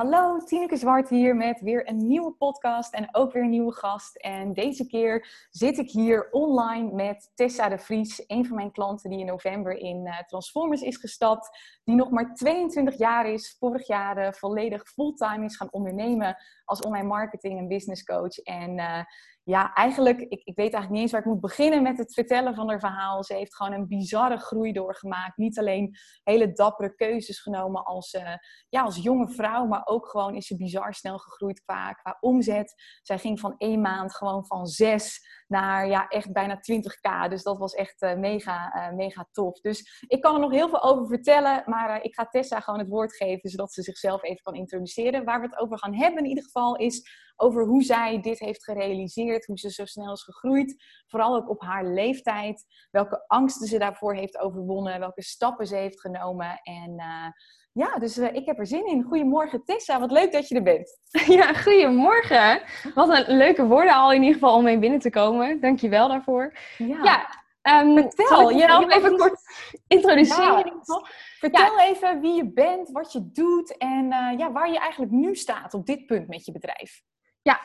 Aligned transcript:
hallo, 0.00 0.38
Tineke 0.44 0.76
Zwart 0.76 1.08
hier 1.08 1.36
met 1.36 1.60
weer 1.60 1.88
een 1.88 2.06
nieuwe 2.06 2.32
podcast 2.32 2.94
en 2.94 3.08
ook 3.12 3.32
weer 3.32 3.42
een 3.42 3.50
nieuwe 3.50 3.72
gast. 3.72 4.16
En 4.16 4.52
deze 4.52 4.86
keer 4.86 5.46
zit 5.50 5.78
ik 5.78 5.90
hier 5.90 6.28
online 6.30 6.92
met 6.92 7.30
Tessa 7.34 7.68
de 7.68 7.78
Vries, 7.78 8.24
een 8.26 8.46
van 8.46 8.56
mijn 8.56 8.72
klanten 8.72 9.10
die 9.10 9.18
in 9.18 9.26
november 9.26 9.76
in 9.76 10.06
uh, 10.06 10.18
Transformers 10.18 10.82
is 10.82 10.96
gestapt. 10.96 11.58
Die 11.90 11.98
nog 11.98 12.10
maar 12.10 12.34
22 12.34 12.98
jaar 12.98 13.26
is, 13.26 13.56
vorig 13.58 13.86
jaar 13.86 14.18
uh, 14.18 14.32
volledig 14.32 14.88
fulltime 14.88 15.44
is 15.44 15.56
gaan 15.56 15.72
ondernemen 15.72 16.36
als 16.64 16.80
online 16.80 17.06
marketing 17.06 17.58
en 17.58 17.68
business 17.68 18.04
coach. 18.04 18.38
En 18.38 18.78
uh, 18.78 19.02
ja, 19.44 19.72
eigenlijk, 19.72 20.20
ik, 20.20 20.42
ik 20.44 20.56
weet 20.56 20.72
eigenlijk 20.72 20.90
niet 20.90 21.00
eens 21.00 21.10
waar 21.12 21.20
ik 21.20 21.26
moet 21.26 21.40
beginnen 21.40 21.82
met 21.82 21.98
het 21.98 22.14
vertellen 22.14 22.54
van 22.54 22.68
haar 22.68 22.80
verhaal. 22.80 23.24
Ze 23.24 23.34
heeft 23.34 23.56
gewoon 23.56 23.72
een 23.72 23.88
bizarre 23.88 24.38
groei 24.38 24.72
doorgemaakt. 24.72 25.36
Niet 25.36 25.58
alleen 25.58 25.96
hele 26.22 26.52
dappere 26.52 26.94
keuzes 26.94 27.40
genomen 27.40 27.84
als, 27.84 28.14
uh, 28.14 28.34
ja, 28.68 28.82
als 28.82 28.96
jonge 28.96 29.28
vrouw, 29.28 29.66
maar 29.66 29.82
ook 29.84 30.08
gewoon 30.08 30.34
is 30.34 30.46
ze 30.46 30.56
bizar 30.56 30.94
snel 30.94 31.18
gegroeid 31.18 31.62
qua, 31.64 31.92
qua 31.92 32.16
omzet. 32.20 32.74
Zij 33.02 33.18
ging 33.18 33.40
van 33.40 33.54
één 33.58 33.80
maand 33.80 34.14
gewoon 34.14 34.46
van 34.46 34.66
zes 34.66 35.28
naar 35.46 35.88
ja, 35.88 36.08
echt 36.08 36.32
bijna 36.32 36.56
20k. 36.56 37.28
Dus 37.28 37.42
dat 37.42 37.58
was 37.58 37.74
echt 37.74 38.00
mega, 38.16 38.90
mega 38.94 39.28
tof. 39.32 39.60
Dus 39.60 40.04
ik 40.06 40.20
kan 40.20 40.34
er 40.34 40.40
nog 40.40 40.50
heel 40.50 40.68
veel 40.68 40.82
over 40.82 41.06
vertellen, 41.06 41.62
maar 41.66 41.79
ik 42.02 42.14
ga 42.14 42.26
Tessa 42.26 42.60
gewoon 42.60 42.78
het 42.78 42.88
woord 42.88 43.16
geven, 43.16 43.50
zodat 43.50 43.72
ze 43.72 43.82
zichzelf 43.82 44.22
even 44.22 44.42
kan 44.42 44.54
introduceren. 44.54 45.24
Waar 45.24 45.40
we 45.40 45.46
het 45.46 45.58
over 45.58 45.78
gaan 45.78 45.94
hebben 45.94 46.22
in 46.22 46.28
ieder 46.28 46.44
geval 46.44 46.76
is 46.76 47.08
over 47.36 47.64
hoe 47.64 47.82
zij 47.82 48.20
dit 48.20 48.38
heeft 48.38 48.64
gerealiseerd, 48.64 49.46
hoe 49.46 49.58
ze 49.58 49.70
zo 49.70 49.84
snel 49.84 50.12
is 50.12 50.22
gegroeid. 50.22 50.84
Vooral 51.06 51.36
ook 51.36 51.50
op 51.50 51.60
haar 51.60 51.86
leeftijd. 51.86 52.64
Welke 52.90 53.24
angsten 53.26 53.66
ze 53.66 53.78
daarvoor 53.78 54.14
heeft 54.14 54.38
overwonnen, 54.38 54.98
welke 54.98 55.22
stappen 55.22 55.66
ze 55.66 55.76
heeft 55.76 56.00
genomen. 56.00 56.60
En 56.62 56.90
uh, 56.96 57.26
ja, 57.72 57.98
dus 57.98 58.18
uh, 58.18 58.34
ik 58.34 58.46
heb 58.46 58.58
er 58.58 58.66
zin 58.66 58.86
in. 58.86 59.02
Goedemorgen 59.02 59.64
Tessa, 59.64 60.00
wat 60.00 60.10
leuk 60.10 60.32
dat 60.32 60.48
je 60.48 60.54
er 60.54 60.62
bent. 60.62 60.98
Ja, 61.26 61.52
goedemorgen. 61.52 62.62
Wat 62.94 63.08
een 63.08 63.36
leuke 63.36 63.66
woorden 63.66 63.94
al 63.94 64.12
in 64.12 64.22
ieder 64.22 64.34
geval 64.34 64.56
om 64.56 64.64
mee 64.64 64.78
binnen 64.78 65.00
te 65.00 65.10
komen. 65.10 65.60
Dankjewel 65.60 66.08
daarvoor. 66.08 66.52
Ja, 66.78 67.02
ja 67.02 67.39
um, 67.62 67.96
vertel. 67.96 68.50
Je, 68.50 68.56
je 68.56 68.94
even 68.96 69.16
kort 69.16 69.40
introduceren. 69.86 70.82
Ja. 70.82 71.06
Vertel 71.38 71.76
ja. 71.76 71.84
even 71.84 72.20
wie 72.20 72.34
je 72.34 72.52
bent, 72.52 72.90
wat 72.90 73.12
je 73.12 73.30
doet 73.32 73.76
en 73.76 74.04
uh, 74.04 74.38
ja, 74.38 74.52
waar 74.52 74.70
je 74.70 74.78
eigenlijk 74.78 75.12
nu 75.12 75.36
staat 75.36 75.74
op 75.74 75.86
dit 75.86 76.06
punt 76.06 76.28
met 76.28 76.44
je 76.44 76.52
bedrijf. 76.52 77.02
Ja, 77.42 77.60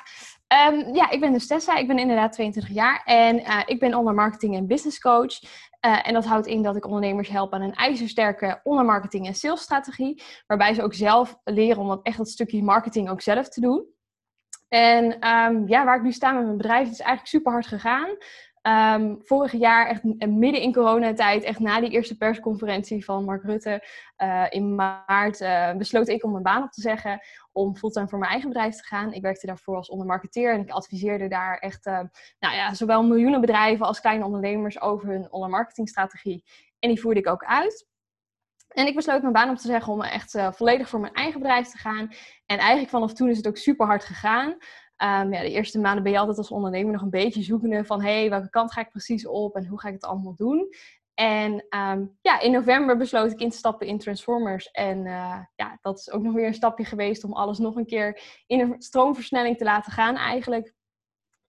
um, 0.71 0.95
ja, 0.95 1.09
ik 1.09 1.19
ben 1.19 1.31
dus 1.31 1.47
Tessa. 1.47 1.75
Ik 1.75 1.87
ben 1.87 1.99
inderdaad 1.99 2.31
22 2.31 2.73
jaar 2.73 3.01
en 3.05 3.39
uh, 3.39 3.61
ik 3.65 3.79
ben 3.79 3.93
online 3.93 4.21
marketing 4.21 4.55
en 4.55 4.67
business 4.67 4.99
coach. 4.99 5.41
Uh, 5.41 6.07
en 6.07 6.13
dat 6.13 6.25
houdt 6.25 6.47
in 6.47 6.63
dat 6.63 6.75
ik 6.75 6.85
ondernemers 6.85 7.29
help 7.29 7.53
aan 7.53 7.61
een 7.61 7.73
ijzersterke 7.73 8.59
online 8.63 8.87
marketing 8.87 9.27
en 9.27 9.35
salesstrategie. 9.35 10.23
Waarbij 10.47 10.73
ze 10.73 10.83
ook 10.83 10.93
zelf 10.93 11.37
leren 11.43 11.81
om 11.81 11.87
dat 11.87 12.03
echt 12.03 12.17
dat 12.17 12.29
stukje 12.29 12.63
marketing 12.63 13.09
ook 13.09 13.21
zelf 13.21 13.49
te 13.49 13.61
doen. 13.61 13.85
En 14.67 15.27
um, 15.27 15.67
ja, 15.67 15.85
waar 15.85 15.95
ik 15.95 16.03
nu 16.03 16.11
sta 16.11 16.31
met 16.31 16.43
mijn 16.43 16.57
bedrijf, 16.57 16.83
het 16.83 16.93
is 16.93 16.99
eigenlijk 16.99 17.29
super 17.29 17.51
hard 17.51 17.67
gegaan. 17.67 18.17
Um, 18.67 19.17
vorig 19.21 19.51
jaar, 19.51 19.87
echt 19.87 20.03
midden 20.27 20.61
in 20.61 20.73
coronatijd, 20.73 21.43
echt 21.43 21.59
na 21.59 21.79
die 21.79 21.89
eerste 21.89 22.17
persconferentie 22.17 23.05
van 23.05 23.25
Mark 23.25 23.43
Rutte 23.43 23.87
uh, 24.23 24.45
in 24.49 24.75
maart, 24.75 25.41
uh, 25.41 25.73
besloot 25.73 26.07
ik 26.07 26.23
om 26.23 26.31
mijn 26.31 26.43
baan 26.43 26.63
op 26.63 26.71
te 26.71 26.81
zeggen 26.81 27.19
om 27.51 27.75
fulltime 27.75 28.07
voor 28.07 28.19
mijn 28.19 28.31
eigen 28.31 28.49
bedrijf 28.49 28.75
te 28.75 28.83
gaan. 28.83 29.13
Ik 29.13 29.21
werkte 29.21 29.45
daarvoor 29.45 29.75
als 29.75 29.89
ondermarketeer 29.89 30.53
en 30.53 30.61
ik 30.61 30.69
adviseerde 30.69 31.27
daar 31.27 31.57
echt, 31.57 31.85
nou 31.85 32.09
ja, 32.55 32.73
zowel 32.73 33.03
miljoenen 33.03 33.41
bedrijven 33.41 33.85
als 33.85 33.99
kleine 33.99 34.25
ondernemers 34.25 34.81
over 34.81 35.07
hun 35.07 35.31
online. 35.31 35.69
En 36.79 36.89
die 36.89 37.01
voerde 37.01 37.19
ik 37.19 37.29
ook 37.29 37.43
uit. 37.43 37.87
En 38.67 38.87
ik 38.87 38.95
besloot 38.95 39.21
mijn 39.21 39.33
baan 39.33 39.49
op 39.49 39.57
te 39.57 39.67
zeggen 39.67 39.93
om 39.93 40.01
echt 40.01 40.37
volledig 40.51 40.89
voor 40.89 40.99
mijn 40.99 41.13
eigen 41.13 41.39
bedrijf 41.39 41.67
te 41.67 41.77
gaan. 41.77 42.09
En 42.45 42.57
eigenlijk 42.57 42.89
vanaf 42.89 43.13
toen 43.13 43.29
is 43.29 43.37
het 43.37 43.47
ook 43.47 43.57
super 43.57 43.85
hard 43.85 44.05
gegaan. 44.05 44.57
Um, 45.03 45.33
ja, 45.33 45.41
de 45.41 45.51
eerste 45.51 45.79
maanden 45.79 46.03
ben 46.03 46.11
je 46.11 46.17
altijd 46.17 46.37
als 46.37 46.51
ondernemer 46.51 46.91
nog 46.91 47.01
een 47.01 47.09
beetje 47.09 47.41
zoekende 47.41 47.85
van... 47.85 48.01
hé, 48.01 48.19
hey, 48.19 48.29
welke 48.29 48.49
kant 48.49 48.71
ga 48.71 48.81
ik 48.81 48.89
precies 48.89 49.27
op 49.27 49.55
en 49.55 49.67
hoe 49.67 49.79
ga 49.79 49.87
ik 49.87 49.93
het 49.93 50.05
allemaal 50.05 50.35
doen? 50.35 50.69
En 51.15 51.65
um, 51.69 52.17
ja, 52.21 52.39
in 52.39 52.51
november 52.51 52.97
besloot 52.97 53.31
ik 53.31 53.39
in 53.39 53.49
te 53.49 53.57
stappen 53.57 53.87
in 53.87 53.99
Transformers. 53.99 54.71
En 54.71 55.05
uh, 55.05 55.39
ja, 55.55 55.77
dat 55.81 55.99
is 55.99 56.11
ook 56.11 56.23
nog 56.23 56.33
weer 56.33 56.47
een 56.47 56.53
stapje 56.53 56.85
geweest 56.85 57.23
om 57.23 57.33
alles 57.33 57.57
nog 57.57 57.75
een 57.75 57.85
keer 57.85 58.21
in 58.47 58.59
een 58.59 58.75
stroomversnelling 58.81 59.57
te 59.57 59.63
laten 59.63 59.91
gaan 59.91 60.15
eigenlijk. 60.15 60.73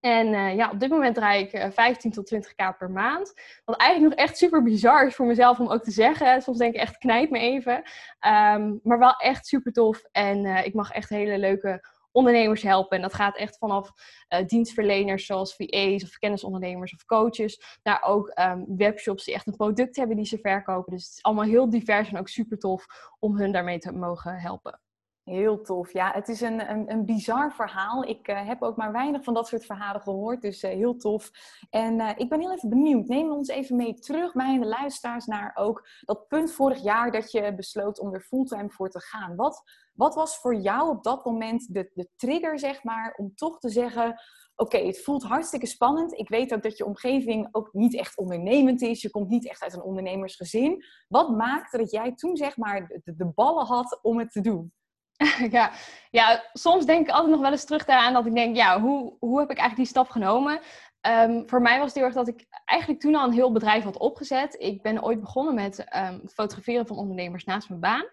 En 0.00 0.26
uh, 0.26 0.54
ja, 0.56 0.70
op 0.70 0.80
dit 0.80 0.90
moment 0.90 1.14
draai 1.14 1.42
ik 1.44 1.52
uh, 1.52 1.70
15 1.70 2.10
tot 2.10 2.34
20k 2.34 2.76
per 2.78 2.90
maand. 2.90 3.32
Wat 3.64 3.76
eigenlijk 3.76 4.16
nog 4.16 4.26
echt 4.26 4.36
super 4.36 4.62
bizar 4.62 5.06
is 5.06 5.14
voor 5.14 5.26
mezelf 5.26 5.60
om 5.60 5.68
ook 5.68 5.82
te 5.82 5.90
zeggen. 5.90 6.42
Soms 6.42 6.58
denk 6.58 6.74
ik 6.74 6.80
echt, 6.80 6.98
knijp 6.98 7.30
me 7.30 7.38
even. 7.38 7.76
Um, 7.76 8.80
maar 8.82 8.98
wel 8.98 9.14
echt 9.16 9.46
super 9.46 9.72
tof. 9.72 10.02
En 10.12 10.46
ik 10.46 10.74
mag 10.74 10.90
echt 10.90 11.08
hele 11.08 11.38
leuke 11.38 11.95
ondernemers 12.16 12.62
helpen. 12.62 12.96
En 12.96 13.02
dat 13.02 13.14
gaat 13.14 13.36
echt 13.36 13.58
vanaf 13.58 13.90
uh, 14.28 14.46
dienstverleners 14.46 15.26
zoals 15.26 15.56
VA's 15.56 16.02
of 16.02 16.18
kennisondernemers 16.18 16.94
of 16.94 17.04
coaches, 17.04 17.78
naar 17.82 18.02
ook 18.02 18.32
um, 18.38 18.64
webshops 18.76 19.24
die 19.24 19.34
echt 19.34 19.46
een 19.46 19.56
product 19.56 19.96
hebben 19.96 20.16
die 20.16 20.26
ze 20.26 20.38
verkopen. 20.38 20.92
Dus 20.92 21.04
het 21.04 21.12
is 21.12 21.22
allemaal 21.22 21.44
heel 21.44 21.70
divers 21.70 22.08
en 22.08 22.18
ook 22.18 22.28
super 22.28 22.58
tof 22.58 22.86
om 23.18 23.36
hun 23.36 23.52
daarmee 23.52 23.78
te 23.78 23.92
mogen 23.92 24.34
helpen. 24.38 24.80
Heel 25.24 25.60
tof. 25.60 25.92
Ja, 25.92 26.12
het 26.12 26.28
is 26.28 26.40
een, 26.40 26.70
een, 26.70 26.90
een 26.90 27.04
bizar 27.04 27.52
verhaal. 27.52 28.04
Ik 28.04 28.28
uh, 28.28 28.46
heb 28.46 28.62
ook 28.62 28.76
maar 28.76 28.92
weinig 28.92 29.24
van 29.24 29.34
dat 29.34 29.48
soort 29.48 29.64
verhalen 29.64 30.00
gehoord, 30.00 30.42
dus 30.42 30.64
uh, 30.64 30.70
heel 30.70 30.96
tof. 30.96 31.30
En 31.70 32.00
ik 32.00 32.28
ben 32.28 32.40
heel 32.40 32.52
even 32.52 32.68
benieuwd. 32.68 33.06
Neem 33.06 33.30
ons 33.30 33.48
even 33.48 33.76
mee 33.76 33.94
terug, 33.94 34.34
en 34.34 34.60
de 34.60 34.66
luisteraars, 34.66 35.26
naar 35.26 35.52
ook 35.54 35.88
dat 36.00 36.28
punt 36.28 36.52
vorig 36.52 36.82
jaar 36.82 37.10
dat 37.10 37.30
je 37.30 37.54
besloot 37.54 38.00
om 38.00 38.14
er 38.14 38.20
fulltime 38.20 38.70
voor 38.70 38.88
te 38.88 39.00
gaan. 39.00 39.36
Wat, 39.36 39.62
wat 39.96 40.14
was 40.14 40.36
voor 40.38 40.54
jou 40.54 40.90
op 40.90 41.02
dat 41.02 41.24
moment 41.24 41.74
de, 41.74 41.90
de 41.94 42.08
trigger, 42.16 42.58
zeg 42.58 42.82
maar, 42.84 43.14
om 43.16 43.34
toch 43.34 43.58
te 43.58 43.68
zeggen: 43.68 44.20
Oké, 44.56 44.78
het 44.78 45.02
voelt 45.02 45.22
hartstikke 45.22 45.66
spannend. 45.66 46.18
Ik 46.18 46.28
weet 46.28 46.54
ook 46.54 46.62
dat 46.62 46.76
je 46.76 46.84
omgeving 46.84 47.48
ook 47.50 47.68
niet 47.72 47.94
echt 47.96 48.16
ondernemend 48.16 48.82
is. 48.82 49.02
Je 49.02 49.10
komt 49.10 49.28
niet 49.28 49.48
echt 49.48 49.62
uit 49.62 49.72
een 49.72 49.82
ondernemersgezin. 49.82 50.84
Wat 51.08 51.36
maakte 51.36 51.78
dat 51.78 51.90
jij 51.90 52.14
toen, 52.14 52.36
zeg 52.36 52.56
maar, 52.56 53.00
de, 53.04 53.32
ballen 53.34 53.66
had 53.66 53.98
om 54.02 54.18
het 54.18 54.32
te 54.32 54.40
doen? 54.40 54.72
Ja, 55.50 55.72
ja, 56.10 56.44
soms 56.52 56.86
denk 56.86 57.08
ik 57.08 57.14
altijd 57.14 57.30
nog 57.30 57.40
wel 57.40 57.50
eens 57.50 57.64
terug 57.64 57.84
daaraan 57.84 58.12
dat 58.12 58.26
ik 58.26 58.34
denk, 58.34 58.56
ja, 58.56 58.80
hoe, 58.80 59.16
hoe 59.18 59.38
heb 59.38 59.50
ik 59.50 59.58
eigenlijk 59.58 59.76
die 59.76 59.86
stap 59.86 60.08
genomen? 60.08 60.60
Um, 61.06 61.48
voor 61.48 61.62
mij 61.62 61.78
was 61.78 61.86
het 61.86 61.94
heel 61.94 62.04
erg 62.04 62.14
dat 62.14 62.28
ik 62.28 62.46
eigenlijk 62.64 63.00
toen 63.00 63.14
al 63.14 63.26
een 63.26 63.32
heel 63.32 63.52
bedrijf 63.52 63.84
had 63.84 63.98
opgezet. 63.98 64.56
Ik 64.58 64.82
ben 64.82 65.04
ooit 65.04 65.20
begonnen 65.20 65.54
met 65.54 65.86
um, 65.96 66.28
fotograferen 66.28 66.86
van 66.86 66.96
ondernemers 66.96 67.44
naast 67.44 67.68
mijn 67.68 67.80
baan. 67.80 68.04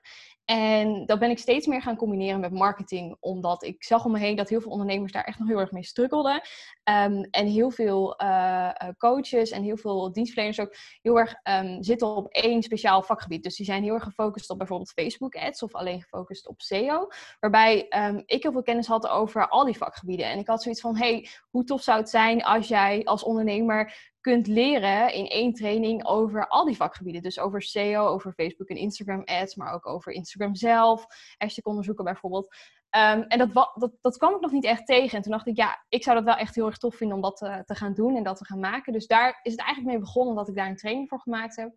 En 0.46 1.06
dat 1.06 1.20
ben 1.20 1.30
ik 1.30 1.40
steeds 1.40 1.68
meer 1.68 1.82
gaan 1.82 1.96
combineren 1.96 2.40
met 2.40 2.52
marketing, 2.52 3.18
omdat 3.20 3.64
ik 3.64 3.84
zag 3.84 4.06
om 4.06 4.12
me 4.12 4.20
heen 4.20 4.36
dat 4.36 4.50
heel 4.50 4.62
veel 4.62 4.72
ondernemers 4.72 5.12
daar 5.12 5.24
echt 5.24 5.40
nog 5.40 5.48
heel 5.48 5.60
erg 5.60 5.72
mee 5.72 5.84
struggelden. 5.84 6.42
Um, 6.90 7.24
en 7.24 7.48
heel 7.48 7.72
veel 7.72 8.22
uh, 8.22 8.70
coaches 8.98 9.50
en 9.50 9.64
heel 9.64 9.78
veel 9.78 10.12
dienstverleners 10.12 10.60
ook 10.60 10.76
heel 11.02 11.20
erg 11.20 11.36
um, 11.44 11.84
zitten 11.84 12.08
op 12.08 12.28
één 12.28 12.64
speciaal 12.64 13.04
vakgebied. 13.04 13.44
Dus 13.44 13.56
die 13.56 13.66
zijn 13.66 13.84
heel 13.84 13.94
erg 13.94 14.04
gefocust 14.04 14.50
op 14.50 14.58
bijvoorbeeld 14.58 14.92
Facebook 14.92 15.36
ads 15.36 15.64
of 15.64 15.74
alleen 15.74 16.02
gefocust 16.02 16.48
op 16.48 16.62
SEO. 16.62 17.08
Waarbij 17.40 17.86
um, 17.90 18.24
ik 18.26 18.44
heel 18.44 18.52
veel 18.52 18.64
kennis 18.64 18.88
had 18.88 19.08
over 19.08 19.48
al 19.48 19.66
die 19.66 19.78
vakgebieden. 19.78 20.26
En 20.26 20.40
ik 20.40 20.48
had 20.48 20.64
zoiets 20.64 20.82
van, 20.82 20.98
hey, 20.98 21.28
hoe 21.50 21.64
tof 21.64 21.82
zou 21.82 22.00
het 22.00 22.10
zijn 22.10 22.44
als 22.44 22.68
jij 22.68 23.04
als 23.04 23.24
ondernemer 23.24 24.12
kunt 24.24 24.48
leren 24.48 25.14
in 25.14 25.28
één 25.28 25.54
training 25.54 26.06
over 26.06 26.48
al 26.48 26.66
die 26.66 26.76
vakgebieden. 26.76 27.22
Dus 27.22 27.40
over 27.40 27.62
SEO, 27.62 28.08
over 28.08 28.34
Facebook 28.34 28.68
en 28.68 28.76
Instagram 28.76 29.22
ads, 29.26 29.56
maar 29.56 29.74
ook 29.74 29.88
over 29.88 30.12
Instagram 30.12 30.56
zelf, 30.56 31.06
hashtag 31.38 31.66
onderzoeken 31.66 32.04
bijvoorbeeld. 32.04 32.56
Um, 32.96 33.22
en 33.22 33.38
dat, 33.38 33.54
dat, 33.54 33.92
dat 34.02 34.18
kwam 34.18 34.36
ik 34.36 34.42
nog 34.42 34.52
niet 34.52 34.66
echt 34.66 34.86
tegen. 34.86 35.18
En 35.18 35.24
toen 35.24 35.32
dacht 35.32 35.48
ik, 35.48 35.56
ja, 35.56 35.86
ik 35.90 36.04
zou 36.04 36.16
dat 36.16 36.26
wel 36.26 36.36
echt 36.36 36.56
heel 36.56 36.66
erg 36.66 36.78
tof 36.78 36.96
vinden 36.96 37.16
om 37.16 37.22
dat 37.24 37.38
te, 37.38 37.62
te 37.66 37.76
gaan 37.76 37.94
doen 37.94 38.16
en 38.16 38.24
dat 38.24 38.38
te 38.38 38.46
gaan 38.46 38.60
maken. 38.60 38.94
Dus 38.94 39.08
daar 39.08 39.40
is 39.42 39.52
het 39.52 39.62
eigenlijk 39.62 39.92
mee 39.92 40.04
begonnen 40.04 40.36
dat 40.36 40.48
ik 40.48 40.56
daar 40.56 40.68
een 40.70 40.76
training 40.76 41.10
voor 41.10 41.20
gemaakt 41.20 41.56
heb. 41.56 41.74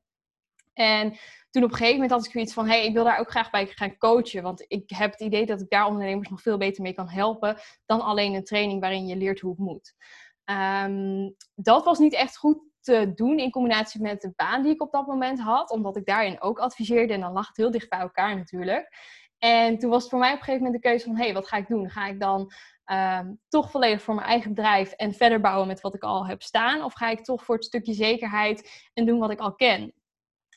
En 0.73 1.17
toen 1.51 1.63
op 1.63 1.71
een 1.71 1.77
gegeven 1.77 2.01
moment 2.01 2.11
had 2.11 2.25
ik 2.25 2.31
zoiets 2.31 2.53
van, 2.53 2.67
hé, 2.67 2.77
hey, 2.77 2.87
ik 2.87 2.93
wil 2.93 3.05
daar 3.05 3.19
ook 3.19 3.31
graag 3.31 3.51
bij 3.51 3.67
gaan 3.67 3.97
coachen. 3.97 4.43
Want 4.43 4.65
ik 4.69 4.91
heb 4.91 5.11
het 5.11 5.21
idee 5.21 5.47
dat 5.47 5.61
ik 5.61 5.71
daar 5.71 5.87
ondernemers 5.87 6.29
nog 6.29 6.43
veel 6.43 6.59
beter 6.59 6.83
mee 6.83 6.95
kan 6.95 7.09
helpen 7.09 7.57
dan 7.87 8.01
alleen 8.01 8.35
een 8.35 8.45
training 8.45 8.81
waarin 8.81 9.07
je 9.07 9.17
leert 9.17 9.41
hoe 9.41 9.51
het 9.51 9.61
moet. 9.61 9.95
Um, 10.51 11.35
dat 11.55 11.85
was 11.85 11.99
niet 11.99 12.15
echt 12.15 12.37
goed 12.37 12.59
te 12.81 13.13
doen 13.15 13.39
in 13.39 13.51
combinatie 13.51 14.01
met 14.01 14.21
de 14.21 14.33
baan 14.37 14.63
die 14.63 14.73
ik 14.73 14.83
op 14.83 14.93
dat 14.93 15.07
moment 15.07 15.41
had, 15.41 15.71
omdat 15.71 15.97
ik 15.97 16.07
daarin 16.07 16.41
ook 16.41 16.59
adviseerde 16.59 17.13
en 17.13 17.21
dan 17.21 17.33
lag 17.33 17.47
het 17.47 17.57
heel 17.57 17.71
dicht 17.71 17.89
bij 17.89 17.99
elkaar 17.99 18.37
natuurlijk. 18.37 18.89
En 19.39 19.79
toen 19.79 19.91
was 19.91 20.01
het 20.01 20.11
voor 20.11 20.19
mij 20.19 20.33
op 20.33 20.39
een 20.39 20.45
gegeven 20.45 20.65
moment 20.65 20.83
de 20.83 20.89
keuze 20.89 21.05
van, 21.05 21.17
hé, 21.17 21.25
hey, 21.25 21.35
wat 21.35 21.49
ga 21.49 21.57
ik 21.57 21.69
doen? 21.69 21.91
Ga 21.91 22.07
ik 22.07 22.21
dan 22.21 22.53
um, 22.93 23.41
toch 23.49 23.71
volledig 23.71 24.03
voor 24.03 24.15
mijn 24.15 24.27
eigen 24.27 24.55
bedrijf 24.55 24.93
en 24.93 25.15
verder 25.15 25.41
bouwen 25.41 25.67
met 25.67 25.81
wat 25.81 25.95
ik 25.95 26.03
al 26.03 26.27
heb 26.27 26.43
staan? 26.43 26.83
Of 26.83 26.95
ga 26.95 27.09
ik 27.09 27.25
toch 27.25 27.45
voor 27.45 27.55
het 27.55 27.65
stukje 27.65 27.93
zekerheid 27.93 28.89
en 28.95 29.07
doen 29.07 29.19
wat 29.19 29.31
ik 29.31 29.41
al 29.41 29.55
ken? 29.55 29.93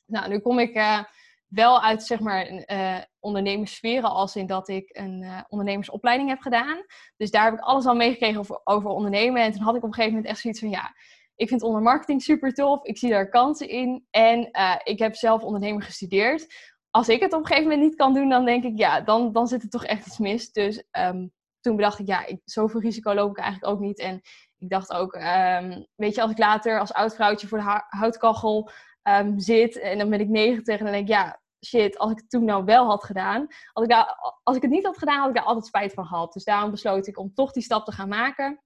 Nou, 0.06 0.30
nu 0.30 0.40
kom 0.40 0.60
ik 0.60 0.76
uh, 0.76 1.04
wel 1.50 1.82
uit, 1.82 2.04
zeg 2.04 2.20
maar, 2.20 2.52
uh, 2.52 2.98
ondernemerssferen 3.20 4.10
als 4.10 4.36
in 4.36 4.48
dat 4.48 4.68
ik 4.68 4.90
een 4.92 5.22
uh, 5.24 5.40
ondernemersopleiding 5.48 6.30
heb 6.30 6.40
gedaan. 6.40 6.86
Dus 7.18 7.32
daar 7.32 7.44
heb 7.44 7.54
ik 7.54 7.60
alles 7.60 7.86
al 7.86 7.96
meegekregen 7.96 8.40
over, 8.40 8.62
over 8.64 8.90
ondernemen. 8.90 9.44
En 9.44 9.52
toen 9.52 9.62
had 9.62 9.76
ik 9.76 9.84
op 9.84 9.88
een 9.88 9.94
gegeven 9.94 10.16
moment 10.16 10.32
echt 10.32 10.42
zoiets 10.42 10.60
van, 10.60 10.70
ja, 10.70 10.94
ik 11.36 11.48
vind 11.48 11.62
ondermarketing 11.62 12.22
super 12.22 12.54
tof. 12.54 12.84
Ik 12.84 12.98
zie 12.98 13.10
daar 13.10 13.30
kansen 13.30 13.70
in. 13.70 14.06
En 14.10 14.50
uh, 14.52 14.76
ik 14.84 15.00
heb 15.00 15.16
zelf 15.16 15.44
ondernemer 15.44 15.82
gestudeerd. 15.82 16.48
als 16.90 17.10
ik 17.10 17.22
het 17.22 17.34
op 17.34 17.40
een 17.40 17.46
gegeven 17.46 17.70
moment 17.70 17.88
niet 17.88 17.98
kan 17.98 18.14
doen, 18.14 18.30
dan 18.30 18.46
denk 18.46 18.64
ik, 18.64 18.78
ja, 18.78 19.02
dan, 19.02 19.32
dan 19.32 19.48
zit 19.48 19.64
er 19.64 19.70
toch 19.70 19.86
echt 19.86 20.08
iets 20.08 20.18
mis. 20.18 20.52
Dus 20.52 20.84
ehm, 20.92 21.28
toen 21.62 21.76
bedacht 21.76 22.00
ik, 22.00 22.08
ja, 22.08 22.26
ik, 22.26 22.42
zoveel 22.46 22.80
risico 22.80 23.14
loop 23.14 23.30
ik 23.30 23.44
eigenlijk 23.44 23.74
ook 23.74 23.80
niet. 23.80 24.00
En 24.00 24.22
ik 24.58 24.70
dacht 24.70 24.94
ook, 24.94 25.14
ehm, 25.14 25.84
weet 25.96 26.16
je, 26.16 26.22
als 26.22 26.32
ik 26.32 26.38
later 26.38 26.80
als 26.80 26.94
oud 26.94 27.16
vrouwtje 27.16 27.48
voor 27.48 27.58
de 27.58 27.84
houtkachel 27.88 28.70
um, 29.04 29.40
zit 29.40 29.80
en 29.80 29.98
dan 29.98 30.10
ben 30.10 30.20
ik 30.20 30.28
90 30.28 30.78
en 30.78 30.84
dan 30.84 30.94
denk 30.94 31.08
ik, 31.08 31.14
ja, 31.14 31.40
shit, 31.66 31.98
als 31.98 32.12
ik 32.12 32.18
het 32.18 32.30
toen 32.30 32.46
nou 32.46 32.66
wel 32.66 32.86
had 32.86 33.04
gedaan, 33.04 33.48
als 33.74 33.84
ik, 33.86 33.92
daar, 33.92 34.38
als 34.44 34.56
ik 34.56 34.62
het 34.62 34.72
niet 34.72 34.86
had 34.86 34.98
gedaan, 34.98 35.20
had 35.20 35.30
ik 35.30 35.36
daar 35.36 35.44
altijd 35.44 35.66
spijt 35.66 35.94
van 35.94 36.06
gehad. 36.06 36.34
Dus 36.34 36.44
daarom 36.44 36.72
besloot 36.72 37.08
ik 37.08 37.20
om 37.20 37.34
toch 37.34 37.52
die 37.52 37.64
stap 37.64 37.86
te 37.86 37.92
gaan 37.92 38.10
maken. 38.10 38.62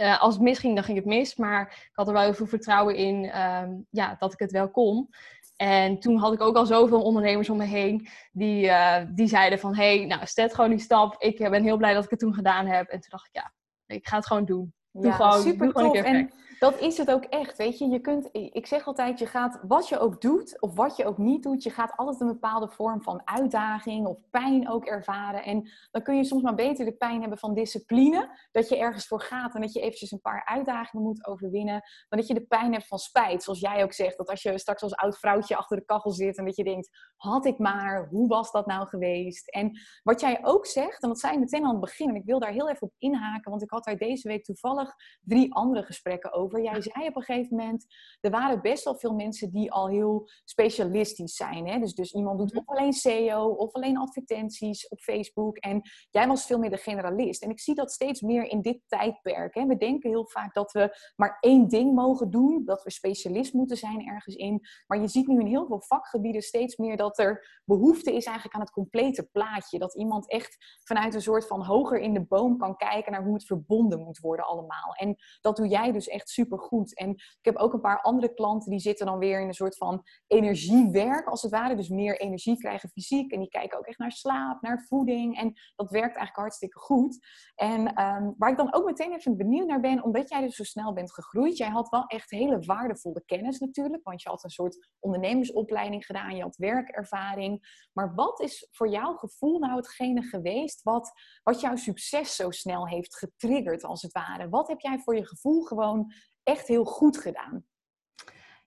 Uh, 0.00 0.20
als 0.22 0.34
het 0.34 0.42
misging, 0.42 0.74
dan 0.74 0.84
ging 0.84 0.96
het 0.96 1.06
mis. 1.06 1.36
Maar 1.36 1.62
ik 1.70 1.90
had 1.92 2.06
er 2.06 2.12
wel 2.12 2.22
heel 2.22 2.34
veel 2.34 2.46
vertrouwen 2.46 2.96
in 2.96 3.40
um, 3.40 3.86
ja, 3.90 4.16
dat 4.18 4.32
ik 4.32 4.38
het 4.38 4.50
wel 4.50 4.70
kon. 4.70 5.08
En 5.56 5.98
toen 5.98 6.16
had 6.16 6.32
ik 6.32 6.40
ook 6.40 6.56
al 6.56 6.66
zoveel 6.66 7.02
ondernemers 7.02 7.50
om 7.50 7.56
me 7.56 7.64
heen 7.64 8.08
die, 8.32 8.64
uh, 8.64 8.96
die 9.08 9.28
zeiden 9.28 9.58
van... 9.58 9.74
hé, 9.74 9.96
hey, 9.96 10.06
nou, 10.06 10.26
stel 10.26 10.48
gewoon 10.48 10.70
die 10.70 10.78
stap. 10.78 11.22
Ik 11.22 11.38
ben 11.38 11.62
heel 11.62 11.76
blij 11.76 11.94
dat 11.94 12.04
ik 12.04 12.10
het 12.10 12.18
toen 12.18 12.34
gedaan 12.34 12.66
heb. 12.66 12.88
En 12.88 13.00
toen 13.00 13.10
dacht 13.10 13.26
ik, 13.26 13.34
ja, 13.34 13.52
ik 13.86 14.08
ga 14.08 14.16
het 14.16 14.26
gewoon 14.26 14.44
doen. 14.44 14.74
Doe 14.92 15.06
ja, 15.06 15.12
gewoon, 15.12 15.42
super 15.42 15.72
doe 15.72 15.82
tof. 15.82 15.96
En 15.96 16.32
dat 16.62 16.80
is 16.80 16.98
het 16.98 17.10
ook 17.10 17.24
echt, 17.24 17.56
weet 17.56 17.78
je. 17.78 17.88
Je 17.88 18.00
kunt, 18.00 18.28
ik 18.32 18.66
zeg 18.66 18.86
altijd, 18.86 19.18
je 19.18 19.26
gaat, 19.26 19.60
wat 19.62 19.88
je 19.88 19.98
ook 19.98 20.20
doet 20.20 20.60
of 20.60 20.74
wat 20.74 20.96
je 20.96 21.04
ook 21.04 21.18
niet 21.18 21.42
doet, 21.42 21.62
je 21.62 21.70
gaat 21.70 21.96
altijd 21.96 22.20
een 22.20 22.26
bepaalde 22.26 22.68
vorm 22.68 23.02
van 23.02 23.22
uitdaging 23.24 24.06
of 24.06 24.18
pijn 24.30 24.68
ook 24.68 24.84
ervaren. 24.84 25.44
En 25.44 25.70
dan 25.90 26.02
kun 26.02 26.16
je 26.16 26.24
soms 26.24 26.42
maar 26.42 26.54
beter 26.54 26.84
de 26.84 26.92
pijn 26.92 27.20
hebben 27.20 27.38
van 27.38 27.54
discipline, 27.54 28.38
dat 28.50 28.68
je 28.68 28.78
ergens 28.78 29.06
voor 29.06 29.20
gaat 29.20 29.54
en 29.54 29.60
dat 29.60 29.72
je 29.72 29.80
eventjes 29.80 30.10
een 30.10 30.20
paar 30.20 30.44
uitdagingen 30.44 31.06
moet 31.06 31.26
overwinnen, 31.26 31.82
dan 32.08 32.18
dat 32.18 32.26
je 32.26 32.34
de 32.34 32.46
pijn 32.46 32.72
hebt 32.72 32.86
van 32.86 32.98
spijt. 32.98 33.42
Zoals 33.42 33.60
jij 33.60 33.82
ook 33.82 33.92
zegt, 33.92 34.16
dat 34.16 34.28
als 34.28 34.42
je 34.42 34.58
straks 34.58 34.82
als 34.82 34.94
oud 34.94 35.18
vrouwtje 35.18 35.56
achter 35.56 35.76
de 35.76 35.84
kachel 35.84 36.10
zit 36.10 36.38
en 36.38 36.44
dat 36.44 36.56
je 36.56 36.64
denkt, 36.64 36.88
had 37.16 37.46
ik 37.46 37.58
maar, 37.58 38.08
hoe 38.08 38.28
was 38.28 38.50
dat 38.50 38.66
nou 38.66 38.88
geweest? 38.88 39.50
En 39.50 39.80
wat 40.02 40.20
jij 40.20 40.38
ook 40.42 40.66
zegt, 40.66 41.02
en 41.02 41.08
dat 41.08 41.20
zei 41.20 41.32
ik 41.32 41.40
meteen 41.40 41.64
aan 41.64 41.70
het 41.70 41.80
begin, 41.80 42.08
en 42.08 42.14
ik 42.14 42.24
wil 42.24 42.38
daar 42.38 42.52
heel 42.52 42.68
even 42.68 42.82
op 42.82 42.94
inhaken, 42.98 43.50
want 43.50 43.62
ik 43.62 43.70
had 43.70 43.84
daar 43.84 43.96
deze 43.96 44.28
week 44.28 44.44
toevallig 44.44 44.94
drie 45.20 45.54
andere 45.54 45.84
gesprekken 45.84 46.32
over 46.32 46.50
Jij 46.60 46.80
zei 46.80 47.06
op 47.06 47.16
een 47.16 47.22
gegeven 47.22 47.56
moment, 47.56 47.86
er 48.20 48.30
waren 48.30 48.62
best 48.62 48.84
wel 48.84 48.94
veel 48.94 49.14
mensen 49.14 49.50
die 49.50 49.72
al 49.72 49.88
heel 49.88 50.28
specialistisch 50.44 51.34
zijn. 51.34 51.68
Hè? 51.68 51.78
Dus, 51.78 51.94
dus 51.94 52.12
iemand 52.12 52.38
doet 52.38 52.52
mhm. 52.52 52.58
of 52.58 52.66
alleen 52.66 52.92
SEO 52.92 53.46
of 53.48 53.72
alleen 53.72 53.98
advertenties 53.98 54.88
op 54.88 55.00
Facebook. 55.00 55.56
En 55.56 55.80
jij 56.10 56.26
was 56.26 56.46
veel 56.46 56.58
meer 56.58 56.70
de 56.70 56.76
generalist. 56.76 57.42
En 57.42 57.50
ik 57.50 57.60
zie 57.60 57.74
dat 57.74 57.92
steeds 57.92 58.20
meer 58.20 58.44
in 58.44 58.60
dit 58.60 58.80
tijdperk. 58.86 59.54
Hè? 59.54 59.66
We 59.66 59.76
denken 59.76 60.10
heel 60.10 60.26
vaak 60.26 60.54
dat 60.54 60.72
we 60.72 60.96
maar 61.16 61.36
één 61.40 61.68
ding 61.68 61.94
mogen 61.94 62.30
doen, 62.30 62.64
dat 62.64 62.82
we 62.82 62.90
specialist 62.90 63.52
moeten 63.52 63.76
zijn 63.76 64.06
ergens 64.06 64.34
in. 64.34 64.60
Maar 64.86 65.00
je 65.00 65.08
ziet 65.08 65.26
nu 65.26 65.40
in 65.40 65.46
heel 65.46 65.66
veel 65.66 65.82
vakgebieden 65.82 66.42
steeds 66.42 66.76
meer 66.76 66.96
dat 66.96 67.18
er 67.18 67.60
behoefte 67.64 68.14
is 68.14 68.24
eigenlijk 68.24 68.54
aan 68.54 68.60
het 68.60 68.70
complete 68.70 69.28
plaatje. 69.32 69.78
Dat 69.78 69.96
iemand 69.96 70.30
echt 70.30 70.80
vanuit 70.84 71.14
een 71.14 71.22
soort 71.22 71.46
van 71.46 71.64
hoger 71.64 71.98
in 71.98 72.14
de 72.14 72.24
boom 72.24 72.58
kan 72.58 72.76
kijken 72.76 73.12
naar 73.12 73.24
hoe 73.24 73.34
het 73.34 73.46
verbonden 73.46 74.00
moet 74.00 74.18
worden 74.18 74.46
allemaal. 74.46 74.94
En 74.94 75.16
dat 75.40 75.56
doe 75.56 75.68
jij 75.68 75.92
dus 75.92 76.08
echt 76.08 76.28
super 76.28 76.41
goed. 76.50 76.96
En 76.96 77.10
ik 77.10 77.38
heb 77.42 77.56
ook 77.56 77.72
een 77.72 77.80
paar 77.80 78.00
andere 78.00 78.34
klanten 78.34 78.70
die 78.70 78.80
zitten 78.80 79.06
dan 79.06 79.18
weer 79.18 79.40
in 79.40 79.46
een 79.46 79.54
soort 79.54 79.76
van 79.76 80.02
energiewerk, 80.26 81.28
als 81.28 81.42
het 81.42 81.50
ware. 81.50 81.76
Dus 81.76 81.88
meer 81.88 82.20
energie 82.20 82.58
krijgen 82.58 82.88
fysiek. 82.88 83.32
En 83.32 83.38
die 83.38 83.48
kijken 83.48 83.78
ook 83.78 83.86
echt 83.86 83.98
naar 83.98 84.12
slaap, 84.12 84.62
naar 84.62 84.84
voeding. 84.88 85.38
En 85.38 85.52
dat 85.76 85.90
werkt 85.90 86.16
eigenlijk 86.16 86.36
hartstikke 86.36 86.78
goed. 86.78 87.26
En 87.54 88.02
um, 88.02 88.34
waar 88.38 88.50
ik 88.50 88.56
dan 88.56 88.74
ook 88.74 88.84
meteen 88.84 89.12
even 89.12 89.36
benieuwd 89.36 89.66
naar 89.66 89.80
ben, 89.80 90.02
omdat 90.02 90.28
jij 90.28 90.40
dus 90.40 90.56
zo 90.56 90.64
snel 90.64 90.92
bent 90.92 91.12
gegroeid. 91.12 91.56
Jij 91.56 91.68
had 91.68 91.88
wel 91.88 92.06
echt 92.06 92.30
hele 92.30 92.58
waardevolle 92.58 93.22
kennis 93.26 93.58
natuurlijk. 93.58 94.04
Want 94.04 94.22
je 94.22 94.28
had 94.28 94.44
een 94.44 94.50
soort 94.50 94.88
ondernemersopleiding 94.98 96.06
gedaan. 96.06 96.36
Je 96.36 96.42
had 96.42 96.56
werkervaring. 96.56 97.86
Maar 97.92 98.14
wat 98.14 98.40
is 98.40 98.68
voor 98.70 98.88
jouw 98.88 99.14
gevoel 99.14 99.58
nou 99.58 99.76
hetgene 99.76 100.22
geweest 100.22 100.82
wat, 100.82 101.12
wat 101.42 101.60
jouw 101.60 101.76
succes 101.76 102.36
zo 102.36 102.50
snel 102.50 102.88
heeft 102.88 103.16
getriggerd, 103.16 103.84
als 103.84 104.02
het 104.02 104.12
ware? 104.12 104.48
Wat 104.48 104.68
heb 104.68 104.80
jij 104.80 104.98
voor 104.98 105.16
je 105.16 105.26
gevoel 105.26 105.62
gewoon 105.62 106.12
echt 106.44 106.68
heel 106.68 106.84
goed 106.84 107.18
gedaan? 107.18 107.64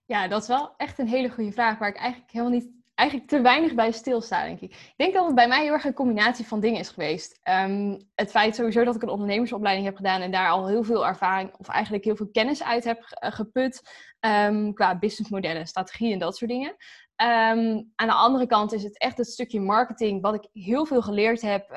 Ja, 0.04 0.28
dat 0.28 0.42
is 0.42 0.48
wel 0.48 0.74
echt 0.76 0.98
een 0.98 1.08
hele 1.08 1.30
goede 1.30 1.52
vraag, 1.52 1.78
waar 1.78 1.88
ik 1.88 1.96
eigenlijk 1.96 2.32
helemaal 2.32 2.58
niet, 2.58 2.70
eigenlijk 2.94 3.28
te 3.28 3.40
weinig 3.40 3.74
bij 3.74 3.92
stilsta, 3.92 4.44
denk 4.44 4.60
ik. 4.60 4.70
Ik 4.70 4.94
denk 4.96 5.14
dat 5.14 5.26
het 5.26 5.34
bij 5.34 5.48
mij 5.48 5.62
heel 5.62 5.72
erg 5.72 5.84
een 5.84 5.92
combinatie 5.92 6.46
van 6.46 6.60
dingen 6.60 6.80
is 6.80 6.88
geweest. 6.88 7.38
Ehm, 7.42 8.00
het 8.14 8.30
feit 8.30 8.54
sowieso 8.54 8.84
dat 8.84 8.94
ik 8.94 9.02
een 9.02 9.08
ondernemersopleiding 9.08 9.86
heb 9.86 9.96
gedaan 9.96 10.20
en 10.20 10.30
daar 10.30 10.48
al 10.48 10.66
heel 10.66 10.84
veel 10.84 11.06
ervaring, 11.06 11.54
of 11.56 11.68
eigenlijk 11.68 12.04
heel 12.04 12.16
veel 12.16 12.30
kennis 12.30 12.62
uit 12.62 12.84
heb 12.84 13.02
eh, 13.02 13.32
geput, 13.32 13.82
um, 14.20 14.74
qua 14.74 14.98
businessmodellen, 14.98 15.66
strategie 15.66 16.12
en 16.12 16.18
dat 16.18 16.36
soort 16.36 16.50
dingen. 16.50 16.76
Ehm, 17.16 17.82
aan 17.94 18.06
de 18.06 18.12
andere 18.12 18.46
kant 18.46 18.72
is 18.72 18.82
het 18.82 18.98
echt 18.98 19.18
het 19.18 19.26
stukje 19.26 19.60
marketing 19.60 20.22
wat 20.22 20.34
ik 20.34 20.48
heel 20.52 20.86
veel 20.86 21.02
geleerd 21.02 21.40
heb 21.40 21.68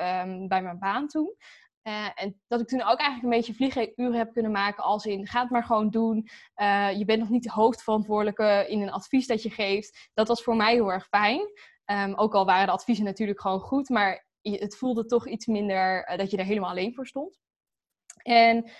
bij 0.48 0.62
mijn 0.62 0.78
baan 0.78 1.06
toen. 1.06 1.36
Uh, 1.82 2.08
en 2.14 2.40
dat 2.48 2.60
ik 2.60 2.68
toen 2.68 2.82
ook 2.82 2.98
eigenlijk 2.98 3.22
een 3.22 3.40
beetje 3.40 3.54
vlieguren 3.54 4.18
heb 4.18 4.32
kunnen 4.32 4.50
maken 4.50 4.84
als 4.84 5.04
in, 5.04 5.26
ga 5.26 5.40
het 5.40 5.50
maar 5.50 5.64
gewoon 5.64 5.90
doen. 5.90 6.28
Uh, 6.56 6.98
je 6.98 7.04
bent 7.04 7.20
nog 7.20 7.28
niet 7.28 7.42
de 7.42 7.52
hoofdverantwoordelijke 7.52 8.66
in 8.68 8.80
een 8.80 8.90
advies 8.90 9.26
dat 9.26 9.42
je 9.42 9.50
geeft. 9.50 10.10
Dat 10.14 10.28
was 10.28 10.42
voor 10.42 10.56
mij 10.56 10.72
heel 10.72 10.92
erg 10.92 11.06
fijn. 11.08 11.40
Um, 11.86 12.14
ook 12.14 12.34
al 12.34 12.44
waren 12.44 12.66
de 12.66 12.72
adviezen 12.72 13.04
natuurlijk 13.04 13.40
gewoon 13.40 13.60
goed, 13.60 13.88
maar 13.88 14.26
het 14.42 14.76
voelde 14.76 15.04
toch 15.04 15.28
iets 15.28 15.46
minder 15.46 16.10
uh, 16.10 16.18
dat 16.18 16.30
je 16.30 16.36
er 16.36 16.44
helemaal 16.44 16.70
alleen 16.70 16.94
voor 16.94 17.06
stond. 17.06 17.38
En 18.22 18.70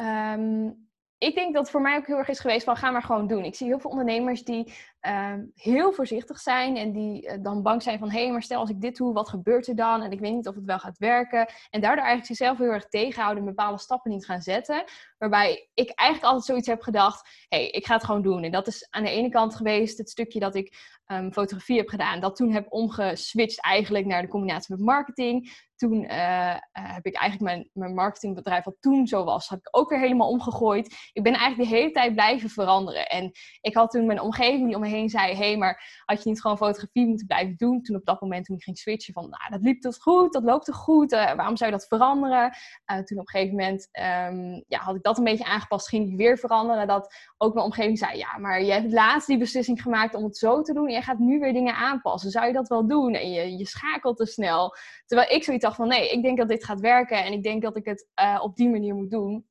um, 0.00 0.88
ik 1.18 1.34
denk 1.34 1.54
dat 1.54 1.62
het 1.62 1.70
voor 1.70 1.80
mij 1.80 1.96
ook 1.96 2.06
heel 2.06 2.18
erg 2.18 2.28
is 2.28 2.40
geweest 2.40 2.64
van 2.64 2.76
ga 2.76 2.90
maar 2.90 3.02
gewoon 3.02 3.26
doen. 3.26 3.44
Ik 3.44 3.54
zie 3.54 3.66
heel 3.66 3.78
veel 3.78 3.90
ondernemers 3.90 4.44
die 4.44 4.72
Ehm, 5.04 5.44
heel 5.54 5.92
voorzichtig 5.92 6.38
zijn 6.38 6.76
en 6.76 6.92
die 6.92 7.26
eh, 7.26 7.38
dan 7.42 7.62
bang 7.62 7.82
zijn 7.82 7.98
van 7.98 8.10
hé, 8.10 8.22
hey, 8.22 8.32
maar 8.32 8.42
stel 8.42 8.60
als 8.60 8.70
ik 8.70 8.80
dit 8.80 8.96
doe, 8.96 9.12
wat 9.12 9.28
gebeurt 9.28 9.66
er 9.66 9.76
dan? 9.76 10.02
En 10.02 10.10
ik 10.12 10.20
weet 10.20 10.32
niet 10.32 10.48
of 10.48 10.54
het 10.54 10.64
wel 10.64 10.78
gaat 10.78 10.98
werken. 10.98 11.46
En 11.70 11.80
daardoor 11.80 12.04
eigenlijk 12.04 12.26
zichzelf 12.26 12.58
heel 12.58 12.72
erg 12.72 12.88
tegenhouden 12.88 13.42
en 13.42 13.48
bepaalde 13.48 13.78
stappen 13.78 14.10
niet 14.10 14.24
gaan 14.24 14.40
zetten. 14.42 14.84
Waarbij 15.18 15.68
ik 15.74 15.90
eigenlijk 15.90 16.28
altijd 16.28 16.44
zoiets 16.44 16.66
heb 16.66 16.82
gedacht, 16.82 17.46
hé, 17.48 17.58
hey, 17.58 17.68
ik 17.68 17.86
ga 17.86 17.94
het 17.94 18.04
gewoon 18.04 18.22
doen. 18.22 18.42
En 18.42 18.50
dat 18.50 18.66
is 18.66 18.86
aan 18.90 19.04
de 19.04 19.10
ene 19.10 19.28
kant 19.28 19.54
geweest 19.54 19.98
het 19.98 20.10
stukje 20.10 20.40
dat 20.40 20.54
ik 20.54 20.76
um, 21.06 21.32
fotografie 21.32 21.76
heb 21.76 21.88
gedaan. 21.88 22.20
Dat 22.20 22.36
toen 22.36 22.52
heb 22.52 22.72
omgeswitcht 22.72 23.62
eigenlijk 23.62 24.06
naar 24.06 24.22
de 24.22 24.28
combinatie 24.28 24.74
met 24.74 24.84
marketing. 24.84 25.52
Toen 25.84 26.02
uh, 26.02 26.54
heb 26.72 27.06
ik 27.06 27.14
eigenlijk 27.14 27.40
mijn, 27.40 27.70
mijn 27.72 27.94
marketingbedrijf, 27.94 28.64
wat 28.64 28.76
toen 28.80 29.06
zo 29.06 29.24
was, 29.24 29.48
heb 29.48 29.58
ik 29.58 29.68
ook 29.70 29.90
weer 29.90 29.98
helemaal 29.98 30.28
omgegooid. 30.28 31.10
Ik 31.12 31.22
ben 31.22 31.32
eigenlijk 31.32 31.70
de 31.70 31.76
hele 31.76 31.90
tijd 31.90 32.12
blijven 32.12 32.50
veranderen. 32.50 33.06
En 33.06 33.30
ik 33.60 33.74
had 33.74 33.90
toen 33.90 34.06
mijn 34.06 34.20
omgeving 34.20 34.66
die 34.66 34.74
om 34.74 34.80
me 34.80 34.88
heen 34.88 35.08
zei: 35.08 35.34
hey, 35.34 35.56
maar 35.56 36.02
had 36.04 36.22
je 36.22 36.28
niet 36.28 36.40
gewoon 36.40 36.56
fotografie 36.56 37.06
moeten 37.06 37.26
blijven 37.26 37.56
doen? 37.56 37.82
Toen 37.82 37.96
op 37.96 38.04
dat 38.04 38.20
moment 38.20 38.44
toen 38.44 38.56
ik 38.56 38.62
ging 38.62 38.78
switchen 38.78 39.12
van, 39.12 39.22
nou, 39.22 39.50
dat 39.50 39.60
liep 39.60 39.80
toch 39.80 39.96
goed, 39.96 40.32
dat 40.32 40.42
loopt 40.42 40.64
toch 40.64 40.76
goed, 40.76 41.12
uh, 41.12 41.32
waarom 41.32 41.56
zou 41.56 41.70
je 41.70 41.76
dat 41.76 41.86
veranderen? 41.86 42.52
Toen 42.84 43.18
op 43.18 43.26
een 43.26 43.28
gegeven 43.28 43.56
moment 43.56 43.88
um, 43.92 44.64
ja, 44.68 44.78
had 44.78 44.96
ik 44.96 45.02
dat 45.02 45.18
een 45.18 45.24
beetje 45.24 45.44
aangepast, 45.44 45.88
ging 45.88 46.10
ik 46.10 46.16
weer 46.16 46.38
veranderen. 46.38 46.86
Dat 46.86 47.14
ook 47.36 47.54
mijn 47.54 47.66
omgeving 47.66 47.98
zei: 47.98 48.18
ja, 48.18 48.38
maar 48.38 48.62
je 48.62 48.72
hebt 48.72 48.92
laatst 48.92 49.26
die 49.26 49.38
beslissing 49.38 49.82
gemaakt 49.82 50.14
om 50.14 50.24
het 50.24 50.36
zo 50.36 50.62
te 50.62 50.72
doen 50.72 50.86
en 50.86 50.94
je 50.94 51.02
gaat 51.02 51.18
nu 51.18 51.38
weer 51.38 51.52
dingen 51.52 51.74
aanpassen. 51.74 52.30
Zou 52.30 52.46
je 52.46 52.52
dat 52.52 52.68
wel 52.68 52.86
doen? 52.86 53.14
En 53.14 53.30
je, 53.30 53.56
je 53.56 53.66
schakelt 53.66 54.16
te 54.16 54.26
snel. 54.26 54.76
Terwijl 55.06 55.30
ik 55.30 55.44
zoiets 55.44 55.64
dacht 55.64 55.73
van, 55.74 55.88
nee, 55.88 56.10
ik 56.10 56.22
denk 56.22 56.38
dat 56.38 56.48
dit 56.48 56.64
gaat 56.64 56.80
werken 56.80 57.24
en 57.24 57.32
ik 57.32 57.42
denk 57.42 57.62
dat 57.62 57.76
ik 57.76 57.84
het 57.84 58.08
uh, 58.20 58.40
op 58.42 58.56
die 58.56 58.68
manier 58.68 58.94
moet 58.94 59.10
doen. 59.10 59.46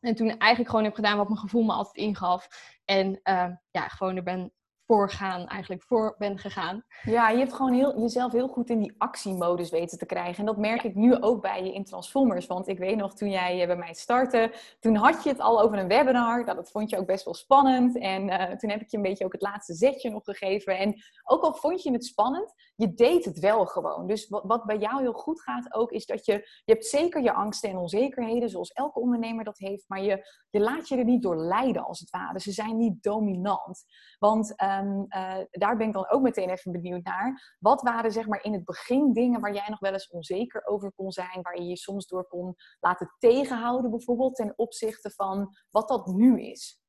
En 0.00 0.14
toen 0.14 0.28
eigenlijk 0.28 0.70
gewoon 0.70 0.84
heb 0.84 0.94
gedaan 0.94 1.16
wat 1.16 1.28
mijn 1.28 1.40
gevoel 1.40 1.62
me 1.62 1.72
altijd 1.72 1.96
ingaf. 1.96 2.48
En 2.84 3.20
uh, 3.24 3.50
ja, 3.70 3.88
gewoon 3.88 4.16
er 4.16 4.22
ben 4.22 4.52
voorgaan, 4.90 5.46
eigenlijk 5.46 5.82
voor 5.82 6.14
ben 6.18 6.38
gegaan. 6.38 6.84
Ja, 7.02 7.28
je 7.30 7.38
hebt 7.38 7.52
gewoon 7.52 7.72
heel, 7.72 8.00
jezelf 8.00 8.32
heel 8.32 8.48
goed 8.48 8.70
in 8.70 8.78
die 8.78 8.94
actiemodus 8.98 9.70
weten 9.70 9.98
te 9.98 10.06
krijgen. 10.06 10.38
En 10.38 10.46
dat 10.46 10.56
merk 10.56 10.82
ik 10.82 10.94
nu 10.94 11.20
ook 11.22 11.42
bij 11.42 11.64
je 11.64 11.72
in 11.72 11.84
Transformers. 11.84 12.46
Want 12.46 12.68
ik 12.68 12.78
weet 12.78 12.96
nog, 12.96 13.14
toen 13.14 13.30
jij 13.30 13.60
eh, 13.60 13.66
bij 13.66 13.76
mij 13.76 13.94
startte, 13.94 14.52
toen 14.80 14.96
had 14.96 15.22
je 15.22 15.28
het 15.28 15.40
al 15.40 15.60
over 15.60 15.78
een 15.78 15.88
webinar. 15.88 16.44
Nou, 16.44 16.56
dat 16.56 16.70
vond 16.70 16.90
je 16.90 16.98
ook 16.98 17.06
best 17.06 17.24
wel 17.24 17.34
spannend. 17.34 17.98
En 17.98 18.28
uh, 18.28 18.50
toen 18.50 18.70
heb 18.70 18.80
ik 18.80 18.90
je 18.90 18.96
een 18.96 19.02
beetje 19.02 19.24
ook 19.24 19.32
het 19.32 19.42
laatste 19.42 19.74
zetje 19.74 20.10
nog 20.10 20.24
gegeven. 20.24 20.78
En 20.78 21.02
ook 21.24 21.42
al 21.42 21.54
vond 21.54 21.82
je 21.82 21.92
het 21.92 22.04
spannend, 22.04 22.54
je 22.76 22.94
deed 22.94 23.24
het 23.24 23.38
wel 23.38 23.66
gewoon. 23.66 24.06
Dus 24.06 24.28
wat, 24.28 24.42
wat 24.44 24.64
bij 24.64 24.78
jou 24.78 25.00
heel 25.00 25.12
goed 25.12 25.42
gaat 25.42 25.74
ook, 25.74 25.90
is 25.90 26.06
dat 26.06 26.24
je, 26.26 26.32
je 26.64 26.72
hebt 26.72 26.86
zeker 26.86 27.22
je 27.22 27.32
angsten 27.32 27.70
en 27.70 27.76
onzekerheden, 27.76 28.48
zoals 28.48 28.72
elke 28.72 29.00
ondernemer 29.00 29.44
dat 29.44 29.58
heeft. 29.58 29.84
Maar 29.88 30.02
je, 30.02 30.26
je 30.50 30.60
laat 30.60 30.88
je 30.88 30.96
er 30.96 31.04
niet 31.04 31.22
door 31.22 31.36
leiden, 31.36 31.84
als 31.84 32.00
het 32.00 32.10
ware. 32.10 32.40
Ze 32.40 32.52
zijn 32.52 32.76
niet 32.76 33.02
dominant. 33.02 33.84
Want... 34.18 34.52
Uh, 34.62 34.79
um, 34.86 35.06
daar 35.50 35.76
ben 35.76 35.86
ik 35.86 35.92
dan 35.92 36.10
ook 36.10 36.22
meteen 36.22 36.50
even 36.50 36.72
benieuwd 36.72 37.04
naar. 37.04 37.56
Wat 37.58 37.82
waren 37.82 38.12
zeg 38.12 38.26
maar 38.26 38.44
in 38.44 38.52
het 38.52 38.64
begin 38.64 39.12
dingen 39.12 39.40
waar 39.40 39.54
jij 39.54 39.68
nog 39.68 39.78
wel 39.78 39.92
eens 39.92 40.10
onzeker 40.10 40.66
over 40.66 40.92
kon 40.92 41.12
zijn, 41.12 41.42
waar 41.42 41.56
je 41.56 41.66
je 41.66 41.76
soms 41.76 42.06
door 42.06 42.26
kon 42.28 42.54
laten 42.80 43.14
tegenhouden 43.18 43.90
bijvoorbeeld 43.90 44.34
ten 44.34 44.52
opzichte 44.56 45.10
van 45.10 45.56
wat 45.70 45.88
dat 45.88 46.06
nu 46.06 46.42
is? 46.42 46.80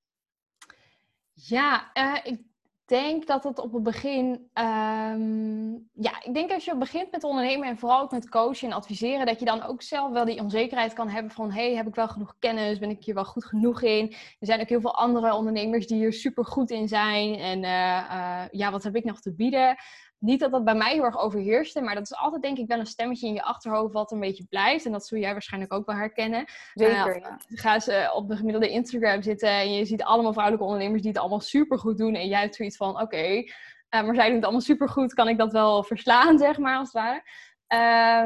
Ja, 1.34 1.92
uh, 1.94 2.20
ik 2.24 2.51
denk 2.92 3.28
dat 3.28 3.44
het 3.44 3.60
op 3.60 3.74
het 3.74 3.84
begin. 3.84 4.28
Um, 4.54 5.90
ja, 5.94 6.24
ik 6.24 6.34
denk 6.34 6.52
als 6.52 6.66
je 6.66 6.76
begint 6.76 7.12
met 7.12 7.24
ondernemen 7.24 7.68
en 7.68 7.78
vooral 7.78 8.02
ook 8.02 8.12
met 8.12 8.30
coachen 8.30 8.68
en 8.68 8.76
adviseren, 8.76 9.26
dat 9.26 9.40
je 9.40 9.46
dan 9.46 9.64
ook 9.64 9.82
zelf 9.82 10.12
wel 10.12 10.26
die 10.26 10.40
onzekerheid 10.40 10.94
kan 10.94 11.10
hebben 11.10 11.32
van: 11.32 11.52
hey, 11.52 11.76
heb 11.76 11.88
ik 11.88 11.96
wel 11.96 12.08
genoeg 12.08 12.36
kennis? 12.40 12.80
Ben 12.80 12.90
ik 12.90 13.04
hier 13.04 13.14
wel 13.14 13.26
goed 13.26 13.46
genoeg 13.46 13.82
in? 13.82 14.12
Er 14.12 14.48
zijn 14.48 14.62
ook 14.62 14.70
heel 14.70 14.82
veel 14.82 14.96
andere 14.96 15.34
ondernemers 15.34 15.88
die 15.88 15.98
hier 15.98 16.14
super 16.14 16.46
goed 16.46 16.70
in 16.70 16.88
zijn. 16.88 17.36
En 17.36 17.64
uh, 17.64 17.70
uh, 18.12 18.44
ja, 18.52 18.72
wat 18.72 18.84
heb 18.84 18.96
ik 18.96 19.04
nog 19.04 19.22
te 19.22 19.34
bieden? 19.34 19.76
Niet 20.22 20.40
dat 20.40 20.52
dat 20.52 20.64
bij 20.64 20.76
mij 20.76 20.94
heel 20.94 21.04
erg 21.04 21.18
overheerste, 21.18 21.82
maar 21.82 21.96
dat 21.96 22.04
is 22.04 22.16
altijd 22.16 22.42
denk 22.42 22.58
ik 22.58 22.68
wel 22.68 22.80
een 22.80 22.86
stemmetje 22.86 23.28
in 23.28 23.34
je 23.34 23.44
achterhoofd 23.44 23.94
wat 23.94 24.12
een 24.12 24.20
beetje 24.20 24.46
blijft. 24.46 24.86
En 24.86 24.92
dat 24.92 25.08
zul 25.08 25.20
jij 25.20 25.32
waarschijnlijk 25.32 25.74
ook 25.74 25.86
wel 25.86 25.96
herkennen. 25.96 26.46
Zeker, 26.74 27.18
uh, 27.18 27.28
Ga 27.48 27.80
ze 27.80 28.12
op 28.14 28.30
de 28.30 28.36
gemiddelde 28.36 28.70
Instagram 28.70 29.22
zitten 29.22 29.50
en 29.50 29.74
je 29.74 29.86
ziet 29.86 30.04
allemaal 30.04 30.32
vrouwelijke 30.32 30.68
ondernemers 30.68 31.02
die 31.02 31.12
het 31.12 31.20
allemaal 31.20 31.40
super 31.40 31.80
goed 31.80 31.98
doen. 31.98 32.16
En 32.16 32.28
jij 32.28 32.40
hebt 32.40 32.56
zoiets 32.56 32.78
van, 32.78 33.02
oké, 33.02 33.28
uh, 33.28 33.44
maar 33.90 34.16
zij 34.16 34.26
doen 34.26 34.36
het 34.36 34.44
allemaal 34.44 34.62
super 34.62 34.90
goed, 34.90 35.14
kan 35.14 35.28
ik 35.28 35.38
dat 35.38 35.52
wel 35.52 35.84
verslaan, 35.84 36.38
zeg 36.48 36.58
maar, 36.58 36.78
als 36.78 36.94
het 36.94 37.04
ware. 37.04 37.24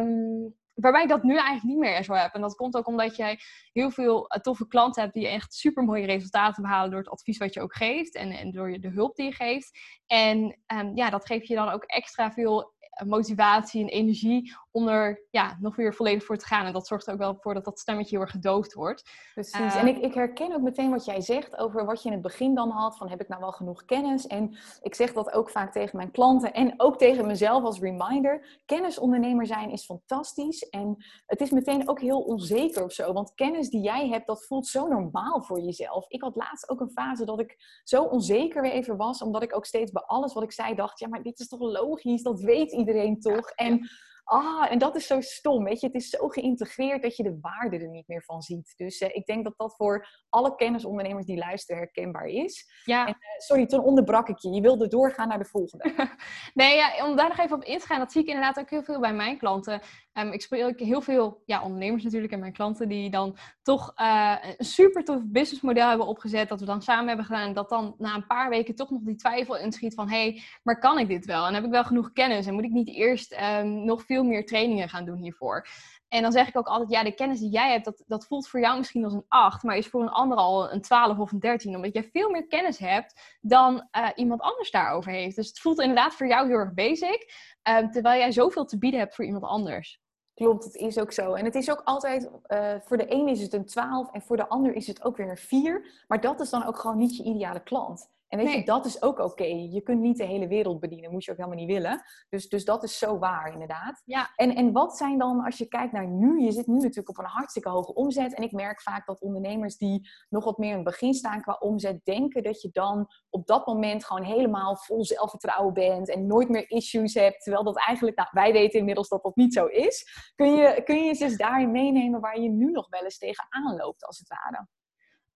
Um, 0.01 0.55
Waarbij 0.75 1.03
ik 1.03 1.09
dat 1.09 1.23
nu 1.23 1.35
eigenlijk 1.35 1.63
niet 1.63 1.77
meer 1.77 2.03
zo 2.03 2.13
heb. 2.13 2.33
En 2.33 2.41
dat 2.41 2.55
komt 2.55 2.75
ook 2.75 2.87
omdat 2.87 3.15
jij 3.15 3.39
heel 3.71 3.91
veel 3.91 4.27
eh, 4.27 4.41
toffe 4.41 4.67
klanten 4.67 5.01
hebt 5.01 5.13
die 5.13 5.27
echt 5.27 5.53
super 5.53 5.83
mooie 5.83 6.05
resultaten 6.05 6.63
behalen 6.63 6.89
door 6.89 6.99
het 6.99 7.09
advies 7.09 7.37
wat 7.37 7.53
je 7.53 7.61
ook 7.61 7.75
geeft 7.75 8.15
en, 8.15 8.31
en 8.31 8.51
door 8.51 8.79
de 8.79 8.89
hulp 8.89 9.15
die 9.15 9.25
je 9.25 9.31
geeft. 9.31 9.79
En 10.07 10.57
um, 10.73 10.95
ja, 10.95 11.09
dat 11.09 11.25
geeft 11.25 11.47
je 11.47 11.55
dan 11.55 11.69
ook 11.69 11.83
extra 11.83 12.31
veel 12.31 12.73
motivatie 13.03 13.81
en 13.81 13.89
energie 13.89 14.53
om 14.71 14.87
er 14.87 15.25
ja, 15.29 15.57
nog 15.59 15.75
weer 15.75 15.93
volledig 15.93 16.23
voor 16.23 16.37
te 16.37 16.45
gaan. 16.45 16.65
En 16.65 16.73
dat 16.73 16.87
zorgt 16.87 17.07
er 17.07 17.13
ook 17.13 17.19
wel 17.19 17.37
voor 17.39 17.53
dat 17.53 17.65
dat 17.65 17.79
stemmetje 17.79 18.15
heel 18.15 18.25
erg 18.25 18.31
gedoofd 18.31 18.73
wordt. 18.73 19.09
Precies. 19.33 19.59
Uh, 19.59 19.75
en 19.75 19.87
ik, 19.87 19.97
ik, 19.97 20.13
herken 20.13 20.53
ook 20.53 20.61
meteen 20.61 20.89
wat 20.89 21.05
jij 21.05 21.21
zegt 21.21 21.57
over 21.57 21.85
wat 21.85 22.01
je 22.01 22.07
in 22.07 22.13
het 22.13 22.21
begin 22.21 22.55
dan 22.55 22.69
had. 22.69 22.97
Van 22.97 23.09
heb 23.09 23.21
ik 23.21 23.27
nou 23.27 23.41
wel 23.41 23.51
genoeg 23.51 23.85
kennis? 23.85 24.27
En 24.27 24.57
ik 24.81 24.95
zeg 24.95 25.13
dat 25.13 25.33
ook 25.33 25.49
vaak 25.49 25.71
tegen 25.71 25.97
mijn 25.97 26.11
klanten 26.11 26.53
en 26.53 26.73
ook 26.77 26.97
tegen 26.97 27.27
mezelf 27.27 27.63
als 27.63 27.79
reminder. 27.79 28.61
Kennisondernemer 28.65 29.45
zijn 29.45 29.71
is 29.71 29.85
fantastisch. 29.85 30.69
En 30.69 31.05
het 31.25 31.41
is 31.41 31.49
meteen 31.49 31.89
ook 31.89 32.01
heel 32.01 32.21
onzeker 32.21 32.83
of 32.83 32.91
zo. 32.91 33.13
Want 33.13 33.33
kennis 33.33 33.69
die 33.69 33.81
jij 33.81 34.07
hebt, 34.07 34.27
dat 34.27 34.45
voelt 34.45 34.67
zo 34.67 34.87
normaal 34.87 35.43
voor 35.43 35.59
jezelf. 35.59 36.09
Ik 36.09 36.21
had 36.21 36.35
laatst 36.35 36.69
ook 36.69 36.79
een 36.79 36.91
fase 36.91 37.25
dat 37.25 37.39
ik 37.39 37.81
zo 37.83 38.03
onzeker 38.03 38.61
weer 38.61 38.71
even 38.71 38.97
was. 38.97 39.21
Omdat 39.21 39.43
ik 39.43 39.55
ook 39.55 39.65
steeds 39.65 39.91
bij 39.91 40.03
alles 40.03 40.33
wat 40.33 40.43
ik 40.43 40.51
zei 40.51 40.75
dacht. 40.75 40.99
Ja, 40.99 41.07
maar 41.07 41.23
dit 41.23 41.39
is 41.39 41.47
toch 41.47 41.59
logisch? 41.59 42.23
Dat 42.23 42.39
weet 42.39 42.71
iedereen 42.71 42.84
toch? 43.21 43.51
Ja, 43.55 43.65
en 43.65 43.89
ah, 44.25 44.71
en 44.71 44.77
dat 44.77 44.95
is 44.95 45.07
zo 45.07 45.21
stom, 45.21 45.63
weet 45.63 45.79
je. 45.79 45.87
Het 45.87 45.95
is 45.95 46.09
zo 46.09 46.27
geïntegreerd 46.27 47.01
dat 47.01 47.15
je 47.15 47.23
de 47.23 47.37
waarde 47.41 47.77
er 47.77 47.89
niet 47.89 48.07
meer 48.07 48.23
van 48.23 48.41
ziet. 48.41 48.73
Dus 48.77 49.01
uh, 49.01 49.09
ik 49.11 49.25
denk 49.25 49.43
dat 49.43 49.53
dat 49.57 49.75
voor 49.75 50.23
alle 50.29 50.55
kennisondernemers 50.55 51.25
die 51.25 51.37
luisteren 51.37 51.81
herkenbaar 51.81 52.27
is. 52.27 52.65
Ja. 52.83 53.05
En, 53.05 53.11
uh, 53.11 53.15
sorry, 53.37 53.65
toen 53.65 53.83
onderbrak 53.83 54.29
ik 54.29 54.37
je. 54.37 54.49
Je 54.49 54.61
wilde 54.61 54.87
doorgaan 54.87 55.27
naar 55.27 55.37
de 55.37 55.45
volgende. 55.45 55.93
nee, 56.53 56.75
ja, 56.75 57.05
om 57.07 57.15
daar 57.15 57.27
nog 57.27 57.37
even 57.37 57.55
op 57.55 57.63
in 57.63 57.79
te 57.79 57.85
gaan. 57.85 57.99
Dat 57.99 58.11
zie 58.11 58.21
ik 58.21 58.27
inderdaad 58.27 58.59
ook 58.59 58.69
heel 58.69 58.83
veel 58.83 58.99
bij 58.99 59.13
mijn 59.13 59.37
klanten. 59.37 59.81
Um, 60.13 60.31
ik 60.31 60.41
spreek 60.41 60.79
heel 60.79 61.01
veel 61.01 61.41
ja, 61.45 61.63
ondernemers 61.63 62.03
natuurlijk 62.03 62.33
en 62.33 62.39
mijn 62.39 62.53
klanten 62.53 62.87
die 62.87 63.09
dan 63.09 63.37
toch 63.61 63.93
uh, 63.95 64.35
een 64.57 64.65
super 64.65 65.03
tof 65.03 65.21
businessmodel 65.25 65.87
hebben 65.87 66.07
opgezet. 66.07 66.49
Dat 66.49 66.59
we 66.59 66.65
dan 66.65 66.81
samen 66.81 67.07
hebben 67.07 67.25
gedaan. 67.25 67.47
En 67.47 67.53
dat 67.53 67.69
dan 67.69 67.95
na 67.97 68.15
een 68.15 68.27
paar 68.27 68.49
weken 68.49 68.75
toch 68.75 68.89
nog 68.89 69.01
die 69.01 69.15
twijfel 69.15 69.57
inschiet 69.57 69.93
van... 69.93 70.09
hé, 70.09 70.21
hey, 70.21 70.41
maar 70.63 70.79
kan 70.79 70.99
ik 70.99 71.07
dit 71.07 71.25
wel? 71.25 71.47
En 71.47 71.53
heb 71.53 71.63
ik 71.63 71.71
wel 71.71 71.83
genoeg 71.83 72.11
kennis? 72.11 72.45
En 72.45 72.53
moet 72.53 72.63
ik 72.63 72.71
niet 72.71 72.89
eerst 72.89 73.37
um, 73.41 73.85
nog 73.85 74.03
veel 74.05 74.14
meer 74.23 74.45
trainingen 74.45 74.89
gaan 74.89 75.05
doen 75.05 75.17
hiervoor? 75.17 75.67
En 76.07 76.21
dan 76.21 76.31
zeg 76.31 76.47
ik 76.47 76.57
ook 76.57 76.67
altijd, 76.67 76.89
ja, 76.89 77.03
de 77.03 77.13
kennis 77.13 77.39
die 77.39 77.49
jij 77.49 77.71
hebt, 77.71 77.85
dat, 77.85 78.03
dat 78.07 78.25
voelt 78.25 78.47
voor 78.47 78.59
jou 78.59 78.77
misschien 78.77 79.03
als 79.03 79.13
een 79.13 79.25
8, 79.27 79.63
maar 79.63 79.77
is 79.77 79.87
voor 79.87 80.01
een 80.01 80.09
ander 80.09 80.37
al 80.37 80.71
een 80.71 80.81
12 80.81 81.17
of 81.17 81.31
een 81.31 81.39
13, 81.39 81.75
omdat 81.75 81.93
jij 81.93 82.09
veel 82.11 82.29
meer 82.29 82.47
kennis 82.47 82.77
hebt 82.77 83.37
dan 83.41 83.87
uh, 83.97 84.09
iemand 84.15 84.41
anders 84.41 84.71
daarover 84.71 85.11
heeft. 85.11 85.35
Dus 85.35 85.47
het 85.47 85.59
voelt 85.59 85.79
inderdaad 85.79 86.13
voor 86.13 86.27
jou 86.27 86.47
heel 86.47 86.57
erg 86.57 86.73
basic, 86.73 87.33
uh, 87.69 87.77
terwijl 87.77 88.19
jij 88.19 88.31
zoveel 88.31 88.65
te 88.65 88.77
bieden 88.77 88.99
hebt 88.99 89.15
voor 89.15 89.25
iemand 89.25 89.43
anders. 89.43 90.03
Klopt, 90.33 90.63
het 90.63 90.75
is 90.75 90.99
ook 90.99 91.11
zo. 91.11 91.33
En 91.33 91.45
het 91.45 91.55
is 91.55 91.71
ook 91.71 91.81
altijd, 91.83 92.29
uh, 92.47 92.73
voor 92.79 92.97
de 92.97 93.11
een 93.11 93.27
is 93.27 93.41
het 93.41 93.53
een 93.53 93.65
12 93.65 94.11
en 94.11 94.21
voor 94.21 94.37
de 94.37 94.47
ander 94.47 94.73
is 94.73 94.87
het 94.87 95.03
ook 95.03 95.17
weer 95.17 95.29
een 95.29 95.37
4. 95.37 96.03
Maar 96.07 96.21
dat 96.21 96.39
is 96.39 96.49
dan 96.49 96.65
ook 96.65 96.79
gewoon 96.79 96.97
niet 96.97 97.17
je 97.17 97.23
ideale 97.23 97.63
klant. 97.63 98.09
En 98.27 98.37
weet 98.37 98.47
nee. 98.47 98.57
je, 98.57 98.65
dat 98.65 98.85
is 98.85 99.01
ook 99.01 99.19
oké. 99.19 99.23
Okay. 99.23 99.67
Je 99.71 99.81
kunt 99.81 100.01
niet 100.01 100.17
de 100.17 100.25
hele 100.25 100.47
wereld 100.47 100.79
bedienen, 100.79 101.11
moet 101.11 101.23
je 101.23 101.31
ook 101.31 101.37
helemaal 101.37 101.59
niet 101.59 101.67
willen. 101.67 102.01
Dus, 102.29 102.49
dus 102.49 102.65
dat 102.65 102.83
is 102.83 102.97
zo 102.97 103.17
waar, 103.17 103.53
inderdaad. 103.53 104.01
Ja. 104.05 104.31
En, 104.35 104.55
en 104.55 104.71
wat 104.71 104.97
zijn 104.97 105.17
dan, 105.17 105.43
als 105.43 105.57
je 105.57 105.67
kijkt 105.67 105.93
naar 105.93 106.07
nu, 106.07 106.41
je 106.41 106.51
zit 106.51 106.67
nu 106.67 106.73
natuurlijk 106.73 107.09
op 107.09 107.17
een 107.17 107.25
hartstikke 107.25 107.69
hoge 107.69 107.93
omzet. 107.93 108.33
En 108.33 108.43
ik 108.43 108.51
merk 108.51 108.81
vaak 108.81 109.05
dat 109.05 109.21
ondernemers 109.21 109.77
die 109.77 110.09
nog 110.29 110.43
wat 110.43 110.57
meer 110.57 110.69
in 110.69 110.75
het 110.75 110.83
begin 110.83 111.13
staan 111.13 111.41
qua 111.41 111.53
omzet, 111.59 112.05
denken 112.05 112.43
dat 112.43 112.61
je 112.61 112.69
dan 112.71 113.07
op 113.29 113.47
dat 113.47 113.65
moment 113.65 114.05
gewoon 114.05 114.23
helemaal 114.23 114.77
vol 114.77 115.05
zelfvertrouwen 115.05 115.73
bent 115.73 116.09
en 116.09 116.27
nooit 116.27 116.49
meer 116.49 116.69
issues 116.69 117.13
hebt. 117.13 117.43
Terwijl 117.43 117.63
dat 117.63 117.77
eigenlijk, 117.77 118.17
nou, 118.17 118.29
wij 118.31 118.51
weten 118.51 118.79
inmiddels 118.79 119.09
dat 119.09 119.23
dat 119.23 119.35
niet 119.35 119.53
zo 119.53 119.65
is. 119.65 120.05
Kun 120.35 120.55
je, 120.55 120.81
kun 120.83 121.03
je 121.03 121.15
eens 121.19 121.37
daarin 121.37 121.71
meenemen 121.71 122.21
waar 122.21 122.39
je 122.39 122.49
nu 122.49 122.71
nog 122.71 122.89
wel 122.89 123.03
eens 123.03 123.17
tegenaan 123.17 123.75
loopt, 123.75 124.05
als 124.05 124.17
het 124.17 124.27
ware? 124.27 124.67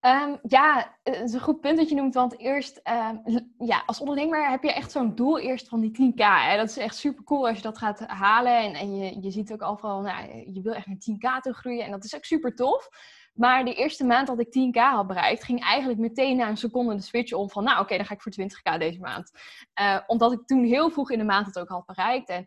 Um, 0.00 0.38
ja, 0.42 0.96
het 1.02 1.20
is 1.20 1.32
een 1.32 1.40
goed 1.40 1.60
punt 1.60 1.78
dat 1.78 1.88
je 1.88 1.94
noemt. 1.94 2.14
Want 2.14 2.38
eerst, 2.38 2.80
um, 2.84 3.50
ja, 3.58 3.82
als 3.86 4.00
ondernemer 4.00 4.50
heb 4.50 4.62
je 4.62 4.72
echt 4.72 4.90
zo'n 4.90 5.14
doel 5.14 5.38
eerst 5.38 5.68
van 5.68 5.80
die 5.80 6.12
10k. 6.12 6.22
Hè? 6.24 6.56
Dat 6.56 6.68
is 6.68 6.76
echt 6.76 6.96
super 6.96 7.24
cool 7.24 7.48
als 7.48 7.56
je 7.56 7.62
dat 7.62 7.78
gaat 7.78 8.00
halen. 8.00 8.58
En, 8.58 8.74
en 8.74 8.96
je, 8.96 9.20
je 9.20 9.30
ziet 9.30 9.52
ook 9.52 9.62
al 9.62 9.76
van, 9.76 10.02
nou, 10.02 10.52
je 10.52 10.60
wil 10.62 10.72
echt 10.72 10.86
naar 10.86 10.96
10k 10.96 11.40
toe 11.40 11.52
groeien. 11.52 11.84
En 11.84 11.90
dat 11.90 12.04
is 12.04 12.14
ook 12.14 12.24
super 12.24 12.54
tof. 12.54 12.88
Maar 13.34 13.64
de 13.64 13.74
eerste 13.74 14.04
maand 14.04 14.26
dat 14.26 14.40
ik 14.40 14.46
10k 14.46 14.80
had 14.80 15.06
bereikt, 15.06 15.44
ging 15.44 15.62
eigenlijk 15.62 16.00
meteen 16.00 16.36
na 16.36 16.48
een 16.48 16.56
seconde 16.56 16.94
de 16.94 17.02
switch 17.02 17.32
om 17.32 17.50
van, 17.50 17.64
nou 17.64 17.80
oké, 17.80 17.96
dan 17.96 18.06
ga 18.06 18.14
ik 18.14 18.22
voor 18.22 18.32
20k 18.32 18.78
deze 18.78 19.00
maand. 19.00 19.30
Uh, 19.80 19.98
omdat 20.06 20.32
ik 20.32 20.46
toen 20.46 20.64
heel 20.64 20.90
vroeg 20.90 21.10
in 21.10 21.18
de 21.18 21.24
maand 21.24 21.46
het 21.46 21.58
ook 21.58 21.68
had 21.68 21.86
bereikt. 21.86 22.28
En 22.28 22.44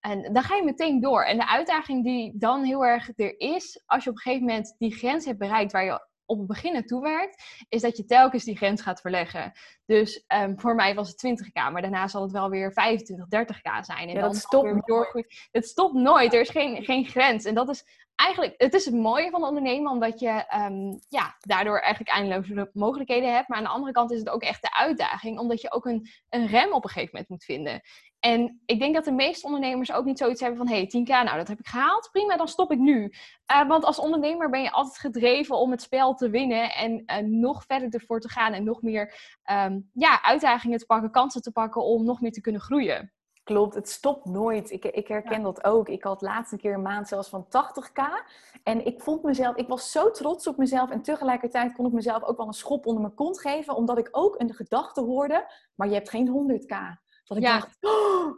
en 0.00 0.32
dan 0.32 0.42
ga 0.42 0.56
je 0.56 0.64
meteen 0.64 1.00
door. 1.00 1.24
En 1.24 1.36
de 1.38 1.48
uitdaging 1.48 2.04
die 2.04 2.32
dan 2.38 2.64
heel 2.64 2.84
erg 2.84 3.10
er 3.16 3.40
is, 3.40 3.82
als 3.86 4.04
je 4.04 4.10
op 4.10 4.16
een 4.16 4.22
gegeven 4.22 4.46
moment 4.46 4.74
die 4.78 4.94
grens 4.94 5.24
hebt 5.24 5.38
bereikt 5.38 5.72
waar 5.72 5.84
je 5.84 6.07
op 6.28 6.38
het 6.38 6.46
begin 6.46 6.72
naartoe 6.72 7.02
werkt, 7.02 7.42
is 7.68 7.82
dat 7.82 7.96
je 7.96 8.04
telkens 8.04 8.44
die 8.44 8.56
grens 8.56 8.82
gaat 8.82 9.00
verleggen. 9.00 9.52
Dus 9.84 10.24
um, 10.34 10.60
voor 10.60 10.74
mij 10.74 10.94
was 10.94 11.08
het 11.08 11.26
20k, 11.26 11.52
maar 11.52 11.82
daarna 11.82 12.08
zal 12.08 12.22
het 12.22 12.32
wel 12.32 12.50
weer 12.50 12.72
25, 12.72 13.26
30k 13.26 13.80
zijn. 13.80 14.08
En 14.08 14.14
ja, 14.14 14.20
dan 14.20 14.34
stopt 14.34 14.64
weer 14.64 14.82
doorgroeit. 14.84 15.48
Het 15.50 15.66
stopt 15.66 15.94
nooit, 15.94 16.34
er 16.34 16.40
is 16.40 16.50
geen, 16.50 16.84
geen 16.84 17.06
grens. 17.06 17.44
En 17.44 17.54
dat 17.54 17.68
is 17.68 18.06
eigenlijk, 18.18 18.54
het 18.56 18.74
is 18.74 18.84
het 18.84 18.94
mooie 18.94 19.30
van 19.30 19.44
ondernemen, 19.44 19.92
omdat 19.92 20.20
je 20.20 20.44
um, 20.68 20.98
ja, 21.08 21.36
daardoor 21.40 21.78
eigenlijk 21.78 22.16
eindeloze 22.16 22.70
mogelijkheden 22.72 23.34
hebt. 23.34 23.48
Maar 23.48 23.58
aan 23.58 23.64
de 23.64 23.70
andere 23.70 23.92
kant 23.92 24.12
is 24.12 24.18
het 24.18 24.28
ook 24.28 24.42
echt 24.42 24.62
de 24.62 24.74
uitdaging, 24.74 25.38
omdat 25.38 25.60
je 25.60 25.72
ook 25.72 25.86
een, 25.86 26.08
een 26.28 26.46
rem 26.46 26.72
op 26.72 26.84
een 26.84 26.90
gegeven 26.90 27.10
moment 27.12 27.28
moet 27.28 27.44
vinden. 27.44 27.80
En 28.20 28.60
ik 28.66 28.78
denk 28.78 28.94
dat 28.94 29.04
de 29.04 29.12
meeste 29.12 29.46
ondernemers 29.46 29.92
ook 29.92 30.04
niet 30.04 30.18
zoiets 30.18 30.40
hebben 30.40 30.58
van... 30.58 30.68
hey, 30.68 30.84
10k, 30.84 31.08
nou 31.08 31.36
dat 31.36 31.48
heb 31.48 31.58
ik 31.58 31.66
gehaald, 31.66 32.08
prima, 32.12 32.36
dan 32.36 32.48
stop 32.48 32.72
ik 32.72 32.78
nu. 32.78 33.12
Uh, 33.52 33.68
want 33.68 33.84
als 33.84 33.98
ondernemer 33.98 34.50
ben 34.50 34.62
je 34.62 34.70
altijd 34.70 34.98
gedreven 34.98 35.56
om 35.56 35.70
het 35.70 35.82
spel 35.82 36.14
te 36.14 36.30
winnen... 36.30 36.74
en 36.74 37.02
uh, 37.06 37.16
nog 37.16 37.64
verder 37.66 37.88
ervoor 37.88 38.20
te 38.20 38.30
gaan 38.30 38.52
en 38.52 38.64
nog 38.64 38.82
meer 38.82 39.14
um, 39.50 39.90
ja, 39.92 40.22
uitdagingen 40.22 40.78
te 40.78 40.86
pakken, 40.86 41.10
kansen 41.10 41.42
te 41.42 41.52
pakken... 41.52 41.84
om 41.84 42.04
nog 42.04 42.20
meer 42.20 42.32
te 42.32 42.40
kunnen 42.40 42.60
groeien. 42.60 43.12
Klopt, 43.48 43.74
het 43.74 43.88
stopt 43.88 44.24
nooit. 44.24 44.70
Ik, 44.70 44.84
ik 44.84 45.08
herken 45.08 45.38
ja. 45.38 45.42
dat 45.42 45.64
ook. 45.64 45.88
Ik 45.88 46.02
had 46.02 46.22
laatste 46.22 46.56
keer 46.56 46.74
een 46.74 46.82
maand 46.82 47.08
zelfs 47.08 47.28
van 47.28 47.46
80k. 47.46 48.02
En 48.62 48.86
ik 48.86 49.00
vond 49.00 49.22
mezelf, 49.22 49.56
ik 49.56 49.68
was 49.68 49.90
zo 49.90 50.10
trots 50.10 50.46
op 50.46 50.56
mezelf. 50.56 50.90
En 50.90 51.02
tegelijkertijd 51.02 51.72
kon 51.72 51.86
ik 51.86 51.92
mezelf 51.92 52.22
ook 52.22 52.36
wel 52.36 52.46
een 52.46 52.52
schop 52.52 52.86
onder 52.86 53.02
mijn 53.02 53.14
kont 53.14 53.40
geven. 53.40 53.74
Omdat 53.74 53.98
ik 53.98 54.08
ook 54.10 54.40
een 54.40 54.54
gedachte 54.54 55.00
hoorde, 55.00 55.52
maar 55.74 55.88
je 55.88 55.94
hebt 55.94 56.10
geen 56.10 56.60
100k. 56.60 56.74
Dat 57.28 57.36
ik 57.36 57.42
ja. 57.42 57.58
dacht, 57.58 57.76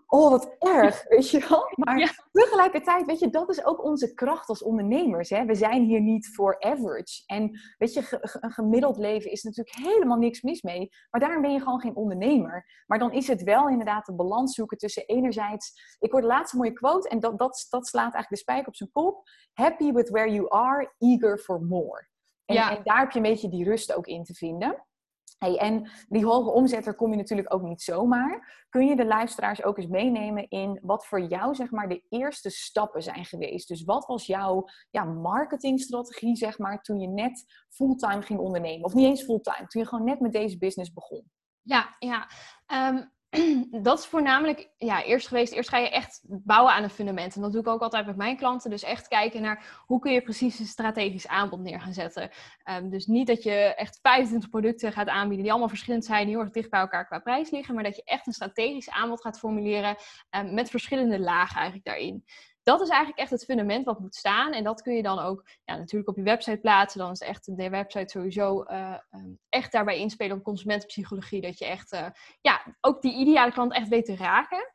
oh, 0.07 0.31
wat 0.31 0.57
erg, 0.59 1.05
weet 1.09 1.31
je 1.31 1.47
wel. 1.49 1.73
Maar 1.75 1.99
ja. 1.99 2.09
tegelijkertijd, 2.33 3.07
weet 3.07 3.19
je, 3.19 3.31
dat 3.31 3.51
is 3.51 3.65
ook 3.65 3.85
onze 3.85 4.15
kracht 4.15 4.49
als 4.49 4.63
ondernemers. 4.63 5.31
Hè? 5.31 5.45
We 5.45 5.55
zijn 5.55 5.85
hier 5.85 6.01
niet 6.01 6.31
voor 6.35 6.61
average. 6.61 7.23
En 7.27 7.61
weet 7.79 7.93
je, 7.93 8.19
een 8.41 8.51
gemiddeld 8.51 8.97
leven 8.97 9.31
is 9.31 9.43
natuurlijk 9.43 9.77
helemaal 9.77 10.19
niks 10.19 10.43
mis 10.43 10.63
mee. 10.63 10.89
Maar 11.11 11.21
daarom 11.21 11.43
ben 11.43 11.53
je 11.53 11.61
gewoon 11.61 11.81
geen 11.81 11.97
ondernemer. 11.97 12.83
Maar 12.87 12.99
dan 12.99 13.13
is 13.13 13.29
het 13.29 13.43
wel 13.43 13.69
inderdaad 13.69 14.07
de 14.07 14.15
balans 14.15 14.55
zoeken 14.55 14.79
tussen 14.79 15.07
enerzijds... 15.07 15.97
Ik 15.99 16.13
hoorde 16.13 16.27
laatst 16.27 16.53
een 16.53 16.59
mooie 16.59 16.73
quote 16.73 17.09
en 17.09 17.21
dat, 17.21 17.39
dat, 17.39 17.67
dat 17.71 17.87
slaat 17.87 18.15
eigenlijk 18.15 18.29
de 18.29 18.37
spijker 18.37 18.67
op 18.67 18.77
zijn 18.77 18.91
kop. 18.93 19.29
Happy 19.53 19.93
with 19.93 20.09
where 20.09 20.33
you 20.33 20.49
are, 20.49 20.93
eager 20.99 21.39
for 21.39 21.63
more. 21.63 22.09
En, 22.45 22.55
ja. 22.55 22.77
en 22.77 22.81
daar 22.85 22.99
heb 22.99 23.11
je 23.11 23.17
een 23.17 23.25
beetje 23.25 23.49
die 23.49 23.65
rust 23.65 23.93
ook 23.93 24.07
in 24.07 24.25
te 24.25 24.35
vinden. 24.35 24.87
Hey, 25.41 25.57
en 25.57 25.91
die 26.09 26.25
hoge 26.25 26.51
omzet, 26.51 26.85
daar 26.85 26.95
kom 26.95 27.11
je 27.11 27.17
natuurlijk 27.17 27.55
ook 27.55 27.63
niet 27.63 27.83
zomaar. 27.83 28.65
Kun 28.69 28.87
je 28.87 28.97
de 28.97 29.05
luisteraars 29.05 29.63
ook 29.63 29.79
eens 29.79 29.87
meenemen 29.87 30.49
in 30.49 30.79
wat 30.83 31.07
voor 31.07 31.21
jou 31.21 31.55
zeg 31.55 31.71
maar, 31.71 31.89
de 31.89 32.03
eerste 32.09 32.51
stappen 32.51 33.03
zijn 33.03 33.25
geweest? 33.25 33.69
Dus 33.69 33.85
wat 33.85 34.07
was 34.07 34.27
jouw 34.27 34.65
ja, 34.91 35.05
marketingstrategie 35.05 36.37
zeg 36.37 36.59
maar, 36.59 36.83
toen 36.83 37.01
je 37.01 37.09
net 37.09 37.65
fulltime 37.69 38.23
ging 38.23 38.39
ondernemen? 38.41 38.85
Of 38.85 38.95
niet 38.95 39.07
eens 39.07 39.23
fulltime, 39.23 39.67
toen 39.67 39.83
je 39.83 39.89
gewoon 39.89 40.05
net 40.05 40.21
met 40.21 40.33
deze 40.33 40.59
business 40.59 40.93
begon? 40.93 41.31
Ja, 41.63 41.97
ja. 41.99 42.29
Um, 42.89 43.13
dat 43.83 43.99
is 43.99 44.07
voornamelijk 44.07 44.71
ja, 44.79 45.05
eerst 45.05 45.29
geweest. 45.29 45.53
Eerst 45.53 45.69
ga 45.69 45.79
je 45.79 45.91
echt 45.91 46.21
bouwen 46.25 46.73
aan 46.73 46.83
een 46.83 46.91
fundament. 46.91 47.35
En 47.35 47.43
dat 47.43 47.53
doe 47.53 47.61
ik 47.61 47.69
ook 47.69 47.81
altijd 47.81 48.07
met 48.07 48.17
mijn 48.17 48.37
klanten. 48.37 48.71
Dus 48.71 48.83
echt 48.83 49.09
kijken 49.09 49.43
naar 49.43 49.83
hoe 49.87 49.99
kun 49.99 50.13
je 50.13 50.23
precies 50.23 50.59
een 50.59 50.67
strategisch 50.67 51.27
aanbod 51.27 51.61
neer 51.61 51.81
gaan 51.81 51.93
zetten. 51.93 52.31
Um, 52.71 52.91
dus 52.91 53.07
niet 53.07 53.27
dat 53.27 53.43
je 53.43 53.75
echt 53.75 53.99
25 54.03 54.51
producten 54.51 54.93
gaat 54.93 55.09
aanbieden 55.09 55.43
die 55.43 55.51
allemaal 55.51 55.69
verschillend 55.69 56.05
zijn, 56.05 56.27
die 56.27 56.35
heel 56.35 56.45
erg 56.45 56.53
dicht 56.53 56.71
bij 56.71 56.81
elkaar 56.81 57.07
qua 57.07 57.19
prijs 57.19 57.51
liggen. 57.51 57.75
Maar 57.75 57.85
dat 57.85 57.97
je 57.97 58.05
echt 58.05 58.27
een 58.27 58.33
strategisch 58.33 58.91
aanbod 58.91 59.21
gaat 59.21 59.39
formuleren 59.39 59.97
um, 60.31 60.55
met 60.55 60.71
verschillende 60.71 61.19
lagen 61.19 61.57
eigenlijk 61.57 61.85
daarin 61.85 62.25
dat 62.71 62.81
is 62.81 62.89
eigenlijk 62.89 63.19
echt 63.19 63.31
het 63.31 63.45
fundament 63.45 63.85
wat 63.85 64.01
moet 64.01 64.15
staan. 64.15 64.53
En 64.53 64.65
dat 64.65 64.83
kun 64.83 64.95
je 64.95 65.03
dan 65.03 65.19
ook 65.19 65.49
ja, 65.65 65.77
natuurlijk 65.77 66.11
op 66.11 66.17
je 66.17 66.23
website 66.23 66.59
plaatsen. 66.59 67.01
Dan 67.01 67.11
is 67.11 67.21
echt 67.21 67.57
de 67.57 67.71
website 67.71 68.11
sowieso 68.11 68.65
uh, 68.65 68.99
um, 69.11 69.39
echt 69.49 69.73
daarbij 69.73 69.99
inspelen 69.99 70.37
op 70.37 70.43
consumentenpsychologie. 70.43 71.41
Dat 71.41 71.59
je 71.59 71.65
echt 71.65 71.93
uh, 71.93 72.07
ja, 72.41 72.77
ook 72.81 73.03
die 73.03 73.15
ideale 73.15 73.53
klant 73.53 73.73
echt 73.73 73.89
weet 73.89 74.05
te 74.05 74.17
raken. 74.17 74.75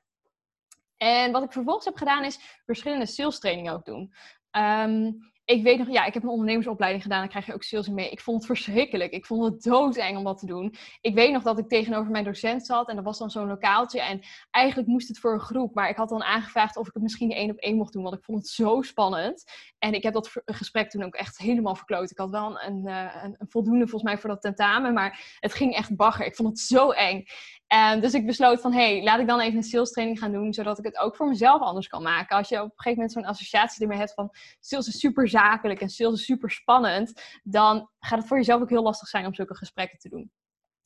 En 0.98 1.32
wat 1.32 1.44
ik 1.44 1.52
vervolgens 1.52 1.86
heb 1.86 1.98
gedaan 1.98 2.24
is 2.24 2.62
verschillende 2.66 3.06
sales 3.06 3.40
trainingen 3.40 3.74
ook 3.74 3.86
doen. 3.86 4.14
Ehm, 4.52 5.12
ik 5.46 5.64
weet 5.64 5.78
nog, 5.78 5.90
ja, 5.90 6.06
ik 6.06 6.14
heb 6.14 6.24
een 6.24 6.30
ondernemersopleiding 6.30 7.04
gedaan. 7.04 7.20
Dan 7.20 7.30
krijg 7.30 7.46
je 7.46 7.54
ook 7.54 7.64
sales 7.64 7.90
mee. 7.90 8.10
Ik 8.10 8.22
vond 8.22 8.38
het 8.38 8.46
verschrikkelijk. 8.46 9.12
Ik 9.12 9.26
vond 9.26 9.44
het 9.44 9.64
doodeng 9.64 10.18
om 10.18 10.24
dat 10.24 10.38
te 10.38 10.46
doen. 10.46 10.76
Ik 11.02 11.14
weet 11.14 11.32
nog 11.32 11.44
dat 11.44 11.60
ik 11.60 11.68
tegenover 11.68 12.12
mijn 12.12 12.24
docent 12.24 12.66
zat. 12.66 12.90
En 12.90 12.96
dat 12.96 13.06
was 13.06 13.18
dan 13.18 13.30
zo'n 13.30 13.48
lokaaltje. 13.48 14.02
En 14.02 14.22
eigenlijk 14.52 14.88
moest 14.88 15.08
het 15.08 15.20
voor 15.20 15.34
een 15.34 15.40
groep. 15.40 15.76
Maar 15.76 15.90
ik 15.90 15.96
had 15.96 16.10
dan 16.10 16.24
aangevraagd 16.24 16.78
of 16.78 16.88
ik 16.88 16.94
het 16.94 17.04
misschien 17.04 17.32
één 17.32 17.52
op 17.52 17.58
één 17.58 17.76
mocht 17.76 17.94
doen. 17.94 18.04
Want 18.04 18.16
ik 18.16 18.24
vond 18.24 18.38
het 18.38 18.48
zo 18.48 18.82
spannend. 18.82 19.44
En 19.80 19.94
ik 19.94 20.04
heb 20.04 20.14
dat 20.14 20.32
gesprek 20.46 20.90
toen 20.90 21.04
ook 21.04 21.16
echt 21.16 21.38
helemaal 21.38 21.76
verkloot. 21.76 22.12
Ik 22.12 22.18
had 22.18 22.30
wel 22.30 22.62
een, 22.62 22.88
eh, 22.88 23.24
een, 23.24 23.36
een 23.38 23.50
voldoende 23.50 23.88
volgens 23.88 24.12
mij 24.12 24.18
voor 24.18 24.30
dat 24.30 24.42
tentamen. 24.42 24.94
Maar 24.94 25.38
het 25.40 25.54
ging 25.54 25.76
echt 25.76 25.96
bagger. 25.96 26.26
Ik 26.26 26.36
vond 26.36 26.50
het 26.50 26.60
zo 26.60 26.90
eng. 26.90 27.24
En 27.68 28.02
dus 28.02 28.14
ik 28.14 28.26
besloot 28.26 28.62
van, 28.62 28.74
hé, 28.74 28.96
hey, 28.96 29.04
laat 29.04 29.20
ik 29.20 29.28
dan 29.28 29.40
even 29.40 29.58
een 29.58 29.64
sales 29.64 29.92
training 29.92 30.20
gaan 30.20 30.32
doen, 30.32 30.54
zodat 30.54 30.80
ik 30.80 30.86
het 30.86 30.98
ook 30.98 31.16
voor 31.16 31.28
mezelf 31.28 31.62
anders 31.62 31.88
kan 31.88 32.04
maken. 32.04 32.38
Als 32.38 32.50
je 32.50 32.56
op 32.56 32.64
een 32.64 32.72
gegeven 32.76 32.94
moment 32.94 33.12
zo'n 33.12 33.26
associatie 33.26 33.82
ermee 33.82 33.98
hebt 33.98 34.14
van, 34.14 34.30
sales 34.60 34.88
is 34.88 35.00
super 35.00 35.28
zakelijk 35.40 35.82
en 35.82 35.90
sales 35.90 36.20
is 36.20 36.26
super 36.26 36.52
spannend, 36.52 37.22
dan 37.44 37.90
gaat 38.00 38.20
het 38.20 38.28
voor 38.28 38.38
jezelf 38.38 38.62
ook 38.62 38.70
heel 38.70 38.84
lastig 38.84 39.08
zijn 39.08 39.26
om 39.26 39.34
zulke 39.34 39.56
gesprekken 39.56 40.00
te 40.00 40.10
doen. 40.10 40.32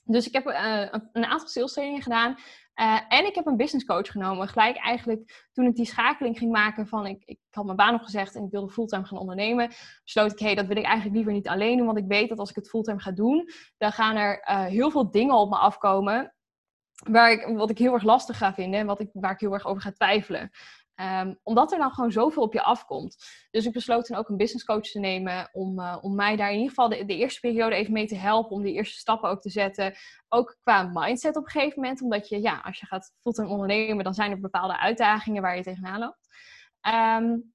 Dus 0.04 0.28
ik 0.28 0.34
heb 0.34 0.48
uh, 0.48 0.86
een 1.12 1.26
aantal 1.26 1.48
sales 1.48 1.74
trainingen 1.74 2.04
gedaan. 2.04 2.38
Uh, 2.76 3.00
en 3.08 3.26
ik 3.26 3.36
heb 3.36 3.46
een 3.46 3.58
business 3.58 3.86
coach 3.86 4.12
genomen. 4.12 4.48
Gelijk 4.48 4.78
eigenlijk 4.78 5.48
toen 5.52 5.66
ik 5.66 5.76
die 5.76 5.86
schakeling 5.86 6.38
ging 6.38 6.52
maken 6.52 6.88
van 6.88 7.06
ik, 7.06 7.24
ik 7.26 7.40
had 7.50 7.66
mijn 7.66 7.78
baan 7.78 7.94
opgezegd 7.94 8.36
en 8.36 8.44
ik 8.44 8.52
wilde 8.52 8.72
fulltime 8.72 9.06
gaan 9.06 9.18
ondernemen. 9.18 9.72
Besloot 10.04 10.32
ik, 10.32 10.40
hé, 10.40 10.46
hey, 10.46 10.56
dat 10.56 10.66
wil 10.66 10.78
ik 10.78 10.84
eigenlijk 10.84 11.16
liever 11.16 11.34
niet 11.34 11.48
alleen 11.48 11.78
doen. 11.78 11.86
Want 11.86 11.98
ik 11.98 12.08
weet 12.08 12.30
dat 12.30 12.40
als 12.40 12.50
ik 12.50 12.56
het 12.56 12.70
fulltime 12.70 13.00
ga 13.00 13.12
doen, 13.12 13.50
dan 13.78 13.92
gaan 13.92 14.16
er 14.16 14.46
uh, 14.50 14.66
heel 14.66 14.92
veel 14.92 15.12
dingen 15.12 15.36
op 15.36 15.50
me 15.50 15.58
afkomen 15.58 16.34
waar 17.04 17.32
ik, 17.32 17.58
wat 17.58 17.70
ik 17.70 17.78
heel 17.78 17.94
erg 17.94 18.04
lastig 18.04 18.38
ga 18.38 18.54
vinden 18.54 18.80
en 18.80 18.86
wat 18.86 19.00
ik, 19.00 19.10
waar 19.14 19.32
ik 19.32 19.40
heel 19.40 19.54
erg 19.54 19.66
over 19.66 19.82
ga 19.82 19.92
twijfelen. 19.92 20.50
Um, 21.02 21.40
omdat 21.44 21.72
er 21.72 21.78
dan 21.78 21.92
gewoon 21.92 22.12
zoveel 22.12 22.44
op 22.44 22.54
je 22.54 22.62
afkomt. 22.62 23.18
Dus 23.52 23.66
ik 23.66 23.74
besloot 23.74 24.06
toen 24.06 24.18
ook 24.18 24.30
een 24.30 24.38
business 24.38 24.66
coach 24.66 24.82
te 24.82 25.00
nemen 25.00 25.50
om, 25.52 25.80
uh, 25.80 25.98
om 26.02 26.16
mij 26.16 26.36
daar 26.36 26.50
in 26.50 26.58
ieder 26.58 26.70
geval 26.70 26.90
de, 26.90 27.06
eerste 27.06 27.40
periode 27.40 27.76
even 27.76 27.94
mee 27.94 28.08
te 28.08 28.16
helpen. 28.16 28.52
Om 28.52 28.64
die 28.64 28.74
eerste 28.74 28.98
stappen 28.98 29.30
ook 29.30 29.42
te 29.42 29.50
zetten. 29.50 29.96
Ook 30.28 30.58
qua 30.62 30.90
mindset 30.94 31.36
op 31.36 31.46
een 31.46 31.52
gegeven 31.52 31.82
moment. 31.82 32.02
Omdat 32.02 32.30
je, 32.30 32.42
ja, 32.42 32.62
als 32.64 32.80
je 32.80 32.86
gaat 32.86 33.14
fulltime 33.22 33.48
ondernemen, 33.48 34.04
dan 34.04 34.14
zijn 34.14 34.32
er 34.32 34.40
bepaalde 34.40 34.80
uitdagingen 34.80 35.42
waar 35.42 35.56
je 35.56 35.64
tegenaan 35.64 36.00
loopt. 36.00 36.28
Um, 37.22 37.54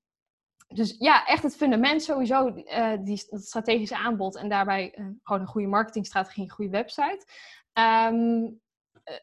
dus 0.74 0.96
ja, 0.98 1.26
echt 1.26 1.42
het 1.42 1.56
fundament 1.56 2.02
sowieso, 2.02 2.48
uh, 2.48 2.92
die, 3.00 3.26
dat 3.30 3.42
strategische 3.42 3.96
aanbod 3.96 4.36
en 4.36 4.48
daarbij 4.48 4.94
uh, 4.98 5.06
gewoon 5.22 5.42
een 5.42 5.48
goede 5.48 5.68
marketingstrategie, 5.68 6.44
een 6.44 6.50
goede 6.50 6.70
website. 6.70 7.26
Um, 7.72 8.44
eh, 8.44 8.50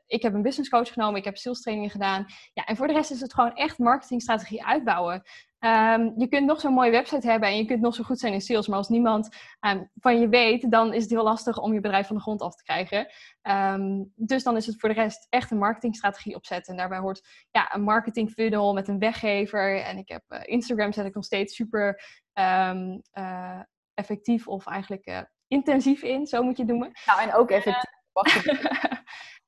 ik 0.07 0.21
heb 0.21 0.33
een 0.33 0.41
business 0.41 0.69
coach 0.69 0.93
genomen, 0.93 1.19
ik 1.19 1.25
heb 1.25 1.37
sales 1.37 1.61
trainingen 1.61 1.91
gedaan. 1.91 2.25
Ja, 2.53 2.65
en 2.65 2.75
voor 2.75 2.87
de 2.87 2.93
rest 2.93 3.11
is 3.11 3.21
het 3.21 3.33
gewoon 3.33 3.55
echt 3.55 3.77
marketingstrategie 3.77 4.65
uitbouwen. 4.65 5.23
Um, 5.65 6.13
je 6.17 6.27
kunt 6.29 6.45
nog 6.45 6.59
zo'n 6.59 6.73
mooie 6.73 6.91
website 6.91 7.29
hebben 7.29 7.49
en 7.49 7.57
je 7.57 7.65
kunt 7.65 7.81
nog 7.81 7.95
zo 7.95 8.03
goed 8.03 8.19
zijn 8.19 8.33
in 8.33 8.41
sales, 8.41 8.67
maar 8.67 8.77
als 8.77 8.89
niemand 8.89 9.37
um, 9.59 9.89
van 9.99 10.19
je 10.19 10.29
weet, 10.29 10.71
dan 10.71 10.93
is 10.93 11.01
het 11.01 11.11
heel 11.11 11.23
lastig 11.23 11.57
om 11.57 11.73
je 11.73 11.79
bedrijf 11.79 12.07
van 12.07 12.15
de 12.15 12.21
grond 12.21 12.41
af 12.41 12.55
te 12.55 12.63
krijgen. 12.63 13.07
Um, 13.41 14.11
dus 14.15 14.43
dan 14.43 14.55
is 14.55 14.65
het 14.65 14.79
voor 14.79 14.89
de 14.89 14.95
rest 14.95 15.27
echt 15.29 15.51
een 15.51 15.57
marketingstrategie 15.57 16.35
opzetten. 16.35 16.71
En 16.73 16.79
daarbij 16.79 16.99
hoort 16.99 17.27
ja, 17.51 17.75
een 17.75 17.83
marketing 17.83 18.31
funnel 18.31 18.73
met 18.73 18.87
een 18.87 18.99
weggever. 18.99 19.81
En 19.81 19.97
ik 19.97 20.09
heb 20.09 20.23
uh, 20.29 20.39
Instagram 20.43 20.93
zet 20.93 21.05
ik 21.05 21.15
nog 21.15 21.25
steeds 21.25 21.55
super 21.55 22.03
uh, 22.33 23.59
effectief 23.93 24.47
of 24.47 24.67
eigenlijk 24.67 25.07
uh, 25.07 25.19
intensief 25.47 26.01
in, 26.01 26.25
zo 26.27 26.43
moet 26.43 26.57
je 26.57 26.63
het 26.63 26.71
noemen. 26.71 26.91
Nou, 27.05 27.21
en 27.21 27.33
ook 27.33 27.49
effectief. 27.49 27.99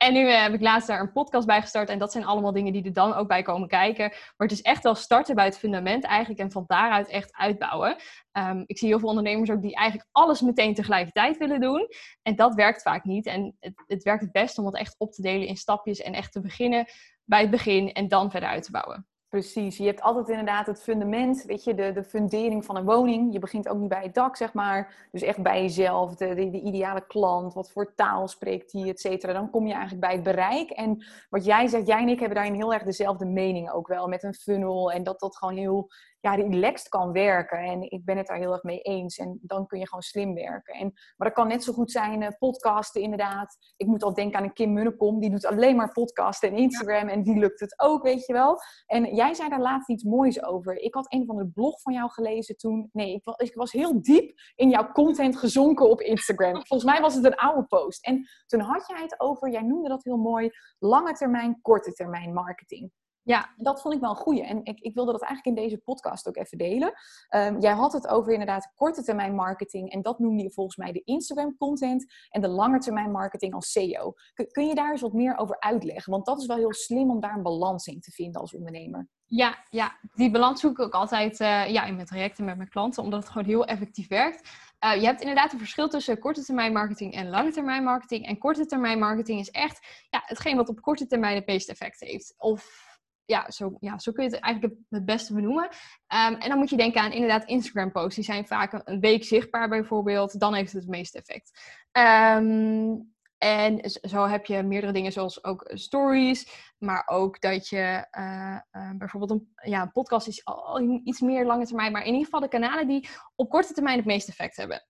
En 0.04 0.14
nu 0.14 0.30
eh, 0.30 0.42
heb 0.42 0.54
ik 0.54 0.62
laatst 0.62 0.88
daar 0.88 1.00
een 1.00 1.12
podcast 1.12 1.48
bij 1.48 1.62
gestart. 1.62 1.90
En 1.90 2.00
dat 2.00 2.12
zijn 2.12 2.26
allemaal 2.26 2.52
dingen 2.52 2.74
die 2.74 2.84
er 2.84 2.94
dan 2.94 3.14
ook 3.14 3.28
bij 3.28 3.42
komen 3.42 3.68
kijken. 3.68 4.10
Maar 4.10 4.48
het 4.48 4.52
is 4.52 4.62
echt 4.62 4.84
wel 4.84 4.96
starten 4.96 5.36
bij 5.36 5.46
het 5.46 5.58
fundament 5.58 6.04
eigenlijk. 6.04 6.40
En 6.40 6.52
van 6.52 6.64
daaruit 6.68 7.08
echt 7.08 7.34
uitbouwen. 7.34 7.96
Um, 8.32 8.64
ik 8.66 8.78
zie 8.78 8.88
heel 8.88 9.00
veel 9.00 9.10
ondernemers 9.10 9.52
ook 9.52 9.62
die 9.62 9.76
eigenlijk 9.76 10.10
alles 10.12 10.42
meteen 10.42 10.74
tegelijkertijd 10.74 11.38
willen 11.38 11.62
doen. 11.62 11.88
En 12.22 12.36
dat 12.36 12.54
werkt 12.56 12.82
vaak 12.82 13.04
niet. 13.04 13.26
En 13.26 13.56
het, 13.60 13.84
het 13.88 14.04
werkt 14.04 14.22
het 14.22 14.32
best 14.32 14.58
om 14.58 14.66
het 14.66 14.76
echt 14.76 14.96
op 14.98 15.12
te 15.12 15.22
delen 15.22 15.48
in 15.48 15.58
stapjes. 15.58 16.02
En 16.02 16.14
echt 16.14 16.32
te 16.32 16.42
beginnen 16.42 16.86
bij 17.24 17.42
het 17.42 17.52
begin 17.52 17.92
en 17.94 18.08
dan 18.08 18.32
verder 18.32 18.50
uit 18.50 18.64
te 18.64 18.72
bouwen. 18.72 19.08
Precies, 19.34 19.78
je 19.78 19.86
hebt 19.86 20.02
altijd 20.02 20.30
inderdaad 20.30 20.66
het 20.66 20.82
fundament, 20.82 21.44
weet 21.44 21.64
je, 21.64 21.74
de, 21.74 21.92
de 21.92 22.04
fundering 22.04 22.66
van 22.66 22.76
een 22.76 22.86
woning. 22.86 23.34
Je 23.34 23.40
begint 23.40 23.70
ook 23.70 23.78
niet 23.78 23.90
bij 23.90 24.04
het 24.04 24.14
dak, 24.14 24.36
zeg 24.36 24.54
maar. 24.54 25.08
Dus 25.12 25.22
echt 25.22 25.42
bij 25.42 25.62
jezelf, 25.62 26.16
de, 26.16 26.36
de, 26.36 26.50
de 26.50 26.62
ideale 26.62 27.08
klant, 27.08 27.54
wat 27.54 27.72
voor 27.72 27.94
taal 27.96 28.28
spreekt 28.28 28.72
die, 28.72 28.90
et 28.90 29.00
cetera. 29.00 29.34
Dan 29.34 29.50
kom 29.50 29.66
je 29.66 29.72
eigenlijk 29.74 30.02
bij 30.02 30.14
het 30.14 30.24
bereik. 30.24 30.70
En 30.70 31.04
wat 31.30 31.46
jij 31.46 31.68
zegt, 31.68 31.88
jij 31.88 32.02
en 32.02 32.10
ik 32.10 32.20
hebben 32.20 32.38
daarin 32.38 32.54
heel 32.56 32.74
erg 32.74 32.84
dezelfde 32.84 33.26
mening 33.26 33.72
ook 33.72 33.88
wel, 33.88 34.08
met 34.08 34.24
een 34.24 34.34
funnel. 34.34 34.92
En 34.92 35.04
dat 35.04 35.20
dat 35.20 35.38
gewoon 35.38 35.56
heel 35.56 35.90
ja, 36.24 36.36
relaxed 36.36 36.90
kan 36.90 37.12
werken. 37.12 37.58
En 37.58 37.92
ik 37.92 38.06
ben 38.06 38.18
het 38.18 38.28
daar 38.28 38.38
heel 38.38 38.52
erg 38.52 38.64
mee 38.64 38.82
eens. 38.82 39.18
En 39.18 39.40
dan 39.42 39.68
kun 39.68 39.80
je 39.80 39.88
gewoon 39.88 40.02
slim 40.02 40.34
werken. 40.34 40.74
En, 40.74 40.92
maar 41.18 41.28
dat 41.28 41.38
kan 41.38 41.48
net 41.48 41.64
zo 41.64 41.74
goed 41.74 41.92
zijn 41.92 42.22
uh, 42.22 42.28
podcasten 42.40 43.02
inderdaad. 43.02 43.58
Ik 43.78 43.88
moet 43.88 44.04
al 44.04 44.14
denken 44.14 44.40
aan 44.40 44.44
een 44.44 44.54
Kim 44.54 44.74
Munnekom. 44.74 45.20
Die 45.20 45.30
doet 45.30 45.46
alleen 45.46 45.76
maar 45.76 45.92
podcasten 45.92 46.50
en 46.50 46.58
Instagram. 46.58 47.08
En 47.08 47.24
die 47.24 47.38
lukt 47.38 47.60
het 47.60 47.80
ook, 47.80 48.04
weet 48.04 48.26
je 48.26 48.34
wel. 48.34 48.58
En 48.86 49.16
jij 49.16 49.34
zei 49.34 49.50
daar 49.50 49.62
laatst 49.62 49.90
iets 49.90 50.04
moois 50.04 50.44
over. 50.44 50.76
Ik 50.78 50.94
had 50.94 51.14
een 51.14 51.26
van 51.26 51.38
de 51.38 51.48
blog 51.48 51.82
van 51.82 51.94
jou 51.94 52.10
gelezen 52.10 52.58
toen. 52.58 52.90
Nee, 52.92 53.14
ik 53.14 53.24
was, 53.24 53.38
ik 53.38 53.56
was 53.56 53.72
heel 53.72 54.02
diep 54.02 54.32
in 54.56 54.70
jouw 54.70 54.92
content 54.92 55.38
gezonken 55.38 55.90
op 55.90 56.02
Instagram. 56.02 56.54
Volgens 56.68 56.92
mij 56.92 57.02
was 57.02 57.16
het 57.16 57.26
een 57.26 57.36
oude 57.36 57.66
post. 57.66 58.06
En 58.06 58.28
toen 58.46 58.60
had 58.60 58.88
jij 58.88 59.02
het 59.02 59.20
over, 59.20 59.52
jij 59.52 59.62
noemde 59.62 59.90
dat 59.90 60.04
heel 60.04 60.18
mooi, 60.18 60.50
lange 60.80 61.14
termijn, 61.14 61.62
korte 61.62 61.94
termijn 61.94 62.34
marketing. 62.34 62.92
Ja, 63.24 63.54
dat 63.58 63.82
vond 63.82 63.94
ik 63.94 64.00
wel 64.00 64.10
een 64.10 64.16
goeie. 64.16 64.44
En 64.44 64.60
ik, 64.64 64.80
ik 64.80 64.94
wilde 64.94 65.12
dat 65.12 65.22
eigenlijk 65.22 65.58
in 65.58 65.64
deze 65.64 65.78
podcast 65.78 66.28
ook 66.28 66.38
even 66.38 66.58
delen. 66.58 66.94
Um, 67.36 67.60
jij 67.60 67.74
had 67.74 67.94
het 67.94 68.08
over 68.08 68.32
inderdaad 68.32 68.72
korte 68.76 69.04
termijn 69.04 69.36
marketing. 69.36 69.92
En 69.92 70.02
dat 70.02 70.20
noemde 70.20 70.44
je 70.44 70.52
volgens 70.52 70.78
mij 70.78 70.92
de 70.92 71.02
Instagram 71.04 71.58
content. 71.58 72.14
En 72.30 72.42
de 72.42 72.48
lange 72.48 72.80
termijn 72.80 73.12
marketing 73.12 73.54
als 73.54 73.72
SEO. 73.72 74.14
Kun, 74.34 74.48
kun 74.52 74.68
je 74.68 74.76
daar 74.76 74.92
eens 74.92 75.02
wat 75.02 75.14
meer 75.14 75.38
over 75.38 75.60
uitleggen? 75.60 76.12
Want 76.12 76.26
dat 76.26 76.40
is 76.40 76.46
wel 76.46 76.58
heel 76.58 76.74
slim 76.74 77.10
om 77.10 77.20
daar 77.20 77.36
een 77.36 77.44
balans 77.44 77.88
in 77.88 78.00
te 78.00 78.12
vinden 78.12 78.42
als 78.42 78.54
ondernemer. 78.54 79.08
Ja, 79.26 79.66
ja, 79.70 79.98
die 80.14 80.32
balans 80.32 80.60
zoek 80.60 80.72
ik 80.72 80.80
ook 80.80 80.94
altijd 80.94 81.40
uh, 81.40 81.70
ja, 81.70 81.84
in 81.84 81.96
mijn 81.96 82.08
trajecten 82.08 82.46
met 82.46 82.58
mijn 82.58 82.70
klanten. 82.70 83.04
Omdat 83.04 83.20
het 83.20 83.32
gewoon 83.32 83.48
heel 83.48 83.66
effectief 83.66 84.08
werkt. 84.08 84.50
Uh, 84.86 84.96
je 84.96 85.06
hebt 85.06 85.22
inderdaad 85.22 85.54
een 85.54 85.60
verschil 85.60 85.90
tussen 85.90 86.20
korte 86.20 86.44
termijn 86.44 86.74
marketing 86.74 87.14
en 87.14 87.30
lange 87.30 87.52
termijn 87.52 87.84
marketing. 87.84 88.26
En 88.26 88.38
korte 88.38 88.66
termijn 88.66 89.00
marketing 89.00 89.40
is 89.40 89.50
echt 89.50 90.06
ja, 90.10 90.22
hetgeen 90.26 90.56
wat 90.56 90.70
op 90.70 90.82
korte 90.82 91.08
termijn 91.08 91.36
het 91.36 91.46
meeste 91.46 91.72
effect 91.72 92.00
heeft. 92.00 92.34
Of 92.38 92.92
ja 93.34 93.52
zo, 93.52 93.78
ja, 93.80 94.00
zo 94.00 94.12
kun 94.12 94.24
je 94.24 94.30
het 94.30 94.40
eigenlijk 94.40 94.76
het 94.90 95.06
beste 95.06 95.34
benoemen. 95.34 95.64
Um, 95.64 96.36
en 96.36 96.50
dan 96.50 96.58
moet 96.58 96.70
je 96.70 96.78
denken 96.78 97.02
aan 97.02 97.12
inderdaad 97.12 97.46
Instagram 97.46 97.92
posts. 97.92 98.16
Die 98.16 98.24
zijn 98.24 98.48
vaak 98.48 98.82
een 98.84 99.00
week 99.00 99.24
zichtbaar 99.24 99.70
bijvoorbeeld. 99.70 100.40
Dan 100.40 100.54
heeft 100.54 100.72
het 100.72 100.82
het 100.82 100.92
meeste 100.92 101.18
effect. 101.18 101.52
Um, 101.92 103.12
en 103.38 103.90
zo 103.90 104.26
heb 104.28 104.46
je 104.46 104.64
meerdere 104.64 104.94
dingen 104.94 105.12
zoals 105.12 105.44
ook 105.44 105.72
stories. 105.74 106.72
Maar 106.78 107.04
ook 107.06 107.42
dat 107.42 107.70
je 107.70 108.08
uh, 108.18 108.58
uh, 108.72 108.92
bijvoorbeeld 108.98 109.32
een, 109.32 109.54
ja, 109.72 109.82
een 109.82 109.92
podcast 109.92 110.28
is 110.28 110.46
al 110.46 110.80
iets 111.04 111.20
meer 111.20 111.46
lange 111.46 111.66
termijn. 111.66 111.92
Maar 111.92 112.02
in 112.02 112.14
ieder 112.14 112.26
geval 112.26 112.40
de 112.40 112.48
kanalen 112.48 112.88
die 112.88 113.10
op 113.36 113.50
korte 113.50 113.74
termijn 113.74 113.98
het 113.98 114.06
meeste 114.06 114.32
effect 114.32 114.56
hebben. 114.56 114.88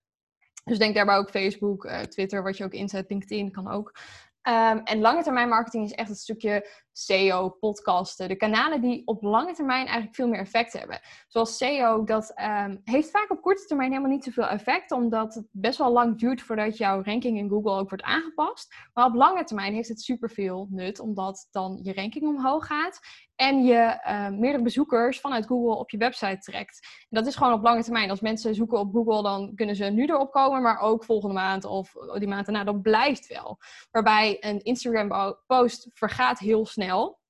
Dus 0.64 0.78
denk 0.78 0.94
daarbij 0.94 1.16
ook 1.16 1.30
Facebook, 1.30 1.84
uh, 1.84 2.00
Twitter, 2.00 2.42
wat 2.42 2.56
je 2.56 2.64
ook 2.64 2.72
inzet, 2.72 3.10
LinkedIn 3.10 3.50
kan 3.50 3.70
ook. 3.70 3.98
Um, 4.48 4.78
en 4.78 5.00
lange 5.00 5.22
termijn 5.22 5.48
marketing 5.48 5.84
is 5.84 5.92
echt 5.92 6.08
het 6.08 6.18
stukje 6.18 6.68
SEO, 6.96 7.48
podcasten. 7.48 8.28
De 8.28 8.36
kanalen 8.36 8.80
die 8.80 9.02
op 9.06 9.22
lange 9.22 9.52
termijn 9.52 9.84
eigenlijk 9.84 10.14
veel 10.14 10.28
meer 10.28 10.40
effect 10.40 10.72
hebben. 10.72 11.00
Zoals 11.28 11.56
SEO, 11.56 12.04
dat 12.04 12.32
um, 12.40 12.80
heeft 12.84 13.10
vaak 13.10 13.30
op 13.30 13.42
korte 13.42 13.66
termijn 13.66 13.90
helemaal 13.90 14.10
niet 14.10 14.24
zoveel 14.24 14.46
effect. 14.46 14.92
Omdat 14.92 15.34
het 15.34 15.46
best 15.50 15.78
wel 15.78 15.92
lang 15.92 16.18
duurt 16.18 16.42
voordat 16.42 16.76
jouw 16.76 17.02
ranking 17.02 17.38
in 17.38 17.48
Google 17.48 17.72
ook 17.72 17.88
wordt 17.88 18.04
aangepast. 18.04 18.74
Maar 18.92 19.06
op 19.06 19.14
lange 19.14 19.44
termijn 19.44 19.74
heeft 19.74 19.88
het 19.88 20.00
superveel 20.00 20.66
nut. 20.70 21.00
Omdat 21.00 21.48
dan 21.50 21.78
je 21.82 21.94
ranking 21.94 22.26
omhoog 22.26 22.66
gaat. 22.66 23.00
En 23.36 23.64
je 23.64 24.00
uh, 24.06 24.28
meerdere 24.28 24.62
bezoekers 24.62 25.20
vanuit 25.20 25.46
Google 25.46 25.74
op 25.74 25.90
je 25.90 25.96
website 25.96 26.38
trekt. 26.38 26.78
En 26.82 27.06
dat 27.08 27.26
is 27.26 27.36
gewoon 27.36 27.52
op 27.52 27.62
lange 27.62 27.82
termijn. 27.82 28.10
Als 28.10 28.20
mensen 28.20 28.54
zoeken 28.54 28.78
op 28.78 28.92
Google, 28.92 29.22
dan 29.22 29.52
kunnen 29.54 29.76
ze 29.76 29.84
nu 29.84 30.04
erop 30.04 30.32
komen. 30.32 30.62
Maar 30.62 30.80
ook 30.80 31.04
volgende 31.04 31.34
maand 31.34 31.64
of 31.64 31.92
die 32.18 32.28
maand 32.28 32.46
daarna. 32.46 32.64
Dat 32.64 32.82
blijft 32.82 33.26
wel. 33.26 33.58
Waarbij 33.90 34.33
een 34.40 34.62
Instagram 34.62 35.36
post 35.46 35.88
vergaat 35.92 36.38
heel 36.38 36.66
snel 36.66 37.22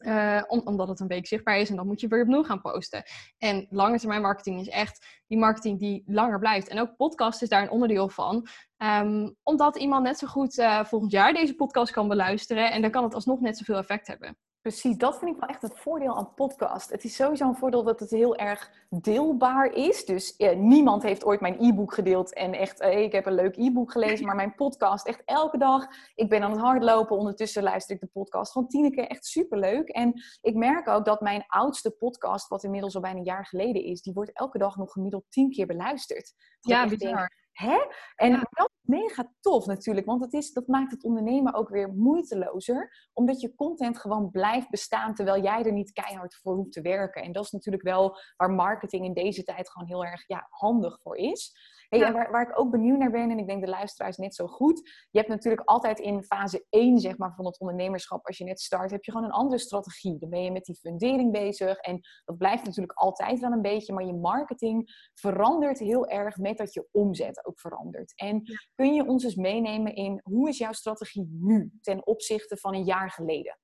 uh, 0.00 0.42
omdat 0.46 0.88
het 0.88 1.00
een 1.00 1.06
week 1.06 1.26
zichtbaar 1.26 1.58
is 1.58 1.70
en 1.70 1.76
dan 1.76 1.86
moet 1.86 2.00
je 2.00 2.08
weer 2.08 2.22
opnieuw 2.22 2.42
gaan 2.42 2.60
posten. 2.60 3.02
En 3.38 3.66
lange 3.70 3.98
termijn 3.98 4.22
marketing 4.22 4.60
is 4.60 4.68
echt 4.68 5.22
die 5.26 5.38
marketing 5.38 5.78
die 5.78 6.02
langer 6.06 6.38
blijft. 6.38 6.68
En 6.68 6.80
ook 6.80 6.96
podcast 6.96 7.42
is 7.42 7.48
daar 7.48 7.62
een 7.62 7.70
onderdeel 7.70 8.08
van. 8.08 8.46
Um, 8.76 9.36
omdat 9.42 9.76
iemand 9.76 10.02
net 10.04 10.18
zo 10.18 10.26
goed 10.26 10.58
uh, 10.58 10.84
volgend 10.84 11.12
jaar 11.12 11.32
deze 11.32 11.54
podcast 11.54 11.92
kan 11.92 12.08
beluisteren 12.08 12.72
en 12.72 12.82
dan 12.82 12.90
kan 12.90 13.04
het 13.04 13.14
alsnog 13.14 13.40
net 13.40 13.58
zoveel 13.58 13.76
effect 13.76 14.06
hebben. 14.06 14.38
Precies, 14.60 14.96
dat 14.96 15.18
vind 15.18 15.30
ik 15.34 15.40
wel 15.40 15.48
echt 15.48 15.62
het 15.62 15.78
voordeel 15.78 16.16
aan 16.16 16.34
podcast. 16.34 16.90
Het 16.90 17.04
is 17.04 17.14
sowieso 17.14 17.48
een 17.48 17.56
voordeel 17.56 17.82
dat 17.82 18.00
het 18.00 18.10
heel 18.10 18.36
erg 18.36 18.70
deelbaar 18.88 19.72
is. 19.72 20.04
Dus 20.04 20.36
eh, 20.36 20.56
niemand 20.56 21.02
heeft 21.02 21.24
ooit 21.24 21.40
mijn 21.40 21.56
e-book 21.60 21.94
gedeeld 21.94 22.34
en 22.34 22.52
echt, 22.52 22.80
eh, 22.80 23.02
ik 23.02 23.12
heb 23.12 23.26
een 23.26 23.34
leuk 23.34 23.56
e-book 23.56 23.92
gelezen, 23.92 24.26
maar 24.26 24.34
mijn 24.34 24.54
podcast 24.54 25.06
echt 25.06 25.22
elke 25.24 25.58
dag. 25.58 25.86
Ik 26.14 26.28
ben 26.28 26.42
aan 26.42 26.50
het 26.50 26.60
hardlopen, 26.60 27.16
ondertussen 27.16 27.62
luister 27.62 27.94
ik 27.94 28.00
de 28.00 28.06
podcast 28.06 28.52
gewoon 28.52 28.68
tien 28.68 28.90
keer 28.90 29.06
echt 29.06 29.26
superleuk. 29.26 29.88
En 29.88 30.22
ik 30.40 30.54
merk 30.54 30.88
ook 30.88 31.04
dat 31.04 31.20
mijn 31.20 31.44
oudste 31.46 31.90
podcast, 31.90 32.48
wat 32.48 32.64
inmiddels 32.64 32.94
al 32.94 33.00
bijna 33.00 33.18
een 33.18 33.24
jaar 33.24 33.46
geleden 33.46 33.84
is, 33.84 34.02
die 34.02 34.12
wordt 34.12 34.32
elke 34.32 34.58
dag 34.58 34.76
nog 34.76 34.92
gemiddeld 34.92 35.24
tien 35.28 35.50
keer 35.50 35.66
beluisterd. 35.66 36.34
Ja, 36.60 36.88
bizar. 36.88 37.39
Hè? 37.60 37.78
En 38.16 38.32
dat 38.32 38.70
is 38.72 38.88
mega 38.88 39.32
tof 39.40 39.66
natuurlijk, 39.66 40.06
want 40.06 40.20
het 40.20 40.32
is, 40.32 40.52
dat 40.52 40.66
maakt 40.66 40.90
het 40.90 41.04
ondernemen 41.04 41.54
ook 41.54 41.68
weer 41.68 41.92
moeitelozer, 41.92 43.08
omdat 43.12 43.40
je 43.40 43.54
content 43.54 43.98
gewoon 43.98 44.30
blijft 44.30 44.70
bestaan 44.70 45.14
terwijl 45.14 45.42
jij 45.42 45.64
er 45.64 45.72
niet 45.72 45.92
keihard 45.92 46.34
voor 46.34 46.54
hoeft 46.54 46.72
te 46.72 46.80
werken. 46.80 47.22
En 47.22 47.32
dat 47.32 47.44
is 47.44 47.50
natuurlijk 47.50 47.82
wel 47.82 48.18
waar 48.36 48.50
marketing 48.50 49.04
in 49.04 49.14
deze 49.14 49.42
tijd 49.42 49.70
gewoon 49.70 49.88
heel 49.88 50.04
erg 50.04 50.26
ja, 50.26 50.46
handig 50.50 51.00
voor 51.00 51.16
is. 51.16 51.54
Hey, 51.90 52.02
en 52.02 52.12
waar, 52.12 52.30
waar, 52.30 52.48
ik 52.48 52.58
ook 52.58 52.70
benieuwd 52.70 52.98
naar 52.98 53.10
ben, 53.10 53.30
en 53.30 53.38
ik 53.38 53.46
denk 53.46 53.64
de 53.64 53.70
luisteraars 53.70 54.16
net 54.16 54.34
zo 54.34 54.46
goed. 54.46 54.78
Je 55.10 55.18
hebt 55.18 55.30
natuurlijk 55.30 55.68
altijd 55.68 55.98
in 55.98 56.22
fase 56.22 56.66
1 56.68 56.98
zeg 56.98 57.18
maar, 57.18 57.34
van 57.34 57.46
het 57.46 57.58
ondernemerschap, 57.58 58.26
als 58.26 58.38
je 58.38 58.44
net 58.44 58.60
start, 58.60 58.90
heb 58.90 59.04
je 59.04 59.10
gewoon 59.10 59.26
een 59.26 59.32
andere 59.32 59.60
strategie. 59.60 60.18
Dan 60.18 60.30
ben 60.30 60.42
je 60.42 60.52
met 60.52 60.64
die 60.64 60.78
fundering 60.78 61.32
bezig. 61.32 61.78
En 61.78 62.00
dat 62.24 62.38
blijft 62.38 62.64
natuurlijk 62.64 62.98
altijd 62.98 63.40
wel 63.40 63.52
een 63.52 63.62
beetje. 63.62 63.92
Maar 63.92 64.04
je 64.04 64.14
marketing 64.14 65.08
verandert 65.14 65.78
heel 65.78 66.06
erg 66.06 66.36
met 66.36 66.56
dat 66.56 66.74
je 66.74 66.88
omzet 66.90 67.46
ook 67.46 67.60
verandert. 67.60 68.12
En 68.16 68.42
kun 68.74 68.94
je 68.94 69.06
ons 69.06 69.24
eens 69.24 69.34
meenemen 69.34 69.94
in 69.94 70.20
hoe 70.22 70.48
is 70.48 70.58
jouw 70.58 70.72
strategie 70.72 71.28
nu 71.40 71.72
ten 71.80 72.06
opzichte 72.06 72.56
van 72.56 72.74
een 72.74 72.84
jaar 72.84 73.10
geleden? 73.10 73.58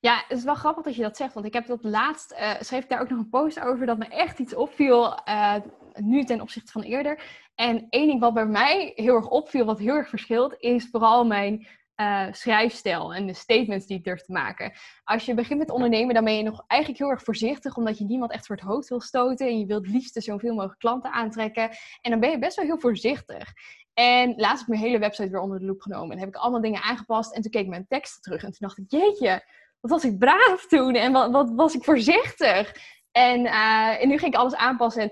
Ja, 0.00 0.24
het 0.28 0.38
is 0.38 0.44
wel 0.44 0.54
grappig 0.54 0.84
dat 0.84 0.94
je 0.94 1.02
dat 1.02 1.16
zegt. 1.16 1.34
Want 1.34 1.46
ik 1.46 1.52
heb 1.52 1.66
dat 1.66 1.84
laatst, 1.84 2.32
uh, 2.32 2.60
schreef 2.60 2.82
ik 2.82 2.88
daar 2.88 3.00
ook 3.00 3.08
nog 3.08 3.18
een 3.18 3.28
post 3.28 3.60
over, 3.60 3.86
dat 3.86 3.98
me 3.98 4.06
echt 4.06 4.38
iets 4.38 4.54
opviel, 4.54 5.18
uh, 5.28 5.54
nu 6.00 6.24
ten 6.24 6.40
opzichte 6.40 6.72
van 6.72 6.82
eerder. 6.82 7.22
En 7.54 7.86
één 7.88 8.06
ding 8.06 8.20
wat 8.20 8.34
bij 8.34 8.46
mij 8.46 8.92
heel 8.94 9.14
erg 9.14 9.28
opviel, 9.28 9.64
wat 9.64 9.78
heel 9.78 9.94
erg 9.94 10.08
verschilt, 10.08 10.54
is 10.58 10.88
vooral 10.90 11.24
mijn 11.24 11.66
uh, 11.96 12.26
schrijfstijl 12.30 13.14
en 13.14 13.26
de 13.26 13.34
statements 13.34 13.86
die 13.86 13.96
ik 13.96 14.04
durf 14.04 14.22
te 14.22 14.32
maken. 14.32 14.72
Als 15.04 15.24
je 15.24 15.34
begint 15.34 15.58
met 15.58 15.70
ondernemen, 15.70 16.14
dan 16.14 16.24
ben 16.24 16.36
je 16.36 16.42
nog 16.42 16.64
eigenlijk 16.66 17.00
heel 17.00 17.10
erg 17.10 17.22
voorzichtig, 17.22 17.76
omdat 17.76 17.98
je 17.98 18.04
niemand 18.04 18.32
echt 18.32 18.46
voor 18.46 18.56
het 18.56 18.64
hoofd 18.64 18.88
wil 18.88 19.00
stoten. 19.00 19.46
En 19.46 19.58
je 19.58 19.66
wilt 19.66 19.86
liefst 19.86 20.22
zoveel 20.22 20.54
mogelijk 20.54 20.78
klanten 20.78 21.12
aantrekken. 21.12 21.70
En 22.00 22.10
dan 22.10 22.20
ben 22.20 22.30
je 22.30 22.38
best 22.38 22.56
wel 22.56 22.64
heel 22.64 22.78
voorzichtig. 22.78 23.52
En 23.94 24.34
laatst 24.36 24.58
heb 24.58 24.60
ik 24.60 24.68
mijn 24.68 24.80
hele 24.80 24.98
website 24.98 25.30
weer 25.30 25.40
onder 25.40 25.58
de 25.58 25.64
loep 25.64 25.80
genomen. 25.80 26.10
En 26.10 26.18
heb 26.18 26.28
ik 26.28 26.36
allemaal 26.36 26.60
dingen 26.60 26.82
aangepast. 26.82 27.34
En 27.34 27.42
toen 27.42 27.50
keek 27.50 27.62
ik 27.62 27.68
mijn 27.68 27.86
teksten 27.88 28.22
terug. 28.22 28.42
En 28.42 28.50
toen 28.50 28.68
dacht 28.68 28.78
ik, 28.78 28.84
jeetje, 28.88 29.44
wat 29.80 29.90
was 29.90 30.04
ik 30.04 30.18
braaf 30.18 30.66
toen. 30.68 30.94
En 30.94 31.12
wat, 31.12 31.30
wat 31.30 31.50
was 31.54 31.74
ik 31.74 31.84
voorzichtig. 31.84 32.74
En, 33.10 33.40
uh, 33.40 34.02
en 34.02 34.08
nu 34.08 34.18
ging 34.18 34.32
ik 34.32 34.40
alles 34.40 34.54
aanpassen. 34.54 35.02
En 35.02 35.10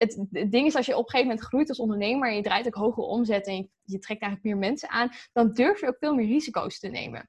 het, 0.00 0.52
ding 0.52 0.66
is, 0.66 0.76
als 0.76 0.86
je 0.86 0.96
op 0.96 1.04
een 1.04 1.10
gegeven 1.10 1.28
moment 1.28 1.46
groeit 1.46 1.68
als 1.68 1.78
ondernemer 1.78 2.28
en 2.28 2.36
je 2.36 2.42
draait 2.42 2.66
ook 2.66 2.74
hogere 2.74 3.06
omzet 3.06 3.46
en 3.46 3.70
je, 3.82 3.98
trekt 3.98 4.22
eigenlijk 4.22 4.42
meer 4.42 4.68
mensen 4.68 4.90
aan, 4.90 5.10
dan 5.32 5.52
durf 5.52 5.80
je 5.80 5.86
ook 5.86 5.98
veel 5.98 6.14
meer 6.14 6.26
risico's 6.26 6.78
te 6.78 6.88
nemen. 6.88 7.28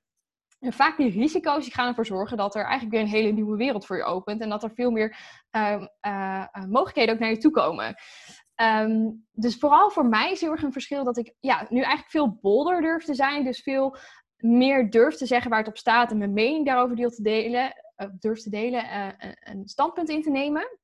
En 0.59 0.73
vaak 0.73 0.97
die 0.97 1.11
risico's 1.11 1.63
die 1.63 1.73
gaan 1.73 1.87
ervoor 1.87 2.05
zorgen 2.05 2.37
dat 2.37 2.55
er 2.55 2.63
eigenlijk 2.63 2.91
weer 2.91 3.01
een 3.01 3.21
hele 3.21 3.31
nieuwe 3.31 3.57
wereld 3.57 3.85
voor 3.85 3.97
je 3.97 4.03
opent 4.03 4.41
en 4.41 4.49
dat 4.49 4.63
er 4.63 4.71
veel 4.73 4.91
meer 4.91 5.17
uh, 5.55 5.85
uh, 6.07 6.45
mogelijkheden 6.69 7.13
ook 7.13 7.19
naar 7.19 7.29
je 7.29 7.37
toe 7.37 7.51
komen. 7.51 7.95
Um, 8.55 9.27
dus 9.31 9.57
vooral 9.57 9.89
voor 9.89 10.05
mij 10.05 10.31
is 10.31 10.41
heel 10.41 10.51
erg 10.51 10.63
een 10.63 10.71
verschil 10.71 11.03
dat 11.03 11.17
ik 11.17 11.33
ja, 11.39 11.65
nu 11.69 11.77
eigenlijk 11.77 12.09
veel 12.09 12.37
bolder 12.41 12.81
durf 12.81 13.03
te 13.03 13.13
zijn. 13.13 13.43
Dus 13.43 13.61
veel 13.61 13.97
meer 14.37 14.89
durf 14.89 15.15
te 15.15 15.25
zeggen 15.25 15.49
waar 15.49 15.59
het 15.59 15.67
op 15.67 15.77
staat 15.77 16.11
en 16.11 16.17
mijn 16.17 16.33
mening 16.33 16.65
daarover 16.65 16.95
deel 16.95 17.09
te 17.09 17.23
delen, 17.23 17.73
uh, 17.97 18.07
durf 18.19 18.41
te 18.41 18.49
delen, 18.49 19.15
een 19.39 19.67
standpunt 19.67 20.09
in 20.09 20.21
te 20.21 20.29
nemen. 20.29 20.79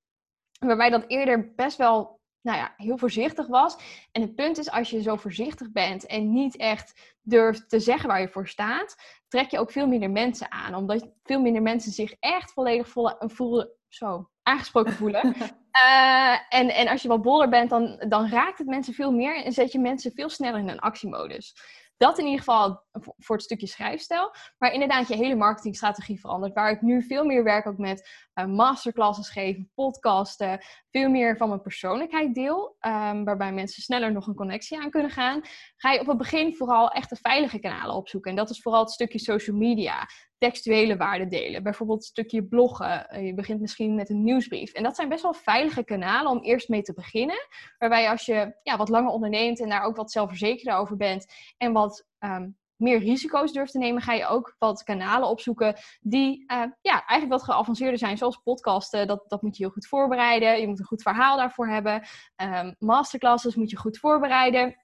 Waarbij 0.60 0.90
dat 0.90 1.04
eerder 1.08 1.54
best 1.56 1.78
wel 1.78 2.18
nou 2.42 2.60
ja, 2.60 2.74
heel 2.78 2.98
voorzichtig 2.98 3.48
was. 3.48 3.78
En 4.12 4.22
het 4.22 4.36
punt 4.36 4.58
is, 4.58 4.72
als 4.72 4.90
je 4.90 5.02
zo 5.02 5.16
voorzichtig 5.16 5.72
bent 5.72 6.06
en 6.06 6.34
niet 6.34 6.58
echt 6.58 7.16
durft 7.22 7.70
te 7.70 7.80
zeggen 7.80 8.08
waar 8.10 8.22
je 8.22 8.30
voor 8.30 8.48
staat, 8.48 8.96
trek 9.28 9.52
je 9.52 9.60
ook 9.60 9.72
veel 9.72 9.88
minder 9.88 10.12
mensen 10.12 10.52
aan. 10.52 10.76
Omdat 10.76 11.10
veel 11.24 11.42
minder 11.42 11.62
mensen 11.62 11.92
zich 11.92 12.14
echt 12.20 12.54
volledig 12.54 12.88
voelen, 13.20 13.70
zo, 13.88 14.30
aangesproken 14.44 14.94
voelen. 14.94 15.36
uh, 15.84 16.38
en, 16.60 16.70
en 16.70 16.88
als 16.88 17.02
je 17.02 17.08
wat 17.08 17.22
boller 17.22 17.50
bent, 17.50 17.70
dan, 17.70 18.04
dan 18.08 18.30
raakt 18.30 18.58
het 18.58 18.68
mensen 18.68 18.94
veel 18.94 19.12
meer 19.12 19.44
en 19.44 19.52
zet 19.52 19.72
je 19.72 19.80
mensen 19.80 20.12
veel 20.16 20.30
sneller 20.30 20.60
in 20.60 20.70
een 20.70 20.80
actiemodus. 20.80 21.56
Dat 21.98 22.18
in 22.18 22.26
ieder 22.26 22.40
geval 22.40 22.84
voor 23.18 23.36
het 23.36 23.46
stukje 23.46 23.68
schrijfstijl. 23.68 24.34
Maar 24.58 24.72
inderdaad, 24.72 25.08
je 25.08 25.16
hele 25.16 25.36
marketingstrategie 25.36 26.20
verandert. 26.20 26.54
Waar 26.54 26.72
ik 26.72 26.82
nu 26.82 27.04
veel 27.04 27.26
meer 27.26 27.44
werk 27.44 27.68
ook 27.68 27.78
met 27.78 28.10
uh, 28.36 28.46
masterclasses 28.46 29.30
geven, 29.30 29.72
podcasten. 29.74 30.60
Veel 30.92 31.10
meer 31.10 31.38
van 31.38 31.48
mijn 31.50 31.62
persoonlijkheid 31.62 32.36
deel. 32.36 32.76
Um, 32.82 33.24
waarbij 33.24 33.54
mensen 33.54 33.82
sneller 33.82 34.12
nog 34.12 34.28
een 34.28 34.36
connectie 34.36 34.82
aan 34.82 34.90
kunnen 34.90 35.12
gaan. 35.12 35.42
Ga 35.76 35.92
je 35.92 36.00
op 36.00 36.08
het 36.08 36.18
begin 36.18 36.56
vooral 36.56 36.90
echt 36.90 37.10
de 37.10 37.16
veilige 37.16 37.60
kanalen 37.60 37.96
opzoeken. 37.96 38.32
En 38.32 38.38
dat 38.38 38.50
is 38.50 38.62
vooral 38.62 38.82
het 38.82 38.92
stukje 38.92 39.20
social 39.20 39.58
media 39.58 40.08
textuele 40.38 40.98
waarden 40.98 41.30
delen. 41.30 41.64
Bijvoorbeeld 41.64 42.00
een 42.00 42.06
stukje 42.06 42.44
bloggen. 42.44 43.10
Eh, 43.10 43.26
je 43.26 43.34
begint 43.34 43.62
misschien 43.62 43.96
met 43.96 44.10
een 44.10 44.24
nieuwsbrief. 44.24 44.72
En 44.72 44.84
dat 44.84 44.96
zijn 44.96 45.10
best 45.10 45.22
wel 45.22 45.34
veilige 45.34 45.84
kanalen 45.84 46.32
om 46.32 46.44
eerst 46.44 46.70
mee 46.70 46.82
te 46.82 46.94
beginnen. 46.94 47.48
Waarbij 47.78 48.10
als 48.10 48.26
je 48.26 48.56
ja, 48.64 48.78
wat 48.78 48.90
langer 48.90 49.12
onderneemt 49.12 49.60
en 49.60 49.70
daar 49.70 49.84
ook 49.84 49.96
wat 49.96 50.12
zelfverzekerder 50.12 50.80
over 50.80 50.98
bent 50.98 51.26
en 51.58 51.74
wat 51.74 52.06
um, 52.20 52.58
meer 52.76 53.00
risico's 53.00 53.52
durft 53.52 53.72
te 53.72 53.78
nemen, 53.78 54.02
ga 54.02 54.14
je 54.14 54.28
ook 54.28 54.56
wat 54.58 54.84
kanalen 54.84 55.28
opzoeken 55.28 55.76
die 56.02 56.44
uh, 56.52 56.64
ja, 56.82 57.06
eigenlijk 57.06 57.32
wat 57.32 57.44
geavanceerder 57.44 57.98
zijn, 57.98 58.18
zoals 58.18 58.42
podcasten. 58.44 59.08
Dat, 59.08 59.24
dat 59.28 59.42
moet 59.42 59.58
je 59.58 59.64
heel 59.64 59.72
goed 59.72 59.88
voorbereiden. 59.88 60.60
Je 60.60 60.68
moet 60.68 60.80
een 60.80 60.86
goed 60.86 61.02
verhaal 61.02 61.38
daarvoor 61.38 61.68
hebben. 61.68 62.08
Um, 62.36 62.76
masterclasses 62.80 63.56
moet 63.56 63.70
je 63.70 63.78
goed 63.78 63.98
voorbereiden. 63.98 64.76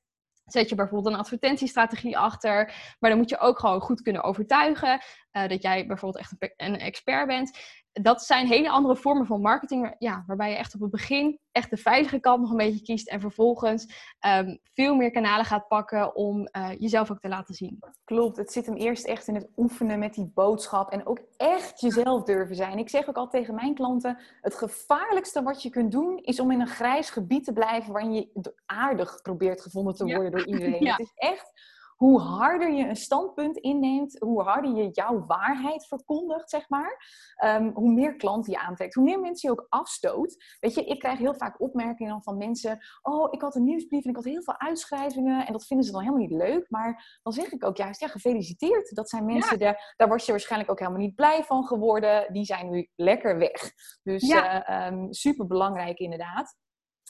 Zet 0.46 0.70
je 0.70 0.76
bijvoorbeeld 0.76 1.14
een 1.14 1.20
advertentiestrategie 1.20 2.18
achter, 2.18 2.74
maar 3.00 3.10
dan 3.10 3.20
moet 3.20 3.30
je 3.30 3.40
ook 3.40 3.60
gewoon 3.60 3.82
goed 3.82 4.02
kunnen 4.02 4.24
overtuigen 4.24 5.02
uh, 5.32 5.48
dat 5.48 5.62
jij 5.62 5.86
bijvoorbeeld 5.86 6.24
echt 6.24 6.36
een, 6.40 6.54
een 6.58 6.80
expert 6.80 7.28
bent 7.28 7.58
dat 8.02 8.24
zijn 8.24 8.48
hele 8.48 8.70
andere 8.70 8.96
vormen 8.96 9.26
van 9.26 9.42
marketing, 9.42 9.96
ja, 10.00 10.24
waarbij 10.28 10.50
je 10.50 10.56
echt 10.56 10.76
op 10.76 10.82
het 10.82 10.92
begin 10.92 11.40
echt 11.52 11.70
de 11.70 11.78
veilige 11.78 12.20
kant 12.20 12.42
nog 12.42 12.52
een 12.52 12.58
beetje 12.58 12.82
kiest 12.82 13.10
en 13.10 13.20
vervolgens 13.20 14.12
um, 14.38 14.60
veel 14.74 14.96
meer 14.96 15.12
kanalen 15.12 15.46
gaat 15.46 15.68
pakken 15.68 16.16
om 16.16 16.50
uh, 16.52 16.70
jezelf 16.80 17.12
ook 17.12 17.20
te 17.20 17.28
laten 17.28 17.56
zien. 17.56 17.80
Klopt, 18.04 18.38
het 18.38 18.52
zit 18.52 18.66
hem 18.66 18.76
eerst 18.76 19.06
echt 19.06 19.28
in 19.28 19.36
het 19.36 19.50
oefenen 19.58 20.00
met 20.00 20.14
die 20.14 20.32
boodschap 20.34 20.92
en 20.92 21.06
ook 21.06 21.20
echt 21.38 21.82
jezelf 21.82 22.24
durven 22.24 22.56
zijn. 22.56 22.78
Ik 22.78 22.90
zeg 22.90 23.10
ook 23.10 23.16
al 23.16 23.28
tegen 23.28 23.56
mijn 23.56 23.74
klanten, 23.74 24.18
het 24.42 24.56
gevaarlijkste 24.56 25.44
wat 25.44 25.62
je 25.62 25.70
kunt 25.70 25.92
doen 25.92 26.18
is 26.18 26.40
om 26.40 26.52
in 26.52 26.62
een 26.62 26.68
grijs 26.68 27.10
gebied 27.10 27.44
te 27.44 27.54
blijven 27.54 27.94
waarin 27.94 28.14
je 28.14 28.54
aardig 28.66 29.22
probeert 29.22 29.62
gevonden 29.62 29.96
te 29.96 30.06
worden 30.06 30.24
ja. 30.24 30.30
door 30.30 30.46
iedereen. 30.46 30.72
Ja. 30.84 30.92
Het 30.92 31.00
is 31.00 31.14
echt 31.16 31.52
hoe 31.96 32.20
harder 32.20 32.74
je 32.74 32.88
een 32.88 32.96
standpunt 32.96 33.58
inneemt, 33.58 34.20
hoe 34.20 34.42
harder 34.42 34.76
je 34.76 34.90
jouw 34.92 35.26
waarheid 35.26 35.88
verkondigt, 35.88 36.50
zeg 36.50 36.70
maar, 36.70 36.98
um, 37.46 37.72
hoe 37.74 37.92
meer 37.94 38.16
klanten 38.16 38.52
je 38.52 38.60
aantrekt, 38.60 38.94
hoe 38.94 39.04
meer 39.04 39.20
mensen 39.20 39.50
je 39.50 39.60
ook 39.60 39.66
afstoot. 39.70 40.56
Weet 40.60 40.74
je, 40.74 40.86
ik 40.86 41.00
krijg 41.00 41.18
heel 41.18 41.36
vaak 41.36 41.62
opmerkingen 41.62 42.24
van 42.24 42.38
mensen, 42.38 42.80
oh, 43.02 43.28
ik 43.32 43.42
had 43.42 43.56
een 43.56 43.64
nieuwsbrief 43.64 44.04
en 44.04 44.10
ik 44.10 44.16
had 44.16 44.26
heel 44.26 44.44
veel 44.44 44.60
uitschrijvingen 44.60 45.46
en 45.46 45.54
dat 45.54 45.66
vinden 45.66 45.86
ze 45.86 45.92
dan 45.92 46.02
helemaal 46.02 46.28
niet 46.28 46.38
leuk. 46.38 46.70
Maar 46.70 47.20
dan 47.24 47.34
zeg 47.34 47.52
ik 47.52 47.66
ook 47.66 47.78
juist, 47.78 48.00
ja, 48.00 48.08
gefeliciteerd. 48.08 48.96
Dat 48.96 49.10
zijn 49.10 49.26
mensen, 49.26 49.60
ja. 49.60 49.66
daar, 49.66 49.94
daar 49.98 50.08
was 50.08 50.26
je 50.26 50.32
waarschijnlijk 50.32 50.72
ook 50.72 50.80
helemaal 50.80 51.02
niet 51.02 51.16
blij 51.16 51.44
van 51.44 51.64
geworden. 51.64 52.34
Die 52.34 52.46
zijn 52.46 52.70
nu 52.70 52.90
lekker 52.96 53.38
weg. 53.38 53.72
Dus 54.04 54.28
ja. 54.28 54.70
uh, 54.70 54.92
um, 54.92 55.14
super 55.14 55.48
belangrijk 55.48 55.98
inderdaad. 55.98 56.56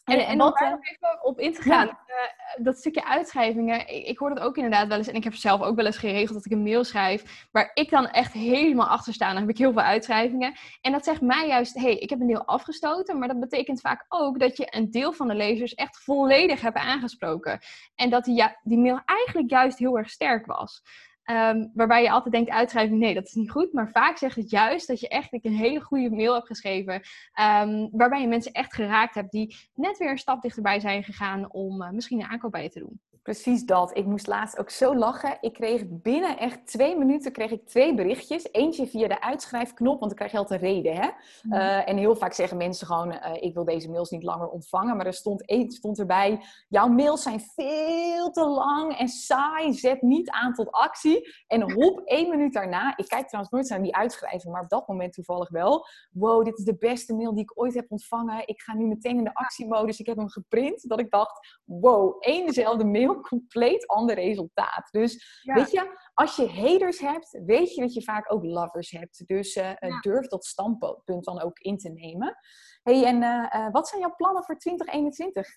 En, 0.04 0.20
en, 0.20 0.26
en 0.26 0.42
om 0.42 0.52
daar 0.54 0.70
nog 0.70 0.80
even 0.82 1.24
op 1.24 1.39
in 1.39 1.54
te 1.54 1.62
gaan, 1.62 1.86
ja. 1.86 2.00
uh, 2.08 2.66
dat 2.66 2.78
stukje 2.78 3.06
uitschrijvingen, 3.06 3.80
ik, 3.80 4.08
ik, 4.08 4.18
hoor 4.18 4.36
dat 4.36 4.44
ook 4.44 4.56
inderdaad 4.56 4.88
wel 4.88 4.98
eens, 4.98 5.08
en 5.08 5.16
ik 5.16 5.24
heb 5.24 5.36
zelf 5.36 5.62
ook 5.62 5.76
wel 5.76 5.86
eens 5.86 5.98
geregeld 5.98 6.34
dat 6.34 6.46
ik 6.46 6.52
een 6.52 6.63
mail 6.63 6.84
schrijf, 6.84 7.48
waar 7.52 7.72
ik 7.74 7.89
dan 7.89 8.08
echt 8.08 8.34
helemaal 8.34 8.88
achter 8.88 9.13
sta, 9.13 9.28
dan 9.28 9.42
heb 9.42 9.50
ik 9.50 9.58
heel 9.58 9.74
veel 9.74 9.82
uitschrijvingen. 9.82 10.54
En 10.82 10.92
dat 10.92 11.04
zegt 11.04 11.22
mij 11.22 11.48
juist, 11.48 11.74
hé, 11.74 11.82
hey, 11.82 11.98
ik 11.98 12.10
heb 12.10 12.20
een 12.20 12.28
deel 12.28 12.46
afgestoten, 12.46 13.20
maar 13.20 13.28
dat 13.28 13.39
betekent 13.39 13.82
vaak 13.82 14.06
ook 14.08 14.39
dat 14.39 14.58
je 14.58 14.68
een 14.70 14.92
deel 14.92 15.13
van 15.13 15.28
de 15.28 15.36
lezers 15.36 15.74
echt 15.74 16.04
volledig 16.04 16.62
hebt 16.62 16.78
aangesproken. 16.78 17.60
En 17.96 18.10
dat 18.10 18.24
die, 18.24 18.36
ja, 18.36 18.60
die 18.63 18.78
mail 18.78 19.02
eigenlijk 19.06 19.50
juist 19.50 19.78
heel 19.78 19.98
erg 19.98 20.10
sterk 20.10 20.46
was. 20.46 20.82
Um, 21.26 21.72
waarbij 21.74 22.04
je 22.04 22.12
altijd 22.12 22.34
denkt, 22.34 22.50
uitschrijving, 22.50 23.00
nee, 23.00 23.14
dat 23.14 23.26
is 23.26 23.34
niet 23.34 23.52
goed. 23.52 23.74
Maar 23.74 23.90
vaak 23.90 24.18
zegt 24.18 24.36
het 24.36 24.50
juist 24.50 24.88
dat 24.88 25.00
je 25.00 25.08
echt 25.08 25.34
een 25.34 25.56
hele 25.56 25.82
goede 25.82 26.10
mail 26.10 26.34
hebt 26.34 26.48
geschreven. 26.48 26.94
Um, 26.94 27.90
waarbij 27.92 28.22
je 28.22 28.28
mensen 28.28 28.52
echt 28.52 28.74
geraakt 28.74 29.16
hebt 29.16 29.32
die 29.32 29.56
net 29.76 29.98
weer 29.98 30.10
een 30.10 30.18
stap 30.18 30.42
dichterbij 30.42 30.80
zijn 30.80 31.04
gegaan 31.04 31.52
om 31.52 31.82
uh, 31.82 31.90
misschien 31.90 32.20
een 32.20 32.28
aankoop 32.28 32.52
bij 32.52 32.64
je 32.64 32.70
te 32.70 32.80
doen. 32.80 33.00
Precies 33.24 33.66
dat. 33.66 33.98
Ik 33.98 34.06
moest 34.06 34.28
laatst 34.28 34.58
ook 34.58 34.70
zo 34.70 34.96
lachen. 34.96 35.38
Ik 35.42 35.54
kreeg 35.54 35.84
binnen 35.88 36.38
echt 36.38 36.68
twee 36.68 36.98
minuten 36.98 37.32
kreeg 37.32 37.52
ik 37.52 37.68
twee 37.68 37.96
berichtjes. 37.96 38.48
Eentje 38.52 38.88
via 38.88 39.08
de 39.08 39.22
uitschrijfknop, 39.22 40.00
want 40.00 40.06
dan 40.06 40.16
krijg 40.16 40.32
je 40.32 40.38
altijd 40.38 40.62
een 40.62 40.68
reden. 40.68 40.96
Hè? 40.96 41.10
Mhm. 41.44 41.54
Eh, 41.54 41.90
en 41.90 41.98
heel 41.98 42.16
vaak 42.16 42.34
zeggen 42.34 42.58
mensen 42.58 42.88
gewoon, 42.88 43.12
uh, 43.12 43.18
ik 43.40 43.54
wil 43.54 43.66
deze 43.66 43.90
mails 43.90 44.10
niet 44.10 44.24
langer 44.24 44.48
ontvangen. 44.48 44.98
Maar 44.98 45.06
er 45.06 45.14
stond, 45.14 45.44
stond 45.68 46.00
erbij, 46.00 46.42
jouw 46.68 46.88
mails 46.88 47.22
zijn 47.22 47.40
veel 47.56 48.32
te 48.32 48.46
lang 48.46 48.98
en 48.98 49.08
saai. 49.08 49.74
Zet 49.74 50.02
niet 50.02 50.30
aan 50.30 50.54
tot 50.54 50.72
actie. 50.72 51.12
En 51.47 51.71
hop, 51.71 51.99
één 51.99 52.30
minuut 52.30 52.54
daarna, 52.54 52.97
ik 52.97 53.08
kijk 53.08 53.28
trouwens 53.28 53.54
nooit 53.54 53.69
naar 53.69 53.82
die 53.82 53.95
uitschrijving, 53.95 54.54
maar 54.54 54.62
op 54.62 54.69
dat 54.69 54.88
moment 54.88 55.13
toevallig 55.13 55.49
wel. 55.49 55.86
Wow, 56.12 56.45
dit 56.45 56.58
is 56.58 56.63
de 56.63 56.78
beste 56.78 57.15
mail 57.15 57.34
die 57.34 57.43
ik 57.43 57.60
ooit 57.60 57.73
heb 57.73 57.91
ontvangen. 57.91 58.47
Ik 58.47 58.62
ga 58.62 58.73
nu 58.73 58.86
meteen 58.86 59.17
in 59.17 59.23
de 59.23 59.34
actiemodus. 59.34 59.99
Ik 59.99 60.06
heb 60.06 60.17
hem 60.17 60.30
geprint. 60.30 60.89
Dat 60.89 60.99
ik 60.99 61.12
dacht, 61.12 61.60
wow, 61.63 62.15
één 62.19 62.45
dezelfde 62.45 62.86
mail 62.86 63.21
compleet 63.21 63.88
ander 63.88 64.15
resultaat. 64.15 64.88
Dus 64.91 65.41
weet 65.43 65.71
je, 65.71 65.97
als 66.13 66.36
je 66.36 66.49
haters 66.49 66.99
hebt, 66.99 67.39
weet 67.45 67.73
je 67.73 67.82
dat 67.82 67.93
je 67.93 68.04
vaak 68.04 68.34
ook 68.34 68.43
lovers 68.43 68.91
hebt. 68.91 69.28
Dus 69.28 69.56
uh, 69.56 69.71
durf 70.02 70.28
dat 70.28 70.45
standpunt 70.45 71.26
dan 71.26 71.41
ook 71.41 71.60
in 71.60 71.78
te 71.78 71.89
nemen. 71.89 72.38
hey, 72.84 73.04
en 73.06 73.21
uh, 73.21 73.71
wat 73.71 73.88
zijn 73.88 74.02
jouw 74.02 74.15
plannen 74.15 74.43
voor 74.43 74.58
2021? 74.58 75.47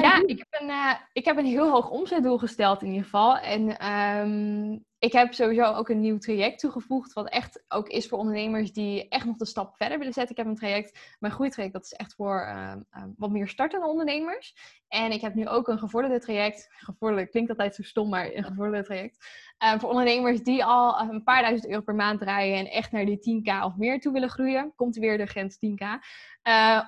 Ja, 0.00 0.22
ik 0.26 0.38
heb, 0.38 0.60
een, 0.60 0.68
uh, 0.68 0.92
ik 1.12 1.24
heb 1.24 1.36
een 1.36 1.44
heel 1.44 1.70
hoog 1.70 1.90
omzetdoel 1.90 2.38
gesteld 2.38 2.82
in 2.82 2.88
ieder 2.88 3.04
geval. 3.04 3.38
En 3.38 3.90
um, 3.90 4.84
ik 4.98 5.12
heb 5.12 5.34
sowieso 5.34 5.62
ook 5.62 5.88
een 5.88 6.00
nieuw 6.00 6.18
traject 6.18 6.58
toegevoegd, 6.58 7.12
wat 7.12 7.28
echt 7.28 7.64
ook 7.68 7.88
is 7.88 8.08
voor 8.08 8.18
ondernemers 8.18 8.72
die 8.72 9.08
echt 9.08 9.24
nog 9.24 9.36
de 9.36 9.44
stap 9.44 9.76
verder 9.76 9.98
willen 9.98 10.12
zetten. 10.12 10.36
Ik 10.36 10.42
heb 10.42 10.46
een 10.46 10.58
traject, 10.58 11.16
mijn 11.18 11.32
groeitraject, 11.32 11.74
dat 11.74 11.84
is 11.84 11.92
echt 11.92 12.14
voor 12.14 12.46
uh, 12.46 12.72
uh, 12.96 13.04
wat 13.16 13.30
meer 13.30 13.48
startende 13.48 13.86
ondernemers. 13.86 14.56
En 14.88 15.12
ik 15.12 15.20
heb 15.20 15.34
nu 15.34 15.48
ook 15.48 15.68
een 15.68 15.78
gevorderde 15.78 16.20
traject. 16.20 16.68
Gevorderd 16.70 17.30
klinkt 17.30 17.50
altijd 17.50 17.74
zo 17.74 17.82
stom, 17.82 18.08
maar 18.08 18.34
een 18.34 18.44
gevorderde 18.44 18.84
traject. 18.84 19.26
Voor 19.78 19.88
ondernemers 19.88 20.42
die 20.42 20.64
al 20.64 21.00
een 21.00 21.22
paar 21.22 21.42
duizend 21.42 21.68
euro 21.68 21.82
per 21.82 21.94
maand 21.94 22.20
draaien 22.20 22.58
en 22.58 22.70
echt 22.70 22.92
naar 22.92 23.04
die 23.04 23.42
10k 23.42 23.64
of 23.64 23.76
meer 23.76 24.00
toe 24.00 24.12
willen 24.12 24.30
groeien. 24.30 24.72
Komt 24.74 24.96
weer 24.96 25.18
de 25.18 25.26
grens 25.26 25.56
10k. 25.56 25.84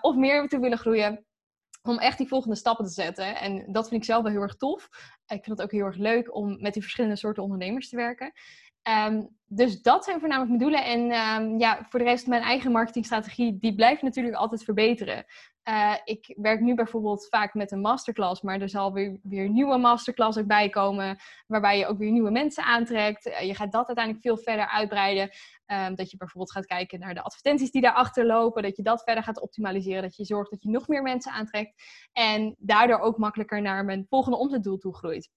of 0.00 0.16
meer 0.16 0.48
toe 0.48 0.60
willen 0.60 0.78
groeien 0.78 1.26
om 1.82 1.98
echt 1.98 2.18
die 2.18 2.28
volgende 2.28 2.56
stappen 2.56 2.84
te 2.84 2.92
zetten. 2.92 3.36
En 3.36 3.72
dat 3.72 3.88
vind 3.88 4.00
ik 4.00 4.06
zelf 4.06 4.22
wel 4.22 4.32
heel 4.32 4.40
erg 4.40 4.56
tof. 4.56 4.88
Ik 5.26 5.44
vind 5.44 5.46
het 5.58 5.62
ook 5.62 5.72
heel 5.72 5.84
erg 5.84 5.96
leuk 5.96 6.34
om 6.34 6.60
met 6.60 6.72
die 6.72 6.82
verschillende 6.82 7.16
soorten 7.16 7.42
ondernemers 7.42 7.88
te 7.88 7.96
werken. 7.96 8.32
Ehm, 8.88 9.22
dus 9.46 9.82
dat 9.82 10.04
zijn 10.04 10.20
voornamelijk 10.20 10.58
mijn 10.58 10.70
doelen. 10.70 10.84
En 10.84 11.00
um, 11.42 11.58
ja, 11.58 11.86
voor 11.88 11.98
de 11.98 12.04
rest, 12.04 12.26
mijn 12.26 12.42
eigen 12.42 12.72
marketingstrategie, 12.72 13.58
die 13.58 13.74
blijft 13.74 14.02
natuurlijk 14.02 14.36
altijd 14.36 14.64
verbeteren. 14.64 15.24
Uh, 15.68 15.94
ik 16.04 16.34
werk 16.36 16.60
nu 16.60 16.74
bijvoorbeeld 16.74 17.26
vaak 17.28 17.54
met 17.54 17.72
een 17.72 17.80
masterclass, 17.80 18.42
maar 18.42 18.60
er 18.60 18.68
zal 18.68 18.92
weer, 18.92 19.48
nieuwe 19.48 19.78
masterclass 19.78 20.38
ook 20.38 20.46
bij 20.46 20.68
komen, 20.68 21.18
waarbij 21.46 21.78
je 21.78 21.86
ook 21.86 21.98
weer 21.98 22.10
nieuwe 22.10 22.30
mensen 22.30 22.64
aantrekt. 22.64 23.26
Uh, 23.26 23.40
je 23.40 23.54
gaat 23.54 23.72
dat 23.72 23.86
uiteindelijk 23.86 24.24
veel 24.26 24.38
verder 24.38 24.68
uitbreiden. 24.68 25.30
Um, 25.66 25.94
dat 25.94 26.10
je 26.10 26.16
bijvoorbeeld 26.16 26.52
gaat 26.52 26.66
kijken 26.66 27.00
naar 27.00 27.14
de 27.14 27.22
advertenties 27.22 27.70
die 27.70 27.82
daarachter 27.82 28.26
lopen, 28.26 28.62
dat 28.62 28.76
je 28.76 28.82
dat 28.82 29.02
verder 29.02 29.22
gaat 29.22 29.40
optimaliseren, 29.40 30.02
dat 30.02 30.16
je 30.16 30.24
zorgt 30.24 30.50
dat 30.50 30.62
je 30.62 30.70
nog 30.70 30.88
meer 30.88 31.02
mensen 31.02 31.32
aantrekt 31.32 31.82
en 32.12 32.54
daardoor 32.58 32.98
ook 32.98 33.18
makkelijker 33.18 33.62
naar 33.62 33.84
mijn 33.84 34.06
volgende 34.08 34.38
omzetdoel 34.38 34.78
toe 34.78 34.94
groeit. 34.94 35.30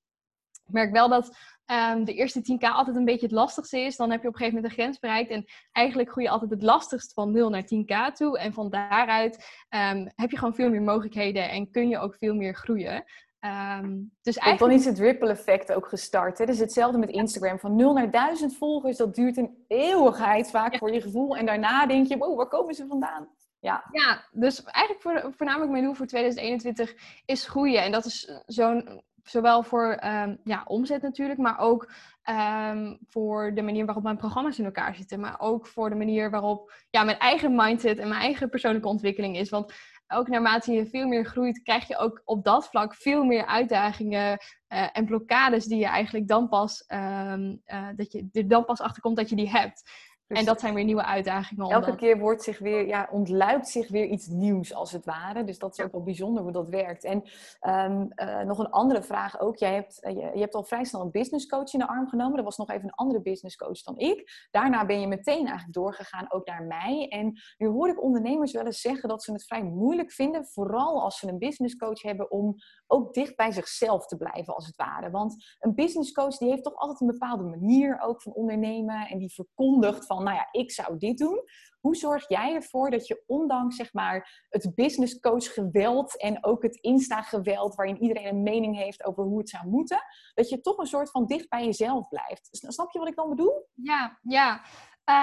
Ik 0.71 0.77
merk 0.77 0.91
wel 0.91 1.09
dat 1.09 1.37
um, 1.65 2.05
de 2.05 2.13
eerste 2.13 2.39
10k 2.39 2.63
altijd 2.63 2.95
een 2.95 3.05
beetje 3.05 3.25
het 3.25 3.35
lastigste 3.35 3.79
is. 3.79 3.95
Dan 3.95 4.11
heb 4.11 4.21
je 4.21 4.27
op 4.27 4.33
een 4.33 4.39
gegeven 4.39 4.61
moment 4.61 4.77
een 4.77 4.83
grens 4.83 4.99
bereikt. 4.99 5.29
En 5.29 5.45
eigenlijk 5.71 6.09
groei 6.09 6.25
je 6.25 6.31
altijd 6.31 6.51
het 6.51 6.61
lastigst 6.61 7.13
van 7.13 7.31
0 7.31 7.49
naar 7.49 7.63
10k 7.63 8.13
toe. 8.13 8.39
En 8.39 8.53
van 8.53 8.69
daaruit 8.69 9.35
um, 9.69 10.09
heb 10.15 10.31
je 10.31 10.37
gewoon 10.37 10.55
veel 10.55 10.69
meer 10.69 10.81
mogelijkheden 10.81 11.49
en 11.49 11.71
kun 11.71 11.89
je 11.89 11.99
ook 11.99 12.15
veel 12.15 12.35
meer 12.35 12.53
groeien. 12.53 13.03
Um, 13.39 14.11
dus 14.21 14.37
eigenlijk... 14.37 14.71
Dan 14.71 14.81
is 14.81 14.85
het 14.85 14.99
ripple 14.99 15.29
effect 15.29 15.73
ook 15.73 15.87
gestart. 15.87 16.37
Hè? 16.37 16.45
Dus 16.45 16.59
hetzelfde 16.59 16.97
met 16.97 17.09
Instagram. 17.09 17.59
Van 17.59 17.75
0 17.75 17.93
naar 17.93 18.11
1000 18.11 18.57
volgers, 18.57 18.97
dat 18.97 19.15
duurt 19.15 19.37
een 19.37 19.65
eeuwigheid 19.67 20.49
vaak 20.49 20.77
voor 20.77 20.93
je 20.93 21.01
gevoel. 21.01 21.37
En 21.37 21.45
daarna 21.45 21.85
denk 21.85 22.07
je, 22.07 22.17
wow, 22.17 22.37
waar 22.37 22.47
komen 22.47 22.73
ze 22.73 22.87
vandaan? 22.87 23.29
Ja. 23.59 23.83
ja, 23.91 24.27
dus 24.31 24.63
eigenlijk 24.63 25.03
voor, 25.03 25.33
voornamelijk 25.37 25.71
mijn 25.71 25.83
doel 25.83 25.93
voor 25.93 26.05
2021 26.05 26.93
is 27.25 27.47
groeien. 27.47 27.83
En 27.83 27.91
dat 27.91 28.05
is 28.05 28.41
zo'n 28.45 29.01
zowel 29.23 29.63
voor 29.63 29.99
um, 30.03 30.37
ja, 30.43 30.63
omzet 30.65 31.01
natuurlijk, 31.01 31.39
maar 31.39 31.59
ook 31.59 31.91
um, 32.29 32.97
voor 33.07 33.53
de 33.53 33.61
manier 33.61 33.85
waarop 33.85 34.03
mijn 34.03 34.17
programma's 34.17 34.59
in 34.59 34.65
elkaar 34.65 34.95
zitten. 34.95 35.19
Maar 35.19 35.39
ook 35.39 35.67
voor 35.67 35.89
de 35.89 35.95
manier 35.95 36.29
waarop 36.29 36.73
ja, 36.89 37.03
mijn 37.03 37.17
eigen 37.17 37.55
mindset 37.55 37.97
en 37.97 38.07
mijn 38.07 38.21
eigen 38.21 38.49
persoonlijke 38.49 38.87
ontwikkeling 38.87 39.37
is. 39.37 39.49
Want 39.49 39.73
ook 40.07 40.27
naarmate 40.27 40.71
je 40.71 40.85
veel 40.85 41.07
meer 41.07 41.25
groeit, 41.25 41.61
krijg 41.61 41.87
je 41.87 41.97
ook 41.97 42.21
op 42.25 42.43
dat 42.43 42.69
vlak 42.69 42.95
veel 42.95 43.23
meer 43.23 43.45
uitdagingen 43.45 44.39
uh, 44.73 44.87
en 44.91 45.05
blokkades 45.05 45.65
die 45.65 45.79
je 45.79 45.85
eigenlijk 45.85 46.27
dan 46.27 46.49
pas, 46.49 46.83
um, 46.87 47.61
uh, 47.65 47.87
dat 47.95 48.11
je 48.11 48.27
er 48.31 48.47
dan 48.47 48.65
pas 48.65 48.79
achter 48.79 49.01
komt 49.01 49.17
dat 49.17 49.29
je 49.29 49.35
die 49.35 49.49
hebt 49.49 49.89
en 50.37 50.45
dat 50.45 50.59
zijn 50.59 50.73
weer 50.73 50.83
nieuwe 50.83 51.05
uitdagingen. 51.05 51.69
Elke 51.69 51.95
keer 51.95 52.19
wordt 52.19 52.43
zich 52.43 52.59
weer, 52.59 52.87
ja, 52.87 53.07
ontluikt 53.11 53.67
zich 53.67 53.89
weer 53.89 54.05
iets 54.05 54.27
nieuws 54.27 54.73
als 54.73 54.91
het 54.91 55.05
ware. 55.05 55.43
Dus 55.43 55.59
dat 55.59 55.77
is 55.77 55.85
ook 55.85 55.91
wel 55.91 56.03
bijzonder 56.03 56.43
hoe 56.43 56.51
dat 56.51 56.69
werkt. 56.69 57.03
En 57.03 57.23
um, 57.61 58.11
uh, 58.15 58.39
nog 58.39 58.59
een 58.59 58.69
andere 58.69 59.03
vraag 59.03 59.39
ook. 59.39 59.57
Jij 59.57 59.73
hebt, 59.73 59.99
uh, 60.03 60.11
je, 60.11 60.31
je, 60.33 60.39
hebt 60.39 60.55
al 60.55 60.63
vrij 60.63 60.83
snel 60.83 61.01
een 61.01 61.11
business 61.11 61.47
coach 61.47 61.73
in 61.73 61.79
de 61.79 61.87
arm 61.87 62.07
genomen. 62.07 62.35
Dat 62.35 62.45
was 62.45 62.57
nog 62.57 62.69
even 62.69 62.83
een 62.83 62.95
andere 62.95 63.21
business 63.21 63.55
coach 63.55 63.81
dan 63.81 63.97
ik. 63.97 64.47
Daarna 64.51 64.85
ben 64.85 64.99
je 65.01 65.07
meteen 65.07 65.45
eigenlijk 65.45 65.73
doorgegaan 65.73 66.31
ook 66.31 66.47
naar 66.47 66.63
mij. 66.63 67.07
En 67.09 67.39
nu 67.57 67.67
hoor 67.67 67.89
ik 67.89 68.03
ondernemers 68.03 68.51
wel 68.51 68.65
eens 68.65 68.81
zeggen 68.81 69.09
dat 69.09 69.23
ze 69.23 69.31
het 69.31 69.45
vrij 69.45 69.63
moeilijk 69.63 70.11
vinden. 70.11 70.45
Vooral 70.45 71.01
als 71.01 71.19
ze 71.19 71.27
een 71.27 71.39
business 71.39 71.75
coach 71.75 72.01
hebben 72.01 72.31
om 72.31 72.55
ook 72.91 73.13
dicht 73.13 73.35
bij 73.35 73.51
zichzelf 73.51 74.05
te 74.05 74.17
blijven 74.17 74.55
als 74.55 74.65
het 74.65 74.75
ware. 74.75 75.09
Want 75.09 75.55
een 75.59 75.75
business 75.75 76.11
coach 76.11 76.37
die 76.37 76.49
heeft 76.49 76.63
toch 76.63 76.75
altijd 76.75 77.01
een 77.01 77.07
bepaalde 77.07 77.43
manier 77.43 77.99
ook 77.99 78.21
van 78.21 78.33
ondernemen. 78.33 79.07
En 79.07 79.17
die 79.17 79.33
verkondigt 79.33 80.05
van 80.05 80.23
nou 80.23 80.35
ja, 80.35 80.47
ik 80.51 80.71
zou 80.71 80.97
dit 80.97 81.17
doen. 81.17 81.43
Hoe 81.79 81.95
zorg 81.95 82.27
jij 82.27 82.53
ervoor 82.53 82.89
dat 82.89 83.07
je 83.07 83.23
ondanks 83.27 83.75
zeg 83.75 83.93
maar, 83.93 84.45
het 84.49 84.75
business 84.75 85.19
coach 85.19 85.53
geweld 85.53 86.17
en 86.17 86.45
ook 86.45 86.63
het 86.63 86.75
Insta 86.75 87.21
geweld, 87.21 87.75
waarin 87.75 88.01
iedereen 88.01 88.27
een 88.27 88.43
mening 88.43 88.75
heeft 88.75 89.05
over 89.05 89.23
hoe 89.23 89.37
het 89.37 89.49
zou 89.49 89.67
moeten, 89.67 90.03
dat 90.33 90.49
je 90.49 90.61
toch 90.61 90.77
een 90.77 90.85
soort 90.85 91.11
van 91.11 91.25
dicht 91.25 91.49
bij 91.49 91.65
jezelf 91.65 92.07
blijft? 92.07 92.47
Snap 92.51 92.91
je 92.91 92.99
wat 92.99 93.07
ik 93.07 93.15
dan 93.15 93.29
bedoel? 93.29 93.67
Ja, 93.73 94.19
ja. 94.21 94.61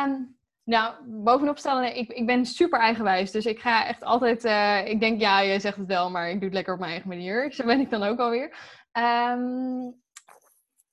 Um... 0.04 0.37
Nou, 0.68 0.94
bovenop 1.06 1.58
stellen, 1.58 1.96
ik, 1.96 2.12
ik 2.12 2.26
ben 2.26 2.46
super 2.46 2.78
eigenwijs. 2.78 3.30
Dus 3.30 3.46
ik 3.46 3.58
ga 3.58 3.86
echt 3.86 4.04
altijd. 4.04 4.44
Uh, 4.44 4.86
ik 4.86 5.00
denk, 5.00 5.20
ja, 5.20 5.44
jij 5.44 5.60
zegt 5.60 5.76
het 5.76 5.86
wel, 5.86 6.10
maar 6.10 6.28
ik 6.28 6.34
doe 6.34 6.44
het 6.44 6.52
lekker 6.52 6.72
op 6.72 6.78
mijn 6.78 6.90
eigen 6.90 7.08
manier. 7.08 7.52
Zo 7.52 7.64
ben 7.64 7.80
ik 7.80 7.90
dan 7.90 8.02
ook 8.02 8.18
alweer. 8.18 8.56
Um, 8.92 10.00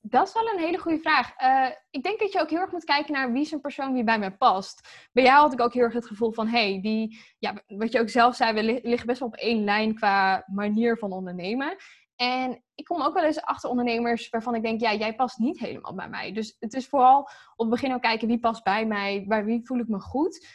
dat 0.01 0.27
is 0.27 0.33
wel 0.33 0.47
een 0.53 0.59
hele 0.59 0.77
goede 0.77 0.99
vraag. 0.99 1.41
Uh, 1.41 1.75
ik 1.89 2.03
denk 2.03 2.19
dat 2.19 2.31
je 2.31 2.41
ook 2.41 2.49
heel 2.49 2.59
erg 2.59 2.71
moet 2.71 2.83
kijken 2.83 3.13
naar 3.13 3.31
wie 3.31 3.53
een 3.53 3.61
persoon 3.61 3.93
die 3.93 4.03
bij 4.03 4.19
mij 4.19 4.31
past. 4.31 5.07
Bij 5.11 5.23
jou 5.23 5.41
had 5.41 5.53
ik 5.53 5.61
ook 5.61 5.73
heel 5.73 5.83
erg 5.83 5.93
het 5.93 6.07
gevoel 6.07 6.31
van, 6.31 6.47
hey, 6.47 6.79
die, 6.81 7.19
ja, 7.39 7.53
wat 7.67 7.91
je 7.91 7.99
ook 7.99 8.09
zelf 8.09 8.35
zei, 8.35 8.53
we 8.53 8.79
liggen 8.83 9.07
best 9.07 9.19
wel 9.19 9.27
op 9.27 9.35
één 9.35 9.63
lijn 9.63 9.95
qua 9.95 10.43
manier 10.47 10.97
van 10.97 11.11
ondernemen. 11.11 11.75
En 12.15 12.63
ik 12.75 12.85
kom 12.85 13.01
ook 13.01 13.13
wel 13.13 13.23
eens 13.23 13.41
achter 13.41 13.69
ondernemers 13.69 14.29
waarvan 14.29 14.55
ik 14.55 14.61
denk, 14.61 14.81
ja, 14.81 14.93
jij 14.93 15.15
past 15.15 15.37
niet 15.37 15.59
helemaal 15.59 15.93
bij 15.93 16.09
mij. 16.09 16.33
Dus 16.33 16.55
het 16.59 16.73
is 16.73 16.87
vooral 16.87 17.19
op 17.19 17.31
het 17.57 17.69
begin 17.69 17.93
ook 17.93 18.01
kijken 18.01 18.27
wie 18.27 18.39
past 18.39 18.63
bij 18.63 18.85
mij, 18.85 19.25
bij 19.27 19.45
wie 19.45 19.65
voel 19.65 19.79
ik 19.79 19.87
me 19.87 19.99
goed. 19.99 20.47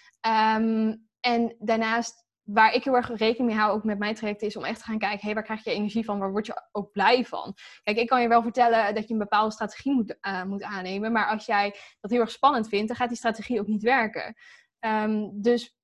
Um, 0.56 1.08
en 1.20 1.56
daarnaast 1.58 2.28
waar 2.42 2.74
ik 2.74 2.84
heel 2.84 2.96
erg 2.96 3.08
rekening 3.08 3.50
mee 3.50 3.58
hou, 3.58 3.72
ook 3.72 3.84
met 3.84 3.98
mijn 3.98 4.14
traject, 4.14 4.42
is 4.42 4.56
om 4.56 4.64
echt 4.64 4.78
te 4.78 4.84
gaan 4.84 4.98
kijken, 4.98 5.20
hey, 5.20 5.34
waar 5.34 5.42
krijg 5.42 5.64
je 5.64 5.70
energie 5.70 6.04
van? 6.04 6.18
Waar 6.18 6.30
word 6.30 6.46
je 6.46 6.68
ook 6.72 6.92
blij 6.92 7.24
van? 7.24 7.54
Kijk, 7.82 7.96
ik 7.96 8.08
kan 8.08 8.22
je 8.22 8.28
wel 8.28 8.42
vertellen 8.42 8.94
dat 8.94 9.06
je 9.06 9.12
een 9.12 9.18
bepaalde 9.18 9.52
strategie 9.52 9.94
moet, 9.94 10.16
uh, 10.22 10.44
moet 10.44 10.62
aannemen, 10.62 11.12
maar 11.12 11.28
als 11.28 11.46
jij 11.46 11.74
dat 12.00 12.10
heel 12.10 12.20
erg 12.20 12.30
spannend 12.30 12.68
vindt, 12.68 12.88
dan 12.88 12.96
gaat 12.96 13.08
die 13.08 13.16
strategie 13.16 13.60
ook 13.60 13.66
niet 13.66 13.82
werken. 13.82 14.34
Um, 14.80 15.42
dus 15.42 15.78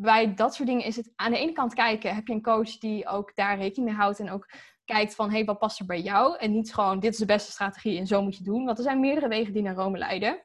bij 0.00 0.34
dat 0.34 0.54
soort 0.54 0.68
dingen 0.68 0.84
is 0.84 0.96
het 0.96 1.12
aan 1.16 1.30
de 1.30 1.38
ene 1.38 1.52
kant 1.52 1.74
kijken, 1.74 2.14
heb 2.14 2.26
je 2.26 2.34
een 2.34 2.42
coach 2.42 2.78
die 2.78 3.06
ook 3.06 3.34
daar 3.34 3.58
rekening 3.58 3.90
mee 3.90 3.98
houdt 3.98 4.18
en 4.18 4.30
ook 4.30 4.50
kijkt 4.88 5.14
van, 5.14 5.30
hey, 5.30 5.44
wat 5.44 5.58
past 5.58 5.78
er 5.78 5.86
bij 5.86 6.00
jou? 6.00 6.38
En 6.38 6.52
niet 6.52 6.74
gewoon, 6.74 7.00
dit 7.00 7.12
is 7.12 7.18
de 7.18 7.26
beste 7.26 7.50
strategie 7.50 7.98
en 7.98 8.06
zo 8.06 8.22
moet 8.22 8.36
je 8.36 8.44
doen, 8.44 8.64
want 8.64 8.78
er 8.78 8.84
zijn 8.84 9.00
meerdere 9.00 9.28
wegen 9.28 9.52
die 9.52 9.62
naar 9.62 9.74
Rome 9.74 9.98
leiden. 9.98 10.44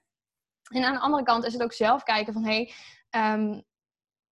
En 0.69 0.84
aan 0.84 0.93
de 0.93 0.99
andere 0.99 1.23
kant 1.23 1.45
is 1.45 1.53
het 1.53 1.63
ook 1.63 1.73
zelf 1.73 2.03
kijken 2.03 2.34
van, 2.34 2.45
hey, 2.45 2.73
um, 3.10 3.63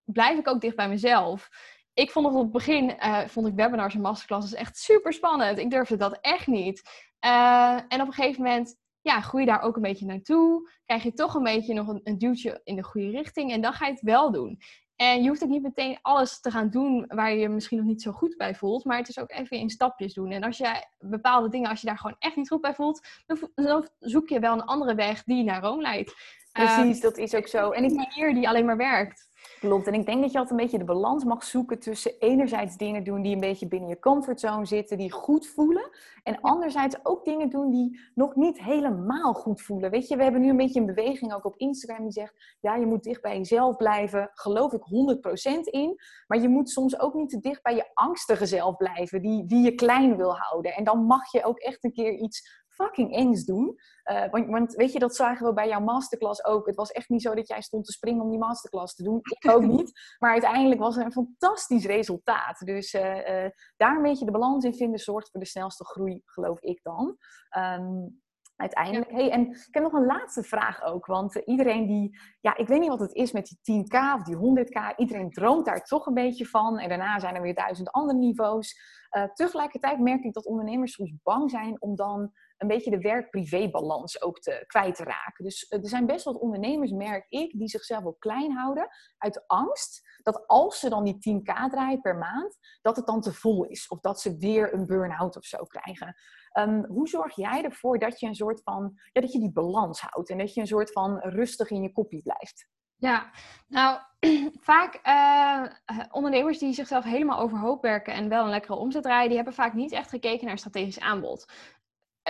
blijf 0.03 0.37
ik 0.37 0.47
ook 0.47 0.61
dicht 0.61 0.75
bij 0.75 0.89
mezelf. 0.89 1.49
Ik 1.93 2.11
vond 2.11 2.25
het 2.25 2.35
op 2.35 2.41
het 2.41 2.51
begin, 2.51 2.95
uh, 2.99 3.19
vond 3.27 3.47
ik 3.47 3.53
webinars 3.53 3.93
en 3.93 4.01
masterclasses 4.01 4.53
echt 4.53 4.77
super 4.77 5.13
spannend. 5.13 5.57
Ik 5.57 5.69
durfde 5.69 5.97
dat 5.97 6.17
echt 6.21 6.47
niet. 6.47 6.81
Uh, 7.25 7.75
en 7.87 8.01
op 8.01 8.07
een 8.07 8.13
gegeven 8.13 8.43
moment, 8.43 8.75
ja, 9.01 9.21
groei 9.21 9.45
daar 9.45 9.61
ook 9.61 9.75
een 9.75 9.81
beetje 9.81 10.05
naartoe. 10.05 10.71
Krijg 10.85 11.03
je 11.03 11.13
toch 11.13 11.35
een 11.35 11.43
beetje 11.43 11.73
nog 11.73 11.99
een 12.03 12.17
duwtje 12.17 12.61
in 12.63 12.75
de 12.75 12.83
goede 12.83 13.09
richting. 13.09 13.51
En 13.51 13.61
dan 13.61 13.73
ga 13.73 13.85
je 13.85 13.91
het 13.91 14.01
wel 14.01 14.31
doen. 14.31 14.59
En 15.01 15.21
je 15.21 15.27
hoeft 15.27 15.43
ook 15.43 15.49
niet 15.49 15.61
meteen 15.61 15.97
alles 16.01 16.39
te 16.39 16.51
gaan 16.51 16.69
doen 16.69 17.05
waar 17.07 17.31
je 17.31 17.39
je 17.39 17.49
misschien 17.49 17.77
nog 17.77 17.87
niet 17.87 18.01
zo 18.01 18.11
goed 18.11 18.37
bij 18.37 18.55
voelt. 18.55 18.85
Maar 18.85 18.97
het 18.97 19.09
is 19.09 19.19
ook 19.19 19.31
even 19.31 19.57
in 19.57 19.69
stapjes 19.69 20.13
doen. 20.13 20.31
En 20.31 20.43
als 20.43 20.57
je 20.57 20.85
bepaalde 20.99 21.49
dingen, 21.49 21.69
als 21.69 21.81
je 21.81 21.87
daar 21.87 21.97
gewoon 21.97 22.15
echt 22.19 22.35
niet 22.35 22.49
goed 22.49 22.61
bij 22.61 22.73
voelt, 22.73 23.07
dan 23.55 23.87
zoek 23.99 24.29
je 24.29 24.39
wel 24.39 24.53
een 24.53 24.63
andere 24.63 24.95
weg 24.95 25.23
die 25.23 25.43
naar 25.43 25.61
Rome 25.61 25.81
leidt. 25.81 26.15
Precies, 26.51 26.95
um, 26.95 27.01
dat 27.01 27.17
is 27.17 27.35
ook 27.35 27.47
zo. 27.47 27.71
En 27.71 27.83
een 27.83 27.95
manier 27.95 28.33
die 28.33 28.49
alleen 28.49 28.65
maar 28.65 28.77
werkt. 28.77 29.29
Klopt. 29.61 29.87
En 29.87 29.93
ik 29.93 30.05
denk 30.05 30.21
dat 30.21 30.31
je 30.31 30.37
altijd 30.37 30.59
een 30.59 30.65
beetje 30.65 30.77
de 30.77 30.93
balans 30.93 31.23
mag 31.23 31.43
zoeken 31.43 31.79
tussen 31.79 32.19
enerzijds 32.19 32.77
dingen 32.77 33.03
doen 33.03 33.21
die 33.21 33.33
een 33.33 33.39
beetje 33.39 33.67
binnen 33.67 33.89
je 33.89 33.99
comfortzone 33.99 34.65
zitten, 34.65 34.97
die 34.97 35.11
goed 35.11 35.47
voelen. 35.47 35.89
En 36.23 36.41
anderzijds 36.41 37.05
ook 37.05 37.25
dingen 37.25 37.49
doen 37.49 37.69
die 37.69 37.99
nog 38.15 38.35
niet 38.35 38.61
helemaal 38.61 39.33
goed 39.33 39.61
voelen. 39.61 39.91
Weet 39.91 40.07
je, 40.07 40.15
we 40.15 40.23
hebben 40.23 40.41
nu 40.41 40.49
een 40.49 40.57
beetje 40.57 40.79
een 40.79 40.85
beweging 40.85 41.33
ook 41.33 41.45
op 41.45 41.57
Instagram 41.57 42.03
die 42.03 42.11
zegt, 42.11 42.57
ja, 42.59 42.75
je 42.75 42.85
moet 42.85 43.03
dicht 43.03 43.21
bij 43.21 43.37
jezelf 43.37 43.75
blijven. 43.75 44.29
Geloof 44.33 44.73
ik 44.73 44.81
100% 44.81 45.59
in. 45.63 45.99
Maar 46.27 46.41
je 46.41 46.49
moet 46.49 46.69
soms 46.69 46.99
ook 46.99 47.13
niet 47.13 47.29
te 47.29 47.39
dicht 47.39 47.61
bij 47.61 47.75
je 47.75 47.91
angstige 47.93 48.45
zelf 48.45 48.77
blijven, 48.77 49.21
die, 49.21 49.45
die 49.45 49.63
je 49.63 49.75
klein 49.75 50.17
wil 50.17 50.35
houden. 50.37 50.73
En 50.73 50.83
dan 50.83 51.05
mag 51.05 51.31
je 51.31 51.43
ook 51.43 51.59
echt 51.59 51.83
een 51.83 51.93
keer 51.93 52.13
iets 52.13 52.60
fucking 52.81 53.15
engs 53.15 53.45
doen. 53.45 53.75
Uh, 54.11 54.29
want, 54.29 54.47
want, 54.47 54.73
weet 54.73 54.91
je, 54.91 54.99
dat 54.99 55.15
zagen 55.15 55.47
we 55.47 55.53
bij 55.53 55.67
jouw 55.67 55.79
masterclass 55.79 56.45
ook. 56.45 56.65
Het 56.65 56.75
was 56.75 56.91
echt 56.91 57.09
niet 57.09 57.21
zo 57.21 57.35
dat 57.35 57.47
jij 57.47 57.61
stond 57.61 57.85
te 57.85 57.91
springen 57.91 58.23
om 58.23 58.29
die 58.29 58.39
masterclass 58.39 58.95
te 58.95 59.03
doen. 59.03 59.19
Ik 59.21 59.51
ook 59.51 59.63
niet. 59.63 59.91
Maar 60.19 60.31
uiteindelijk 60.31 60.81
was 60.81 60.95
het 60.95 61.05
een 61.05 61.11
fantastisch 61.11 61.85
resultaat. 61.85 62.59
Dus 62.59 62.93
uh, 62.93 63.15
uh, 63.15 63.49
daar 63.77 63.95
een 63.95 64.01
beetje 64.01 64.25
de 64.25 64.31
balans 64.31 64.65
in 64.65 64.73
vinden 64.73 64.99
zorgt 64.99 65.29
voor 65.31 65.39
de 65.39 65.45
snelste 65.45 65.85
groei, 65.85 66.21
geloof 66.25 66.61
ik 66.61 66.79
dan. 66.83 67.17
Um, 67.57 68.21
uiteindelijk. 68.61 69.11
Hey, 69.11 69.29
en 69.29 69.41
ik 69.49 69.67
heb 69.71 69.83
nog 69.83 69.93
een 69.93 70.05
laatste 70.05 70.43
vraag 70.43 70.83
ook. 70.83 71.05
Want 71.05 71.35
iedereen 71.35 71.87
die, 71.87 72.19
ja, 72.41 72.57
ik 72.57 72.67
weet 72.67 72.79
niet 72.79 72.89
wat 72.89 72.99
het 72.99 73.13
is 73.13 73.31
met 73.31 73.57
die 73.61 73.83
10k 73.83 73.95
of 74.15 74.23
die 74.23 74.35
100k. 74.35 74.95
Iedereen 74.95 75.29
droomt 75.29 75.65
daar 75.65 75.83
toch 75.83 76.05
een 76.05 76.13
beetje 76.13 76.45
van. 76.45 76.79
En 76.79 76.89
daarna 76.89 77.19
zijn 77.19 77.35
er 77.35 77.41
weer 77.41 77.55
duizend 77.55 77.91
andere 77.91 78.17
niveaus. 78.17 78.75
Uh, 79.17 79.23
tegelijkertijd 79.23 79.99
merk 79.99 80.23
ik 80.23 80.33
dat 80.33 80.45
ondernemers 80.45 80.93
soms 80.93 81.13
bang 81.23 81.49
zijn 81.49 81.81
om 81.81 81.95
dan 81.95 82.31
een 82.61 82.67
beetje 82.67 82.91
de 82.91 82.99
werk-privé-balans 82.99 84.21
ook 84.21 84.39
te, 84.39 84.63
kwijt 84.67 84.95
te 84.95 85.03
raken. 85.03 85.43
Dus 85.43 85.65
er 85.69 85.87
zijn 85.87 86.05
best 86.05 86.25
wat 86.25 86.39
ondernemers, 86.39 86.91
merk 86.91 87.25
ik, 87.29 87.51
die 87.57 87.67
zichzelf 87.67 88.05
ook 88.05 88.19
klein 88.19 88.51
houden 88.51 88.87
uit 89.17 89.47
angst 89.47 90.19
dat 90.23 90.47
als 90.47 90.79
ze 90.79 90.89
dan 90.89 91.03
die 91.03 91.41
10k 91.41 91.69
draaien 91.69 92.01
per 92.01 92.17
maand, 92.17 92.57
dat 92.81 92.95
het 92.95 93.05
dan 93.05 93.21
te 93.21 93.33
vol 93.33 93.65
is. 93.65 93.87
Of 93.87 93.99
dat 93.99 94.21
ze 94.21 94.37
weer 94.37 94.73
een 94.73 94.85
burn-out 94.85 95.37
of 95.37 95.45
zo 95.45 95.63
krijgen. 95.63 96.15
Um, 96.59 96.85
hoe 96.85 97.07
zorg 97.07 97.35
jij 97.35 97.63
ervoor 97.63 97.99
dat 97.99 98.19
je 98.19 98.27
een 98.27 98.35
soort 98.35 98.61
van, 98.63 98.93
ja, 99.11 99.21
dat 99.21 99.31
je 99.31 99.39
die 99.39 99.51
balans 99.51 100.01
houdt 100.01 100.29
en 100.29 100.37
dat 100.37 100.53
je 100.53 100.61
een 100.61 100.67
soort 100.67 100.91
van 100.91 101.19
rustig 101.19 101.69
in 101.69 101.81
je 101.81 101.91
kopie 101.91 102.21
blijft? 102.21 102.69
Ja, 103.01 103.31
nou, 103.67 103.99
vaak 104.69 104.99
uh, 105.07 106.05
ondernemers 106.11 106.59
die 106.59 106.73
zichzelf 106.73 107.03
helemaal 107.03 107.39
overhoop 107.39 107.81
werken 107.81 108.13
en 108.13 108.29
wel 108.29 108.43
een 108.43 108.49
lekkere 108.49 108.75
omzet 108.75 109.03
draaien, 109.03 109.27
die 109.27 109.35
hebben 109.35 109.53
vaak 109.53 109.73
niet 109.73 109.91
echt 109.91 110.09
gekeken 110.09 110.47
naar 110.47 110.57
strategisch 110.57 110.99
aanbod. 110.99 111.45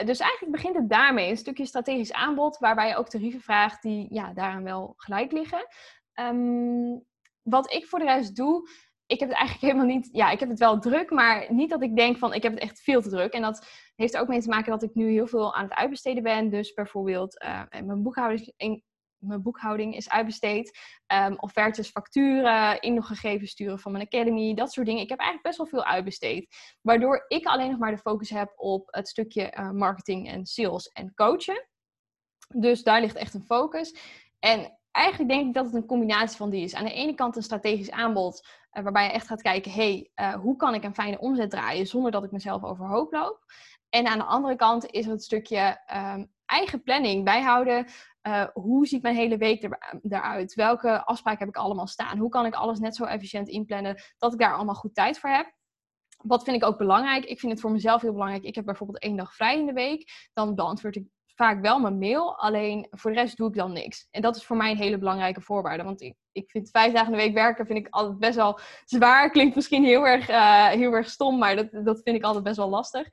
Eh, 0.02 0.08
dus 0.08 0.20
eigenlijk 0.20 0.52
begint 0.52 0.76
het 0.76 0.90
daarmee, 0.90 1.30
een 1.30 1.38
stukje 1.38 1.66
strategisch 1.66 2.14
aanbod, 2.14 2.58
waarbij 2.58 2.88
je 2.88 2.96
ook 2.96 3.10
tarieven 3.10 3.42
vraagt 3.42 3.82
die 3.82 4.08
ja, 4.10 4.34
daaraan 4.34 4.64
wel 4.64 4.94
gelijk 4.98 5.32
liggen. 5.32 5.68
Um, 6.20 7.06
wat 7.42 7.74
ik 7.74 7.86
voor 7.86 8.00
de 8.00 8.06
rest 8.06 8.36
doe, 8.36 8.70
ik 9.06 9.20
heb 9.20 9.30
het 9.30 9.38
eigenlijk 9.38 9.68
helemaal 9.74 9.96
niet, 9.96 10.10
ja, 10.12 10.32
ik 10.32 10.40
heb 10.40 10.50
het 10.50 10.60
wel 10.60 10.80
druk, 10.80 11.12
maar 11.12 11.54
niet 11.54 11.70
dat 11.70 11.82
ik 11.82 11.96
denk 11.96 12.18
van 12.18 12.34
ik 12.34 12.44
heb 12.44 12.52
het 12.54 12.62
echt 12.62 12.82
veel 12.82 13.02
te 13.02 13.10
druk. 13.10 13.34
En 13.34 13.42
dat 13.42 13.68
heeft 13.96 14.14
er 14.14 14.22
ook 14.22 14.28
mee 14.28 14.42
te 14.42 14.50
maken 14.50 14.72
dat 14.72 14.84
ik 14.84 14.96
nu 14.96 15.12
heel 15.12 15.28
veel 15.28 15.56
aan 15.56 15.64
het 15.64 15.74
uitbesteden 15.74 16.24
ben. 16.24 16.50
Dus 16.50 16.74
bijvoorbeeld 16.74 17.44
uh, 17.44 17.62
mijn 17.70 18.04
boekhouding, 18.04 18.84
mijn 19.22 19.42
boekhouding 19.42 19.96
is 19.96 20.10
uitbesteed. 20.10 20.80
Um, 21.14 21.36
offertes, 21.40 21.90
facturen, 21.90 22.80
inloggegevens 22.82 23.52
sturen 23.52 23.80
van 23.80 23.92
mijn 23.92 24.06
academy, 24.06 24.54
dat 24.54 24.72
soort 24.72 24.88
dingen. 24.88 25.02
Ik 25.02 25.10
heb 25.10 25.20
eigenlijk 25.20 25.48
best 25.48 25.58
wel 25.58 25.82
veel 25.82 25.92
uitbesteed. 25.92 26.56
Waardoor 26.82 27.26
ik 27.28 27.46
alleen 27.46 27.70
nog 27.70 27.80
maar 27.80 27.92
de 27.92 27.98
focus 27.98 28.30
heb 28.30 28.54
op 28.56 28.88
het 28.92 29.08
stukje 29.08 29.54
uh, 29.58 29.72
marketing 29.72 30.30
en 30.30 30.46
sales 30.46 30.88
en 30.88 31.14
coachen. 31.14 31.68
Dus 32.48 32.84
daar 32.84 33.02
ligt 33.02 33.16
echt 33.16 33.34
een 33.34 33.46
focus. 33.46 33.96
En 34.40 34.78
eigenlijk 34.92 35.30
denk 35.30 35.48
ik 35.48 35.54
dat 35.54 35.66
het 35.66 35.74
een 35.74 35.86
combinatie 35.86 36.38
van 36.38 36.50
die 36.50 36.64
is. 36.64 36.76
Aan 36.76 36.86
de 36.86 36.94
ene 36.94 37.14
kant 37.14 37.36
een 37.36 37.44
strategisch 37.44 37.92
aanbod, 37.92 38.48
uh, 38.74 38.84
waarbij 38.84 39.04
je 39.04 39.12
echt 39.12 39.28
gaat 39.28 39.42
kijken, 39.42 39.72
hey, 39.72 40.12
uh, 40.16 40.34
hoe 40.34 40.56
kan 40.56 40.74
ik 40.74 40.84
een 40.84 40.94
fijne 40.94 41.20
omzet 41.20 41.50
draaien 41.50 41.88
zonder 41.88 42.12
dat 42.12 42.24
ik 42.24 42.32
mezelf 42.32 42.64
overhoop 42.64 43.12
loop? 43.12 43.46
En 43.90 44.08
aan 44.08 44.18
de 44.18 44.24
andere 44.24 44.56
kant 44.56 44.86
is 44.86 45.06
het 45.06 45.24
stukje 45.24 45.82
um, 45.94 46.32
eigen 46.52 46.84
planning 46.84 47.24
bijhouden. 47.26 47.86
Uh, 48.28 48.46
hoe 48.54 48.88
ziet 48.88 49.02
mijn 49.02 49.16
hele 49.16 49.38
week 49.38 49.64
er, 49.64 50.00
eruit? 50.10 50.54
Welke 50.54 51.06
afspraken 51.06 51.40
heb 51.40 51.56
ik 51.56 51.62
allemaal 51.62 51.88
staan? 51.88 52.18
Hoe 52.18 52.30
kan 52.30 52.46
ik 52.46 52.54
alles 52.54 52.80
net 52.80 52.96
zo 52.96 53.04
efficiënt 53.04 53.48
inplannen 53.48 54.02
dat 54.18 54.34
ik 54.34 54.40
daar 54.40 54.56
allemaal 54.56 54.76
goed 54.76 54.96
tijd 54.96 55.20
voor 55.20 55.30
heb? 55.30 55.52
Wat 56.18 56.44
vind 56.44 56.56
ik 56.56 56.64
ook 56.64 56.78
belangrijk? 56.78 57.26
Ik 57.26 57.40
vind 57.40 57.52
het 57.52 57.62
voor 57.62 57.72
mezelf 57.72 58.02
heel 58.02 58.12
belangrijk. 58.12 58.44
Ik 58.44 58.56
heb 58.56 58.66
bijvoorbeeld 58.66 59.00
één 59.00 59.16
dag 59.16 59.36
vrij 59.36 59.60
in 59.60 59.66
de 59.66 59.74
week. 59.74 60.30
Dan 60.34 60.56
beantwoord 60.56 60.96
ik 60.96 61.06
vaak 61.36 61.62
wel 61.62 61.80
mijn 61.80 61.98
mail, 61.98 62.38
alleen 62.38 62.88
voor 62.90 63.12
de 63.12 63.18
rest 63.18 63.38
doe 63.38 63.48
ik 63.48 63.56
dan 63.56 63.74
niks. 63.74 64.08
En 64.12 64.22
dat 64.22 64.36
is 64.36 64.46
voor 64.46 64.58
mij 64.58 64.72
een 64.72 64.78
hele 64.78 64.98
belangrijke 64.98 65.42
voorwaarde. 65.42 65.84
Want 65.84 66.02
ik, 66.02 66.16
ik 66.32 66.50
vind 66.50 66.70
vijf 66.70 66.94
dagen 66.94 67.12
in 67.12 67.18
de 67.18 67.24
week 67.24 67.34
werken 67.34 67.66
vind 67.66 67.80
ik 67.80 67.88
altijd 67.90 68.20
best 68.20 68.36
wel 68.36 68.60
zwaar. 68.86 69.30
Klinkt 69.30 69.56
misschien 69.56 69.84
heel 69.84 70.08
erg, 70.08 70.30
uh, 70.30 70.68
heel 70.68 70.92
erg 70.92 71.10
stom, 71.10 71.38
maar 71.38 71.56
dat, 71.56 71.86
dat 71.86 72.02
vind 72.04 72.16
ik 72.16 72.24
altijd 72.24 72.44
best 72.44 72.58
wel 72.58 72.70
lastig. 72.70 73.08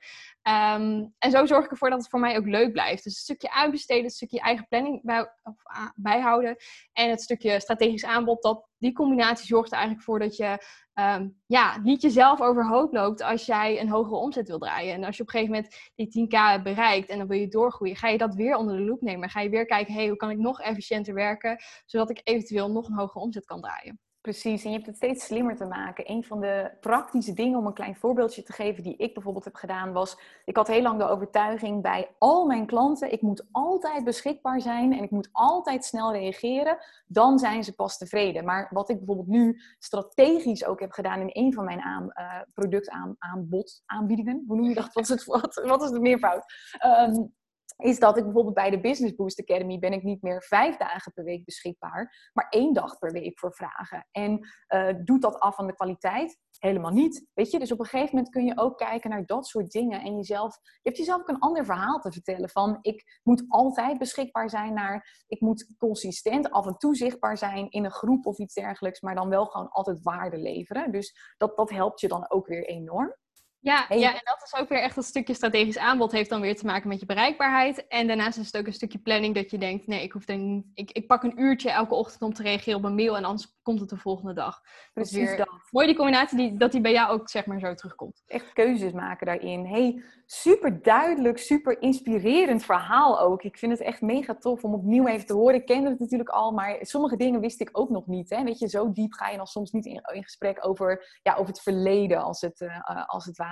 Um, 0.49 1.13
en 1.17 1.31
zo 1.31 1.45
zorg 1.45 1.65
ik 1.65 1.71
ervoor 1.71 1.89
dat 1.89 1.99
het 1.99 2.09
voor 2.09 2.19
mij 2.19 2.37
ook 2.37 2.45
leuk 2.45 2.71
blijft. 2.71 3.03
Dus 3.03 3.13
een 3.13 3.21
stukje 3.21 3.53
uitbesteden, 3.53 4.03
een 4.03 4.09
stukje 4.09 4.39
eigen 4.39 4.67
planning 4.67 5.01
bij, 5.03 5.21
of, 5.43 5.55
uh, 5.77 5.89
bijhouden. 5.95 6.55
En 6.93 7.09
het 7.09 7.21
stukje 7.21 7.59
strategisch 7.59 8.05
aanbod, 8.05 8.41
dat, 8.41 8.67
die 8.77 8.93
combinatie 8.93 9.45
zorgt 9.45 9.71
er 9.71 9.77
eigenlijk 9.77 10.05
voor 10.05 10.19
dat 10.19 10.35
je 10.35 10.63
um, 10.93 11.41
ja, 11.45 11.77
niet 11.77 12.01
jezelf 12.01 12.41
overhoop 12.41 12.93
loopt 12.93 13.21
als 13.21 13.45
jij 13.45 13.81
een 13.81 13.89
hogere 13.89 14.15
omzet 14.15 14.47
wil 14.47 14.59
draaien. 14.59 14.93
En 14.93 15.03
als 15.03 15.17
je 15.17 15.21
op 15.21 15.33
een 15.33 15.39
gegeven 15.39 15.55
moment 15.55 15.75
die 15.95 16.27
10k 16.27 16.31
hebt 16.31 16.63
bereikt 16.63 17.09
en 17.09 17.17
dan 17.17 17.27
wil 17.27 17.39
je 17.39 17.47
doorgroeien, 17.47 17.95
ga 17.95 18.07
je 18.07 18.17
dat 18.17 18.35
weer 18.35 18.55
onder 18.55 18.75
de 18.75 18.83
loep 18.83 19.01
nemen. 19.01 19.29
Ga 19.29 19.41
je 19.41 19.49
weer 19.49 19.65
kijken, 19.65 19.93
hey, 19.93 20.07
hoe 20.07 20.17
kan 20.17 20.29
ik 20.29 20.37
nog 20.37 20.61
efficiënter 20.61 21.13
werken, 21.13 21.57
zodat 21.85 22.09
ik 22.09 22.21
eventueel 22.23 22.71
nog 22.71 22.87
een 22.87 22.97
hogere 22.97 23.19
omzet 23.19 23.45
kan 23.45 23.61
draaien. 23.61 23.99
Precies, 24.21 24.63
en 24.63 24.69
je 24.69 24.75
hebt 24.75 24.87
het 24.87 24.95
steeds 24.95 25.25
slimmer 25.25 25.55
te 25.55 25.65
maken. 25.65 26.11
Een 26.11 26.23
van 26.23 26.39
de 26.39 26.71
praktische 26.79 27.33
dingen, 27.33 27.59
om 27.59 27.65
een 27.65 27.73
klein 27.73 27.95
voorbeeldje 27.95 28.43
te 28.43 28.53
geven, 28.53 28.83
die 28.83 28.95
ik 28.97 29.13
bijvoorbeeld 29.13 29.45
heb 29.45 29.55
gedaan, 29.55 29.91
was: 29.91 30.19
ik 30.45 30.55
had 30.55 30.67
heel 30.67 30.81
lang 30.81 30.99
de 30.99 31.07
overtuiging 31.07 31.81
bij 31.81 32.15
al 32.17 32.45
mijn 32.45 32.65
klanten: 32.65 33.11
ik 33.11 33.21
moet 33.21 33.47
altijd 33.51 34.03
beschikbaar 34.03 34.61
zijn 34.61 34.93
en 34.93 35.03
ik 35.03 35.11
moet 35.11 35.29
altijd 35.31 35.85
snel 35.85 36.11
reageren. 36.11 36.77
Dan 37.07 37.39
zijn 37.39 37.63
ze 37.63 37.75
pas 37.75 37.97
tevreden. 37.97 38.45
Maar 38.45 38.67
wat 38.71 38.89
ik 38.89 38.97
bijvoorbeeld 38.97 39.27
nu 39.27 39.61
strategisch 39.79 40.65
ook 40.65 40.79
heb 40.79 40.91
gedaan 40.91 41.19
in 41.19 41.43
een 41.43 41.53
van 41.53 41.65
mijn 41.65 41.81
aan, 41.81 42.03
uh, 42.03 42.41
productaanbod 42.53 43.83
aanbiedingen, 43.85 44.43
hoe 44.47 44.55
noem 44.55 44.69
je 44.69 44.75
dat? 44.75 44.93
Wat 44.93 45.03
is, 45.03 45.09
het, 45.09 45.25
wat, 45.65 45.83
is 45.83 45.89
de 45.89 45.99
meervoud? 45.99 46.43
Um, 46.85 47.33
is 47.79 47.99
dat 47.99 48.17
ik 48.17 48.23
bijvoorbeeld 48.23 48.55
bij 48.55 48.69
de 48.69 48.79
Business 48.79 49.15
Boost 49.15 49.39
Academy 49.39 49.79
ben 49.79 49.93
ik 49.93 50.03
niet 50.03 50.21
meer 50.21 50.43
vijf 50.43 50.77
dagen 50.77 51.13
per 51.13 51.23
week 51.23 51.45
beschikbaar, 51.45 52.29
maar 52.33 52.47
één 52.49 52.73
dag 52.73 52.97
per 52.97 53.11
week 53.11 53.39
voor 53.39 53.53
vragen. 53.53 54.07
En 54.11 54.47
uh, 54.69 54.89
doet 55.03 55.21
dat 55.21 55.39
af 55.39 55.55
van 55.55 55.67
de 55.67 55.75
kwaliteit? 55.75 56.37
Helemaal 56.57 56.91
niet. 56.91 57.27
Weet 57.33 57.51
je, 57.51 57.59
dus 57.59 57.71
op 57.71 57.79
een 57.79 57.85
gegeven 57.85 58.15
moment 58.15 58.33
kun 58.33 58.45
je 58.45 58.57
ook 58.57 58.77
kijken 58.77 59.09
naar 59.09 59.25
dat 59.25 59.47
soort 59.47 59.71
dingen 59.71 60.01
en 60.01 60.15
jezelf, 60.15 60.55
je 60.61 60.79
hebt 60.81 60.97
jezelf 60.97 61.21
ook 61.21 61.27
een 61.27 61.39
ander 61.39 61.65
verhaal 61.65 61.99
te 61.99 62.11
vertellen 62.11 62.49
van 62.49 62.77
ik 62.81 63.19
moet 63.23 63.45
altijd 63.47 63.97
beschikbaar 63.97 64.49
zijn 64.49 64.73
naar, 64.73 65.23
ik 65.27 65.41
moet 65.41 65.67
consistent 65.77 66.51
af 66.51 66.65
en 66.65 66.77
toe 66.77 66.95
zichtbaar 66.95 67.37
zijn 67.37 67.69
in 67.69 67.85
een 67.85 67.91
groep 67.91 68.25
of 68.25 68.37
iets 68.37 68.53
dergelijks, 68.53 69.01
maar 69.01 69.15
dan 69.15 69.29
wel 69.29 69.45
gewoon 69.45 69.69
altijd 69.69 70.03
waarde 70.03 70.37
leveren. 70.37 70.91
Dus 70.91 71.33
dat, 71.37 71.57
dat 71.57 71.69
helpt 71.69 71.99
je 71.99 72.07
dan 72.07 72.29
ook 72.29 72.47
weer 72.47 72.65
enorm. 72.65 73.15
Ja, 73.61 73.85
ja, 73.89 74.13
en 74.13 74.21
dat 74.23 74.41
is 74.45 74.59
ook 74.59 74.69
weer 74.69 74.81
echt 74.81 74.97
een 74.97 75.03
stukje 75.03 75.33
strategisch 75.33 75.77
aanbod. 75.77 76.11
Heeft 76.11 76.29
dan 76.29 76.41
weer 76.41 76.55
te 76.55 76.65
maken 76.65 76.89
met 76.89 76.99
je 76.99 77.05
bereikbaarheid. 77.05 77.87
En 77.87 78.07
daarnaast 78.07 78.37
is 78.37 78.45
het 78.45 78.57
ook 78.57 78.67
een 78.67 78.73
stukje 78.73 78.99
planning 78.99 79.35
dat 79.35 79.51
je 79.51 79.57
denkt: 79.57 79.87
nee, 79.87 80.03
ik, 80.03 80.11
hoef 80.11 80.25
dan, 80.25 80.63
ik, 80.73 80.91
ik 80.91 81.07
pak 81.07 81.23
een 81.23 81.41
uurtje 81.41 81.71
elke 81.71 81.95
ochtend 81.95 82.21
om 82.21 82.33
te 82.33 82.43
reageren 82.43 82.79
op 82.79 82.85
een 82.85 82.95
mail 82.95 83.17
en 83.17 83.23
anders 83.23 83.57
komt 83.61 83.79
het 83.79 83.89
de 83.89 83.97
volgende 83.97 84.33
dag. 84.33 84.61
Precies 84.93 85.27
weer, 85.27 85.37
dat. 85.37 85.49
Mooi 85.71 85.87
die 85.87 85.95
combinatie 85.95 86.37
die, 86.37 86.57
dat 86.57 86.71
die 86.71 86.81
bij 86.81 86.91
jou 86.91 87.11
ook 87.11 87.29
zeg 87.29 87.45
maar 87.45 87.59
zo 87.59 87.73
terugkomt. 87.73 88.23
Echt 88.27 88.53
keuzes 88.53 88.91
maken 88.91 89.25
daarin. 89.25 89.65
Hey, 89.65 90.03
super 90.25 90.81
duidelijk, 90.81 91.37
super 91.37 91.81
inspirerend 91.81 92.63
verhaal 92.65 93.19
ook. 93.19 93.43
Ik 93.43 93.57
vind 93.57 93.71
het 93.71 93.81
echt 93.81 94.01
mega 94.01 94.35
tof 94.35 94.63
om 94.63 94.73
opnieuw 94.73 95.07
even 95.07 95.25
te 95.25 95.33
horen. 95.33 95.55
Ik 95.55 95.65
kende 95.65 95.89
het 95.89 95.99
natuurlijk 95.99 96.29
al, 96.29 96.51
maar 96.51 96.77
sommige 96.81 97.17
dingen 97.17 97.39
wist 97.39 97.61
ik 97.61 97.69
ook 97.71 97.89
nog 97.89 98.07
niet. 98.07 98.29
Hè? 98.29 98.43
Weet 98.43 98.59
je, 98.59 98.67
zo 98.67 98.91
diep 98.91 99.13
ga 99.13 99.29
je 99.29 99.37
dan 99.37 99.47
soms 99.47 99.71
niet 99.71 99.85
in, 99.85 100.01
in 100.13 100.23
gesprek 100.23 100.67
over, 100.67 101.19
ja, 101.23 101.33
over 101.33 101.47
het 101.47 101.61
verleden 101.61 102.23
als 102.23 102.41
het, 102.41 102.59
uh, 102.59 103.05
als 103.05 103.25
het 103.25 103.37
ware. 103.37 103.48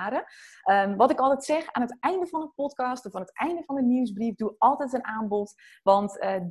Um, 0.72 0.96
wat 0.96 1.12
ik 1.12 1.20
altijd 1.20 1.44
zeg, 1.44 1.72
aan 1.72 1.82
het 1.82 1.98
einde 2.00 2.28
van 2.28 2.42
een 2.42 2.54
podcast 2.54 3.06
of 3.06 3.16
aan 3.16 3.22
het 3.22 3.38
einde 3.38 3.64
van 3.66 3.78
een 3.78 3.88
nieuwsbrief, 3.88 4.36
doe 4.36 4.56
altijd 4.58 4.94
een 4.94 5.06
aanbod. 5.06 5.54
Want 5.84 6.18
uh, 6.18 6.36
eh, 6.36 6.42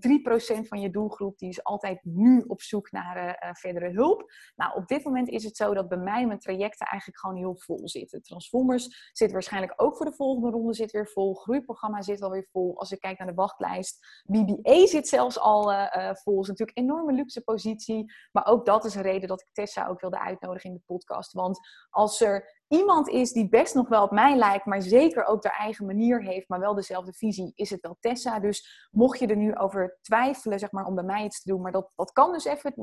3% 0.64 0.68
van 0.68 0.80
je 0.80 0.90
doelgroep 0.90 1.38
die 1.38 1.48
is 1.48 1.64
altijd 1.64 2.04
nu 2.04 2.44
op 2.46 2.62
zoek 2.62 2.90
naar 2.90 3.16
uh, 3.26 3.52
verdere 3.52 3.90
hulp. 3.90 4.32
Nou, 4.56 4.76
op 4.76 4.86
dit 4.86 5.04
moment 5.04 5.28
is 5.28 5.44
het 5.44 5.56
zo 5.56 5.74
dat 5.74 5.88
bij 5.88 5.98
mij 5.98 6.26
mijn 6.26 6.38
trajecten 6.38 6.86
eigenlijk 6.86 7.20
gewoon 7.20 7.36
heel 7.36 7.56
vol 7.56 7.88
zitten. 7.88 8.22
Transformers 8.22 9.10
zit 9.12 9.32
waarschijnlijk 9.32 9.72
ook 9.76 9.96
voor 9.96 10.06
de 10.06 10.14
volgende 10.14 10.50
ronde 10.50 10.74
zit 10.74 10.90
weer 10.90 11.08
vol. 11.08 11.34
Groeiprogramma 11.34 12.02
zit 12.02 12.22
alweer 12.22 12.48
vol. 12.50 12.78
Als 12.78 12.92
ik 12.92 13.00
kijk 13.00 13.18
naar 13.18 13.26
de 13.26 13.34
wachtlijst. 13.34 14.22
BBA 14.24 14.86
zit 14.86 15.08
zelfs 15.08 15.38
al 15.38 15.72
uh, 15.72 16.10
vol. 16.12 16.40
Is 16.40 16.48
natuurlijk 16.48 16.78
een 16.78 16.84
enorme 16.84 17.12
luxe 17.12 17.40
positie. 17.40 18.12
Maar 18.32 18.46
ook 18.46 18.66
dat 18.66 18.84
is 18.84 18.94
een 18.94 19.02
reden 19.02 19.28
dat 19.28 19.40
ik 19.40 19.52
Tessa 19.52 19.86
ook 19.86 20.00
wilde 20.00 20.20
uitnodigen 20.20 20.70
in 20.70 20.76
de 20.76 20.82
podcast. 20.86 21.32
Want 21.32 21.58
als 21.90 22.20
er 22.20 22.55
iemand 22.68 23.08
is 23.08 23.32
die 23.32 23.48
best 23.48 23.74
nog 23.74 23.88
wel 23.88 24.02
op 24.02 24.10
mij 24.10 24.36
lijkt, 24.36 24.64
maar 24.64 24.82
zeker 24.82 25.24
ook 25.24 25.44
haar 25.44 25.58
eigen 25.58 25.86
manier 25.86 26.22
heeft, 26.22 26.48
maar 26.48 26.60
wel 26.60 26.74
dezelfde 26.74 27.12
visie, 27.12 27.52
is 27.54 27.70
het 27.70 27.80
wel 27.80 27.96
Tessa. 28.00 28.40
Dus 28.40 28.88
mocht 28.90 29.18
je 29.18 29.26
er 29.26 29.36
nu 29.36 29.56
over 29.56 29.98
twijfelen, 30.00 30.58
zeg 30.58 30.70
maar, 30.70 30.86
om 30.86 30.94
bij 30.94 31.04
mij 31.04 31.24
iets 31.24 31.42
te 31.42 31.50
doen, 31.50 31.60
maar 31.60 31.72
dat, 31.72 31.92
dat 31.94 32.12
kan 32.12 32.32
dus 32.32 32.44
even 32.44 32.74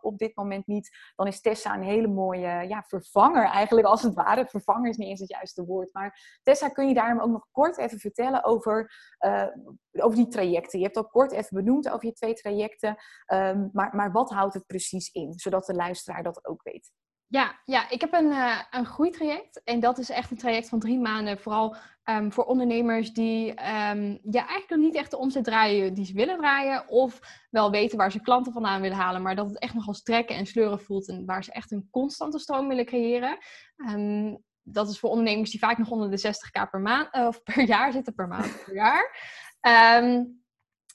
op, 0.00 0.18
dit 0.18 0.36
moment 0.36 0.66
niet, 0.66 0.96
dan 1.16 1.26
is 1.26 1.40
Tessa 1.40 1.74
een 1.74 1.82
hele 1.82 2.08
mooie 2.08 2.68
ja, 2.68 2.82
vervanger 2.86 3.44
eigenlijk, 3.44 3.86
als 3.86 4.02
het 4.02 4.14
ware. 4.14 4.46
Vervanger 4.46 4.88
is 4.88 4.96
niet 4.96 5.08
eens 5.08 5.20
het 5.20 5.30
juiste 5.30 5.64
woord. 5.64 5.92
Maar 5.92 6.38
Tessa, 6.42 6.68
kun 6.68 6.88
je 6.88 6.94
daarom 6.94 7.20
ook 7.20 7.30
nog 7.30 7.46
kort 7.50 7.78
even 7.78 7.98
vertellen 7.98 8.44
over, 8.44 8.92
uh, 9.26 9.46
over 9.92 10.16
die 10.16 10.28
trajecten? 10.28 10.78
Je 10.78 10.84
hebt 10.84 10.96
al 10.96 11.08
kort 11.08 11.32
even 11.32 11.56
benoemd 11.56 11.90
over 11.90 12.06
je 12.06 12.12
twee 12.12 12.34
trajecten, 12.34 12.96
um, 13.32 13.70
maar, 13.72 13.96
maar 13.96 14.12
wat 14.12 14.30
houdt 14.30 14.54
het 14.54 14.66
precies 14.66 15.10
in, 15.10 15.32
zodat 15.32 15.66
de 15.66 15.74
luisteraar 15.74 16.22
dat 16.22 16.46
ook 16.46 16.62
weet? 16.62 16.90
Ja, 17.30 17.58
ja, 17.64 17.90
ik 17.90 18.00
heb 18.00 18.12
een, 18.12 18.30
uh, 18.30 18.58
een 18.70 18.86
groeitraject. 18.86 19.62
En 19.64 19.80
dat 19.80 19.98
is 19.98 20.10
echt 20.10 20.30
een 20.30 20.36
traject 20.36 20.68
van 20.68 20.78
drie 20.78 20.98
maanden. 20.98 21.38
Vooral 21.38 21.76
um, 22.04 22.32
voor 22.32 22.44
ondernemers 22.44 23.12
die 23.12 23.48
um, 23.48 24.18
ja, 24.22 24.46
eigenlijk 24.46 24.68
nog 24.68 24.78
niet 24.78 24.94
echt 24.94 25.10
de 25.10 25.18
omzet 25.18 25.44
draaien 25.44 25.94
die 25.94 26.04
ze 26.04 26.12
willen 26.12 26.36
draaien. 26.36 26.88
Of 26.88 27.20
wel 27.50 27.70
weten 27.70 27.98
waar 27.98 28.12
ze 28.12 28.20
klanten 28.20 28.52
vandaan 28.52 28.80
willen 28.80 28.96
halen. 28.96 29.22
Maar 29.22 29.34
dat 29.34 29.48
het 29.48 29.58
echt 29.58 29.74
nogal 29.74 29.94
strekken 29.94 30.36
en 30.36 30.46
sleuren 30.46 30.80
voelt. 30.80 31.08
En 31.08 31.24
waar 31.26 31.44
ze 31.44 31.52
echt 31.52 31.70
een 31.70 31.88
constante 31.90 32.38
stroom 32.38 32.68
willen 32.68 32.84
creëren. 32.84 33.38
Um, 33.76 34.42
dat 34.62 34.88
is 34.88 34.98
voor 34.98 35.10
ondernemers 35.10 35.50
die 35.50 35.60
vaak 35.60 35.78
nog 35.78 35.90
onder 35.90 36.10
de 36.10 36.28
60k 36.28 36.70
per 36.70 36.80
maand 36.80 37.14
uh, 37.14 37.26
of 37.26 37.42
per 37.42 37.62
jaar 37.62 37.92
zitten. 37.92 38.14
Per 38.14 38.28
maand, 38.28 38.64
per 38.64 38.74
jaar. 38.74 39.16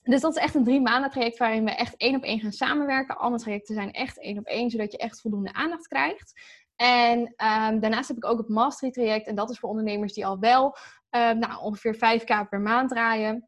Dus 0.04 0.22
dat 0.22 0.36
is 0.36 0.42
echt 0.42 0.56
een 0.56 0.64
drie 0.64 0.82
maanden 0.82 1.10
traject 1.10 1.38
waarin 1.38 1.64
we 1.64 1.72
echt 1.72 1.98
één 1.98 2.16
op 2.16 2.24
één 2.24 2.40
gaan 2.40 2.52
samenwerken. 2.52 3.18
Alle 3.18 3.38
trajecten 3.38 3.76
zijn 3.76 3.92
echt 3.92 4.20
één 4.20 4.38
op 4.38 4.46
één, 4.46 4.70
zodat 4.70 4.92
je 4.92 4.98
echt 4.98 5.22
voldoende 5.22 5.54
aandacht 5.54 5.88
krijgt. 5.88 6.34
En 6.76 7.20
um, 7.20 7.80
daarnaast 7.80 8.08
heb 8.08 8.18
ik 8.18 8.26
ook 8.26 8.38
het 8.38 8.50
Mastery 8.50 8.92
traject. 8.92 9.28
En 9.28 9.36
dat 9.36 9.50
is 9.50 9.60
voor 9.60 9.70
ondernemers 9.70 10.14
die 10.14 10.26
al 10.26 10.40
wel 10.40 10.78
um, 11.10 11.40
nou, 11.40 11.62
ongeveer 11.62 11.96
5k 11.96 12.50
per 12.50 12.60
maand 12.60 12.90
draaien. 12.90 13.48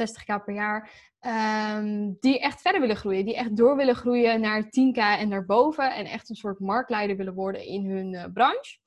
60k 0.00 0.44
per 0.44 0.54
jaar. 0.54 0.90
Um, 1.20 2.16
die 2.20 2.40
echt 2.40 2.60
verder 2.60 2.80
willen 2.80 2.96
groeien. 2.96 3.24
Die 3.24 3.36
echt 3.36 3.56
door 3.56 3.76
willen 3.76 3.94
groeien 3.94 4.40
naar 4.40 4.64
10k 4.64 4.98
en 4.98 5.30
daarboven. 5.30 5.94
En 5.94 6.04
echt 6.04 6.28
een 6.28 6.36
soort 6.36 6.58
marktleider 6.58 7.16
willen 7.16 7.34
worden 7.34 7.64
in 7.64 7.90
hun 7.90 8.12
uh, 8.12 8.24
branche. 8.32 8.78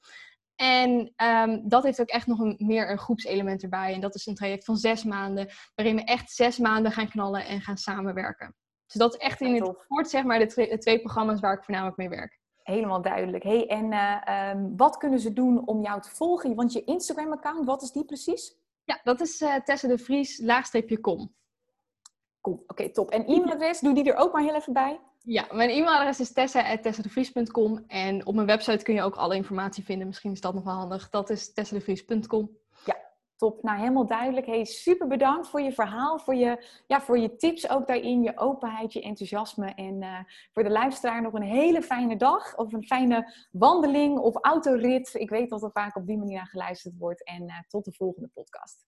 En 0.56 1.14
um, 1.24 1.70
dat 1.70 1.84
heeft 1.84 2.02
ook 2.02 2.08
echt 2.08 2.28
nog 2.28 2.40
een, 2.40 2.56
meer 2.58 2.92
een 2.92 2.98
groepselement 2.98 3.64
erbij. 3.64 3.94
En 3.94 4.02
dat 4.02 4.16
is 4.16 4.26
een 4.26 4.36
traject 4.36 4.66
van 4.66 4.78
zes 4.78 5.04
maanden, 5.04 5.50
waarin 5.76 5.96
we 5.96 6.04
echt 6.04 6.32
zes 6.32 6.58
maanden 6.58 6.92
gaan 6.92 7.10
knallen 7.10 7.46
en 7.46 7.62
gaan 7.62 7.78
samenwerken. 7.78 8.56
Dus 8.86 9.02
dat 9.02 9.14
is 9.14 9.20
echt 9.20 9.42
in 9.42 9.54
het 9.56 9.86
kort, 9.88 10.10
zeg 10.10 10.24
maar, 10.24 10.40
de, 10.40 10.78
twee 10.80 11.00
programma's 11.00 11.40
waar 11.40 11.54
ik 11.54 11.64
voornamelijk 11.64 11.98
mee 11.98 12.10
werk. 12.10 12.40
Helemaal 12.64 13.02
duidelijk. 13.02 13.44
Hey, 13.44 13.68
en 13.68 13.92
uh, 13.92 14.52
um, 14.52 14.78
wat 14.78 14.98
kunnen 14.98 15.20
ze 15.20 15.34
doen 15.34 15.68
om 15.68 15.82
jou 15.82 16.02
te 16.02 16.10
volgen? 16.10 16.56
Want 16.56 16.74
je 16.74 16.84
Instagram-account, 16.84 17.66
wat 17.66 17.82
is 17.82 17.92
die 17.92 18.06
precies? 18.06 18.58
Ja, 18.84 19.00
dat 19.04 19.22
is 19.22 19.42
uh, 19.42 19.56
Tessa 19.56 19.88
de 19.88 19.98
Vries, 19.98 20.40
laagstreepje 20.40 21.00
kom. 21.00 21.36
Cool, 22.42 22.64
oké, 22.68 22.92
top. 22.92 23.12
En 23.12 23.26
e-mailadres, 23.26 23.80
doe 23.80 23.94
die 23.94 24.12
er 24.12 24.18
ook 24.18 24.34
maar 24.34 24.44
heel 24.44 24.56
even 24.56 24.74
bij. 24.74 25.00
Ja, 25.26 25.48
mijn 25.52 25.70
e-mailadres 25.70 26.20
is 26.20 26.34
tessa.tessadevries.com 26.34 27.84
en 27.88 28.26
op 28.26 28.36
mijn 28.36 28.48
website 28.48 28.84
kun 28.84 28.94
je 28.94 29.02
ook 29.02 29.16
alle 29.16 29.36
informatie 29.36 29.84
vinden. 29.84 30.08
Misschien 30.08 30.32
is 30.32 30.42
dat 30.42 30.54
nog 30.54 30.64
wel 30.64 30.74
handig. 30.74 31.10
Dat 31.10 31.30
is 31.30 31.54
tessadevries.com. 31.54 32.58
Ja, 32.86 32.96
top. 33.36 33.64
Nou, 33.64 33.78
helemaal 33.78 34.08
duidelijk. 34.08 34.46
Hey, 34.46 34.66
super 34.66 35.08
bedankt 35.08 35.48
voor 35.48 35.62
je 35.62 35.72
verhaal, 35.72 36.20
voor 36.20 36.36
je, 36.36 36.66
ja, 36.88 37.02
voor 37.02 37.20
je 37.20 37.36
tips 37.36 37.70
ook 37.70 37.88
daarin, 37.88 38.24
je 38.24 38.38
openheid, 38.38 38.94
je 38.94 39.02
enthousiasme. 39.02 39.74
En 39.74 40.02
uh, 40.02 40.20
voor 40.52 40.64
de 40.64 40.70
luisteraar 40.70 41.22
nog 41.22 41.34
een 41.34 41.42
hele 41.42 41.82
fijne 41.82 42.18
dag 42.18 42.58
of 42.58 42.74
een 42.74 42.86
fijne 42.86 43.34
wandeling 43.52 44.18
of 44.18 44.36
autorit. 44.42 45.14
Ik 45.14 45.30
weet 45.30 45.50
dat 45.50 45.64
er 45.64 45.72
vaak 45.72 45.96
op 45.96 46.08
die 46.08 46.18
manier 46.18 46.38
naar 46.38 46.48
geluisterd 46.48 46.98
wordt. 46.98 47.24
En 47.24 47.44
uh, 47.44 47.60
tot 47.68 47.86
de 47.86 47.94
volgende 47.94 48.30
podcast. 48.34 48.86